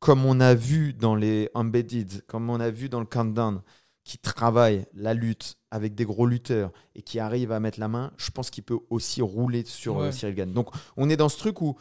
comme 0.00 0.24
on 0.24 0.40
a 0.40 0.54
vu 0.54 0.92
dans 0.94 1.14
les 1.14 1.50
Embedded, 1.54 2.24
comme 2.26 2.48
on 2.50 2.58
a 2.60 2.70
vu 2.70 2.88
dans 2.88 3.00
le 3.00 3.06
Countdown, 3.06 3.60
qui 4.04 4.16
travaille 4.16 4.86
la 4.94 5.12
lutte 5.12 5.57
avec 5.70 5.94
des 5.94 6.04
gros 6.04 6.26
lutteurs 6.26 6.70
et 6.94 7.02
qui 7.02 7.18
arrive 7.18 7.52
à 7.52 7.60
mettre 7.60 7.78
la 7.78 7.88
main, 7.88 8.12
je 8.16 8.30
pense 8.30 8.50
qu'il 8.50 8.64
peut 8.64 8.78
aussi 8.90 9.20
rouler 9.22 9.64
sur 9.64 9.98
euh, 9.98 10.06
Ouais. 10.06 10.12
Cyril 10.12 10.34
Gann. 10.34 10.52
Donc 10.52 10.68
on 10.96 11.10
est 11.10 11.16
dans 11.16 11.28
ce 11.28 11.38
truc 11.38 11.60
où, 11.60 11.76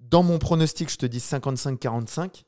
dans 0.00 0.22
mon 0.22 0.38
pronostic, 0.38 0.90
je 0.90 0.96
te 0.98 1.06
dis 1.06 1.18
55-45, 1.18 2.44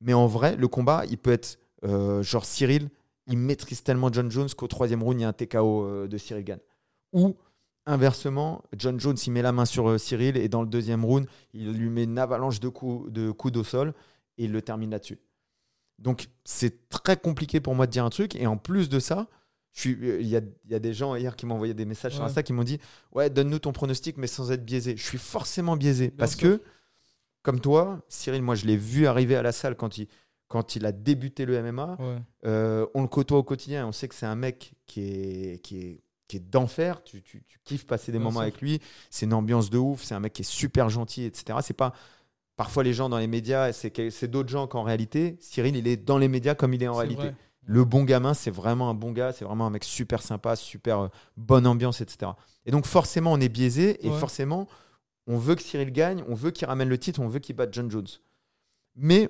mais 0.00 0.12
en 0.14 0.26
vrai, 0.26 0.56
le 0.56 0.68
combat, 0.68 1.04
il 1.08 1.18
peut 1.18 1.32
être 1.32 1.58
euh, 1.84 2.22
genre 2.22 2.44
Cyril, 2.44 2.90
il 3.26 3.38
maîtrise 3.38 3.82
tellement 3.82 4.12
John 4.12 4.30
Jones 4.30 4.48
qu'au 4.56 4.66
troisième 4.66 5.02
round, 5.02 5.18
il 5.18 5.22
y 5.22 5.24
a 5.24 5.28
un 5.28 5.32
TKO 5.32 5.84
euh, 5.84 6.08
de 6.08 6.18
Cyril 6.18 6.44
Gann. 6.44 6.58
Ou 7.12 7.36
inversement, 7.86 8.62
John 8.76 8.98
Jones, 8.98 9.16
il 9.26 9.32
met 9.32 9.42
la 9.42 9.52
main 9.52 9.64
sur 9.64 9.98
Cyril 10.00 10.36
et 10.36 10.48
dans 10.48 10.62
le 10.62 10.68
deuxième 10.68 11.04
round, 11.04 11.26
il 11.54 11.70
lui 11.72 11.88
met 11.88 12.04
une 12.04 12.18
avalanche 12.18 12.58
de 12.60 12.68
coups, 12.68 13.10
de 13.12 13.30
coups 13.30 13.56
au 13.56 13.64
sol 13.64 13.94
et 14.38 14.44
il 14.44 14.52
le 14.52 14.60
termine 14.62 14.90
là-dessus. 14.90 15.18
Donc 15.98 16.28
c'est 16.44 16.88
très 16.88 17.16
compliqué 17.16 17.60
pour 17.60 17.74
moi 17.74 17.86
de 17.86 17.92
dire 17.92 18.04
un 18.04 18.10
truc. 18.10 18.34
Et 18.36 18.46
en 18.46 18.56
plus 18.56 18.88
de 18.88 18.98
ça, 18.98 19.28
il 19.84 20.26
y, 20.26 20.36
a, 20.36 20.40
il 20.64 20.70
y 20.70 20.74
a 20.74 20.78
des 20.78 20.94
gens 20.94 21.14
hier 21.16 21.36
qui 21.36 21.44
m'ont 21.46 21.54
envoyé 21.56 21.74
des 21.74 21.84
messages 21.84 22.12
sur 22.12 22.22
Ouais. 22.22 22.28
Insta 22.28 22.42
qui 22.42 22.52
m'ont 22.52 22.64
dit 22.64 22.78
Ouais, 23.12 23.28
donne-nous 23.30 23.58
ton 23.58 23.72
pronostic, 23.72 24.16
mais 24.16 24.26
sans 24.26 24.50
être 24.50 24.64
biaisé. 24.64 24.96
Je 24.96 25.04
suis 25.04 25.18
forcément 25.18 25.76
biaisé 25.76 26.08
Bien 26.08 26.16
parce 26.16 26.36
sûr. 26.36 26.58
que, 26.58 26.62
comme 27.42 27.60
toi, 27.60 28.00
Cyril, 28.08 28.42
moi 28.42 28.54
je 28.54 28.66
l'ai 28.66 28.76
vu 28.76 29.06
arriver 29.06 29.36
à 29.36 29.42
la 29.42 29.52
salle 29.52 29.76
quand 29.76 29.98
il, 29.98 30.08
quand 30.48 30.76
il 30.76 30.86
a 30.86 30.92
débuté 30.92 31.44
le 31.44 31.62
MMA. 31.62 31.96
Ouais. 32.00 32.16
Euh, 32.46 32.86
on 32.94 33.02
le 33.02 33.08
côtoie 33.08 33.38
au 33.38 33.42
quotidien 33.42 33.82
et 33.82 33.84
on 33.84 33.92
sait 33.92 34.08
que 34.08 34.14
c'est 34.14 34.26
un 34.26 34.34
mec 34.36 34.72
qui 34.86 35.00
est, 35.02 35.62
qui 35.62 35.78
est, 35.78 36.02
qui 36.28 36.36
est 36.38 36.40
d'enfer. 36.50 37.02
Tu, 37.04 37.22
tu, 37.22 37.44
tu 37.46 37.58
kiffes 37.64 37.86
passer 37.86 38.10
des 38.12 38.18
Bien 38.18 38.24
moments 38.24 38.40
sûr. 38.40 38.42
avec 38.48 38.60
lui. 38.60 38.80
C'est 39.10 39.26
une 39.26 39.34
ambiance 39.34 39.70
de 39.70 39.78
ouf. 39.78 40.02
C'est 40.02 40.14
un 40.14 40.20
mec 40.20 40.32
qui 40.32 40.42
est 40.42 40.50
super 40.50 40.88
gentil, 40.88 41.24
etc. 41.24 41.58
C'est 41.62 41.74
pas. 41.76 41.92
Parfois, 42.56 42.82
les 42.82 42.94
gens 42.94 43.10
dans 43.10 43.18
les 43.18 43.26
médias, 43.26 43.70
c'est 43.74 44.24
d'autres 44.28 44.48
gens 44.48 44.66
qu'en 44.66 44.82
réalité, 44.82 45.36
Cyril, 45.40 45.76
il 45.76 45.86
est 45.86 45.98
dans 45.98 46.16
les 46.16 46.26
médias 46.28 46.54
comme 46.54 46.72
il 46.72 46.82
est 46.82 46.88
en 46.88 46.94
réalité. 46.94 47.20
vrai. 47.22 47.34
Le 47.68 47.84
bon 47.84 48.04
gamin, 48.04 48.32
c'est 48.32 48.50
vraiment 48.50 48.88
un 48.90 48.94
bon 48.94 49.10
gars. 49.12 49.32
C'est 49.32 49.44
vraiment 49.44 49.66
un 49.66 49.70
mec 49.70 49.82
super 49.84 50.22
sympa, 50.22 50.54
super 50.56 51.00
euh, 51.00 51.08
bonne 51.36 51.66
ambiance, 51.66 52.00
etc. 52.00 52.30
Et 52.64 52.70
donc, 52.70 52.86
forcément, 52.86 53.32
on 53.32 53.40
est 53.40 53.48
biaisé 53.48 54.04
et 54.06 54.08
Ouais. 54.10 54.18
forcément, 54.18 54.68
on 55.26 55.36
veut 55.36 55.56
que 55.56 55.62
Cyril 55.62 55.90
gagne, 55.90 56.22
on 56.28 56.34
veut 56.34 56.52
qu'il 56.52 56.66
ramène 56.68 56.88
le 56.88 56.96
titre, 56.98 57.20
on 57.20 57.26
veut 57.28 57.40
qu'il 57.40 57.56
batte 57.56 57.74
John 57.74 57.90
Jones. 57.90 58.06
Mais 58.94 59.28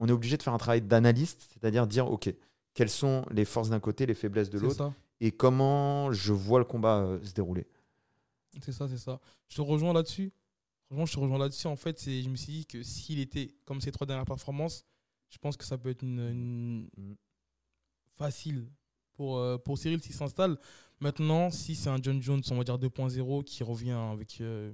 on 0.00 0.06
est 0.08 0.12
obligé 0.12 0.36
de 0.36 0.42
faire 0.42 0.52
un 0.52 0.58
travail 0.58 0.82
d'analyste, 0.82 1.48
c'est-à-dire 1.52 1.86
dire, 1.86 2.10
OK, 2.10 2.32
quelles 2.74 2.90
sont 2.90 3.24
les 3.30 3.44
forces 3.46 3.70
d'un 3.70 3.80
côté, 3.80 4.04
les 4.06 4.14
faiblesses 4.14 4.50
de 4.50 4.58
l'autre, 4.58 4.92
et 5.20 5.32
comment 5.32 6.12
je 6.12 6.32
vois 6.34 6.58
le 6.58 6.64
combat 6.66 6.98
euh, 6.98 7.18
se 7.24 7.32
dérouler. 7.32 7.66
C'est 8.62 8.72
ça, 8.72 8.86
c'est 8.88 8.98
ça. 8.98 9.18
Je 9.48 9.56
te 9.56 9.60
rejoins 9.62 9.92
là-dessus. 9.94 10.30
Franchement, 10.86 11.06
je 11.06 11.12
te 11.14 11.18
rejoins 11.20 11.38
là-dessus. 11.38 11.66
En 11.66 11.76
fait, 11.76 12.02
je 12.04 12.28
me 12.28 12.36
suis 12.36 12.52
dit 12.52 12.66
que 12.66 12.82
s'il 12.82 13.18
était 13.18 13.50
comme 13.64 13.80
ces 13.80 13.90
trois 13.92 14.06
dernières 14.06 14.24
performances, 14.26 14.84
je 15.30 15.38
pense 15.38 15.56
que 15.56 15.64
ça 15.64 15.76
peut 15.78 15.90
être 15.90 16.02
une, 16.02 16.20
une- 16.20 16.88
Mm. 16.96 17.14
Facile 18.18 18.68
pour, 19.14 19.38
euh, 19.38 19.56
pour 19.58 19.78
Cyril 19.78 20.02
s'il 20.02 20.14
s'installe. 20.14 20.58
Maintenant, 21.00 21.50
si 21.50 21.74
c'est 21.76 21.88
un 21.90 21.98
John 22.02 22.20
Jones, 22.20 22.42
on 22.50 22.56
va 22.56 22.64
dire 22.64 22.78
2.0, 22.78 23.44
qui 23.44 23.62
revient 23.62 23.92
avec 23.92 24.40
euh, 24.40 24.72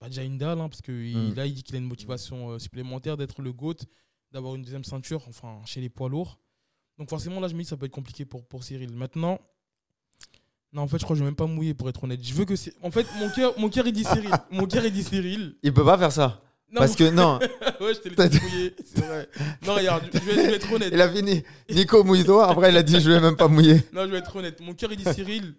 bah, 0.00 0.08
déjà 0.08 0.22
une 0.24 0.36
dalle, 0.38 0.60
hein, 0.60 0.68
parce 0.68 0.82
que 0.82 0.92
il- 0.92 1.30
Mm. 1.30 1.34
là, 1.34 1.46
il 1.46 1.54
dit 1.54 1.62
qu'il 1.62 1.74
a 1.76 1.78
une 1.78 1.84
motivation 1.86 2.50
euh, 2.50 2.58
supplémentaire 2.58 3.16
d'être 3.16 3.40
le 3.42 3.52
GOAT, 3.52 3.76
d'avoir 4.32 4.54
une 4.56 4.62
deuxième 4.62 4.84
ceinture, 4.84 5.24
enfin, 5.28 5.60
chez 5.64 5.80
les 5.80 5.88
poids 5.88 6.08
lourds. 6.08 6.38
Donc 6.98 7.08
forcément, 7.08 7.38
là, 7.40 7.48
je 7.48 7.54
me 7.54 7.58
dis 7.60 7.64
que 7.64 7.70
ça 7.70 7.76
peut 7.76 7.86
être 7.86 7.92
compliqué 7.92 8.24
pour, 8.24 8.44
pour 8.46 8.64
Cyril. 8.64 8.92
Maintenant, 8.92 9.38
Non, 10.74 10.82
en 10.82 10.88
fait, 10.88 10.98
je 10.98 11.04
crois 11.04 11.14
que 11.14 11.18
je 11.18 11.24
vais 11.24 11.28
même 11.28 11.36
pas 11.36 11.46
mouiller 11.46 11.74
pour 11.74 11.88
être 11.90 12.02
honnête. 12.02 12.24
Je 12.24 12.32
veux 12.32 12.46
que 12.46 12.56
c'est. 12.56 12.72
En 12.82 12.90
fait, 12.90 13.06
mon 13.18 13.28
cœur, 13.30 13.52
mon 13.58 13.68
cœur, 13.68 13.86
il 13.86 13.92
dit 13.92 14.04
Cyril. 14.04 14.30
Mon 14.50 14.66
cœur, 14.66 14.82
il 14.86 14.92
dit 14.92 15.02
Cyril. 15.04 15.54
Il 15.62 15.72
peut 15.74 15.84
pas 15.84 15.98
faire 15.98 16.10
ça. 16.10 16.42
Non, 16.72 16.80
Parce 16.80 16.96
que 16.96 17.04
non, 17.10 17.38
ouais, 17.38 17.94
je 17.94 18.00
t'ai 18.00 18.10
laissé 18.10 18.40
mouiller. 18.40 18.74
C'est 18.84 19.04
vrai. 19.04 19.28
Non, 19.66 19.74
regarde, 19.74 20.08
je 20.12 20.18
vais, 20.20 20.34
je 20.34 20.40
vais 20.40 20.54
être 20.56 20.72
honnête. 20.72 20.90
il 20.92 21.00
a 21.00 21.12
fini. 21.12 21.42
Nico, 21.70 22.02
mouille-toi. 22.02 22.48
Après, 22.48 22.70
il 22.70 22.76
a 22.76 22.82
dit 22.82 22.98
je 22.98 23.10
vais 23.10 23.20
même 23.20 23.36
pas 23.36 23.46
mouiller. 23.48 23.82
Non, 23.92 24.06
je 24.06 24.10
vais 24.10 24.18
être 24.18 24.34
honnête. 24.34 24.58
Mon 24.60 24.72
cœur, 24.74 24.90
il 24.90 24.96
dit 24.96 25.12
Cyril. 25.12 25.54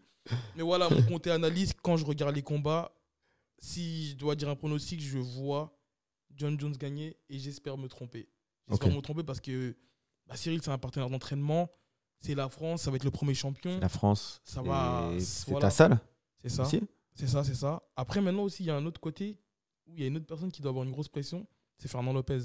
Mais 0.56 0.64
voilà, 0.64 0.90
mon 0.90 1.02
compte 1.04 1.28
et 1.28 1.32
analyse, 1.32 1.74
quand 1.84 1.98
je 1.98 2.06
regarde 2.06 2.34
les 2.34 2.42
combats, 2.42 2.92
si 3.60 4.10
je 4.12 4.16
dois 4.16 4.36
dire 4.36 4.50
un 4.50 4.56
pronostic, 4.56 5.02
je 5.02 5.18
vois 5.20 5.78
John 6.36 6.60
Jones 6.60 6.76
gagner 6.78 7.16
et 7.30 7.38
j'espère 7.38 7.78
me 7.78 7.88
tromper. 7.88 8.28
J'espère 8.70 8.92
me 8.92 9.02
tromper 9.02 9.24
parce 9.24 9.40
que 9.42 9.76
bah, 10.28 10.36
Cyril, 10.36 10.62
c'est 10.64 10.72
un 10.72 10.78
partenaire 10.78 11.10
d'entraînement. 11.10 11.70
C'est 12.20 12.36
la 12.36 12.48
France, 12.50 12.84
ça 12.84 12.90
va 12.90 12.96
être 12.96 13.04
le 13.04 13.12
premier 13.12 13.34
champion. 13.34 13.80
La 13.82 13.90
France. 13.90 14.42
Ça 14.46 14.62
va, 14.62 15.12
c'est- 15.20 15.50
voilà. 15.50 15.68
ta 15.68 15.70
salle 15.70 16.00
C'est 16.42 16.50
ça. 16.50 16.64
C'est 17.16 17.28
ça, 17.28 17.44
c'est 17.44 17.54
ça. 17.56 17.84
Après, 17.98 18.22
maintenant 18.22 18.44
aussi, 18.44 18.64
il 18.64 18.68
y 18.68 18.70
a 18.72 18.76
un 18.76 18.86
autre 18.86 19.00
côté 19.02 19.38
où 19.88 19.94
il 19.96 20.02
y 20.02 20.04
a 20.04 20.08
une 20.08 20.18
autre 20.18 20.26
personne 20.26 20.52
qui 20.52 20.62
doit 20.62 20.70
avoir 20.70 20.86
une 20.86 20.92
grosse 20.92 21.10
pression, 21.10 21.46
c'est 21.78 21.88
Fernand 21.88 22.14
Lopez. 22.14 22.40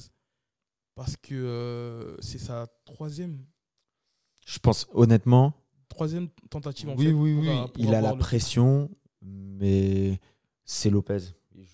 Parce 0.94 1.16
que 1.16 1.34
euh, 1.34 2.16
c'est 2.20 2.38
sa 2.38 2.66
troisième, 2.84 3.44
Je 4.46 4.58
pense 4.58 4.86
honnêtement. 4.92 5.52
troisième 5.88 6.28
tentative 6.50 6.88
en 6.90 6.96
Oui, 6.96 7.06
fait. 7.06 7.12
oui, 7.12 7.34
oui. 7.40 7.48
euh, 7.48 7.66
pour 7.68 7.84
Il 7.84 7.94
a 7.94 8.00
la 8.00 8.12
le- 8.12 8.18
pression, 8.18 8.90
mais 9.22 10.20
c'est 10.64 10.90
Lopez. 10.90 11.18
Il 11.54 11.66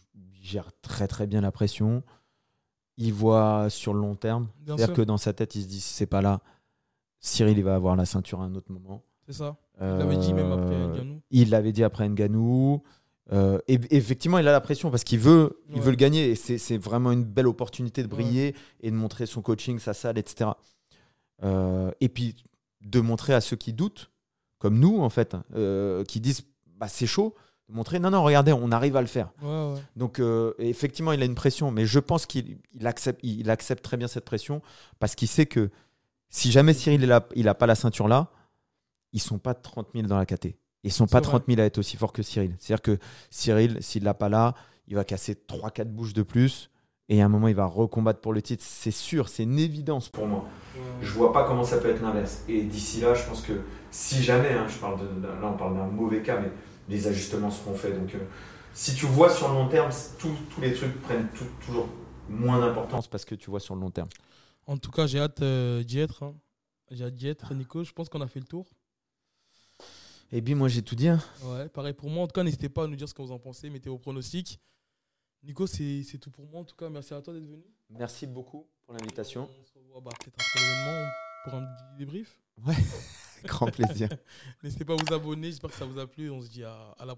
gère 0.43 0.71
très 0.83 1.09
très 1.09 1.27
bien 1.27 1.41
la 1.41 1.51
pression. 1.53 2.03
Il 2.99 3.13
voit 3.15 3.71
sur 3.71 3.95
le 3.95 4.01
long 4.01 4.15
terme. 4.15 4.49
C'est-à-dire 4.67 4.93
que 4.93 5.03
dans 5.03 5.17
sa 5.17 5.33
tête, 5.33 5.55
il 5.55 5.63
se 5.63 5.69
dit 5.69 5.81
si 5.81 5.95
c'est 5.95 6.07
pas 6.07 6.21
là, 6.21 6.41
Cyril 7.21 7.57
il 7.57 7.65
va 7.65 7.75
avoir 7.75 7.97
la 7.97 8.05
ceinture 8.05 8.43
à 8.43 8.45
un 8.45 8.55
autre 8.55 8.71
moment. 8.71 9.03
C'est 9.27 9.33
ça. 9.33 9.57
Il 9.81 9.87
l'avait 9.87 10.19
dit 10.19 10.35
même 10.35 10.53
après 10.53 10.75
Euh, 10.75 10.93
Ngannou. 10.95 11.23
Il 11.31 11.49
l'avait 11.51 11.73
dit 11.73 11.83
après 11.83 12.07
Nganou. 12.09 12.83
Euh, 13.33 13.59
et 13.69 13.81
effectivement, 13.97 14.39
il 14.39 14.47
a 14.47 14.53
la 14.53 14.61
pression 14.61 14.91
parce 14.91 15.03
qu'il 15.05 15.19
veut, 15.19 15.63
il 15.71 15.77
Ouais. 15.77 15.81
veut 15.81 15.91
le 15.91 15.97
gagner. 15.97 16.31
Et 16.31 16.35
c'est 16.37 16.77
vraiment 16.79 17.11
une 17.13 17.25
belle 17.25 17.47
opportunité 17.47 18.03
de 18.03 18.09
briller 18.09 18.55
et 18.81 18.91
de 18.91 18.97
montrer 18.97 19.27
son 19.27 19.41
coaching, 19.43 19.79
sa 19.79 19.95
salle, 19.95 20.19
etc. 20.19 20.51
Euh, 21.43 21.91
et 22.01 22.09
puis 22.09 22.37
de 22.83 23.01
montrer 23.01 23.35
à 23.35 23.41
ceux 23.41 23.57
qui 23.57 23.73
doutent, 23.73 24.11
comme 24.59 24.79
nous 24.79 25.01
en 25.01 25.11
fait, 25.11 25.37
euh, 25.55 26.05
qui 26.05 26.21
disent 26.21 26.43
bah, 26.77 26.87
c'est 26.89 27.07
chaud, 27.07 27.35
de 27.71 27.75
montrer 27.75 27.99
non, 27.99 28.11
non, 28.11 28.23
regardez, 28.23 28.53
on 28.53 28.71
arrive 28.71 28.95
à 28.97 29.01
le 29.01 29.07
faire. 29.07 29.33
Ouais. 29.43 29.75
Donc 29.97 30.21
effectivement, 30.59 31.13
il 31.13 31.23
a 31.23 31.25
une 31.25 31.35
pression, 31.35 31.71
mais 31.71 31.87
je 31.87 31.99
pense 31.99 32.27
qu'il 32.27 32.59
il 32.75 32.87
accepte, 32.87 33.21
il 33.23 33.49
accepte 33.51 33.83
très 33.83 33.97
bien 33.97 34.07
cette 34.07 34.25
pression 34.27 34.61
parce 34.99 35.15
qu'il 35.15 35.29
sait 35.29 35.47
que 35.47 35.71
si 36.29 36.51
jamais 36.53 36.75
Cyril 36.75 37.03
il 37.03 37.13
a, 37.13 37.27
il 37.37 37.49
a 37.49 37.55
pas 37.55 37.67
la 37.67 37.75
ceinture 37.75 38.07
là, 38.09 38.31
ils 39.13 39.21
sont 39.21 39.39
pas 39.39 39.55
30 39.55 39.89
000 39.95 40.07
dans 40.09 40.19
la 40.19 40.27
KT. 40.27 40.49
Ils 40.85 40.93
sont 40.93 41.07
pas 41.07 41.19
C'est 41.19 41.25
vrai. 41.31 41.39
30 41.41 41.45
000 41.49 41.61
à 41.61 41.65
être 41.65 41.79
aussi 41.79 41.97
forts 41.97 42.13
que 42.13 42.23
Cyril. 42.23 42.55
C'est-à-dire 42.59 42.83
que 42.83 42.99
Cyril, 43.31 43.79
s'il 43.81 44.05
l'a 44.05 44.15
pas 44.15 44.29
là, 44.29 44.55
il 44.87 44.95
va 44.95 45.05
casser 45.05 45.35
3-4 45.35 45.87
bouches 45.87 46.13
de 46.13 46.23
plus 46.23 46.71
et 47.09 47.21
à 47.23 47.25
un 47.25 47.29
moment 47.29 47.49
il 47.49 47.55
va 47.55 47.65
recombattre 47.67 48.21
pour 48.21 48.33
le 48.33 48.43
titre. 48.43 48.63
C'est 48.67 48.91
sûr, 48.91 49.29
c'est 49.29 49.43
une 49.45 49.59
évidence 49.59 50.09
pour 50.11 50.27
moi. 50.27 50.45
Je 51.01 51.11
vois 51.13 51.33
pas 51.33 51.45
comment 51.45 51.65
ça 51.65 51.79
peut 51.79 51.89
être 51.91 52.03
l'inverse. 52.03 52.45
Et 52.49 52.63
d'ici 52.63 53.01
là, 53.01 53.15
je 53.15 53.25
pense 53.27 53.41
que 53.43 53.53
si 53.91 54.23
jamais, 54.23 54.53
hein, 54.53 54.67
je 54.69 54.77
parle 54.79 55.01
de, 55.01 55.27
là 55.27 55.35
on 55.53 55.57
parle 55.57 55.75
d'un 55.77 55.87
mauvais 55.87 56.23
cas, 56.23 56.39
mais 56.41 56.51
les 56.89 57.07
ajustements 57.07 57.51
seront 57.51 57.75
faits. 57.75 57.99
Donc 57.99 58.15
euh, 58.15 58.19
si 58.75 58.95
tu 58.95 59.07
vois 59.07 59.31
sur 59.31 59.49
le 59.49 59.55
long 59.55 59.69
terme, 59.69 59.91
tous 60.19 60.35
tous 60.55 60.61
les 60.61 60.73
trucs 60.75 61.01
prennent 61.03 61.29
tout- 61.35 61.47
toujours 61.65 61.89
moins 62.29 62.59
d'importance 62.61 63.07
parce 63.09 63.25
que 63.25 63.35
tu 63.35 63.49
vois 63.51 63.61
sur 63.61 63.75
le 63.75 63.81
long 63.81 63.91
terme. 63.91 64.09
En 64.67 64.77
tout 64.79 64.91
cas, 64.91 65.07
j'ai 65.07 65.21
hâte 65.21 65.41
euh, 65.43 65.83
d'y 65.83 66.01
être. 66.01 66.23
hein. 66.25 66.35
J'ai 66.91 67.05
hâte 67.05 67.15
d'y 67.15 67.29
être, 67.29 67.55
Nico. 67.55 67.85
Je 67.85 67.93
pense 67.93 68.09
qu'on 68.09 68.21
a 68.21 68.27
fait 68.27 68.41
le 68.41 68.47
tour. 68.47 68.67
Et 70.37 70.41
bien 70.41 70.57
moi 70.57 70.67
j'ai 70.69 70.83
tout 70.83 70.97
dit. 70.97 71.07
hein. 71.07 71.21
Ouais, 71.45 71.69
pareil 71.69 71.93
pour 71.93 72.11
moi. 72.11 72.25
En 72.25 72.27
tout 72.27 72.33
cas, 72.33 72.43
n'hésitez 72.43 72.69
pas 72.69 72.85
à 72.85 72.87
nous 72.89 72.97
dire 72.97 73.09
ce 73.09 73.15
que 73.15 73.23
vous 73.23 73.31
en 73.31 73.39
pensez. 73.39 73.71
Mettez 73.71 73.89
vos 73.89 73.99
pronostics. 73.99 74.59
Nico, 75.45 75.67
c'est 75.69 76.03
c'est 76.03 76.19
tout 76.19 76.31
pour 76.33 76.45
moi. 76.47 76.61
En 76.61 76.65
tout 76.65 76.75
cas, 76.75 76.89
merci 76.89 77.15
à 77.15 77.23
toi 77.23 77.33
d'être 77.33 77.47
venu. 77.47 77.63
Merci 77.89 78.27
beaucoup 78.27 78.67
pour 78.85 78.95
l'invitation. 78.95 79.49
On 79.61 79.65
se 79.65 79.79
revoit 79.79 80.01
bah, 80.01 80.11
peut-être 80.19 80.35
après 80.35 80.61
l'événement 80.61 81.09
pour 81.45 81.55
un 81.55 81.63
petit 81.63 81.97
débrief. 81.99 82.41
Grand 83.45 83.71
plaisir. 83.71 84.09
N'hésitez 84.65 84.85
pas 84.85 84.95
à 84.95 84.97
vous 84.97 85.15
abonner. 85.15 85.51
J'espère 85.53 85.71
que 85.71 85.77
ça 85.77 85.85
vous 85.85 85.99
a 86.01 86.07
plu. 86.09 86.31
On 86.31 86.41
se 86.43 86.49
dit 86.49 86.65
à, 86.65 86.75
à 86.99 87.05
la 87.05 87.15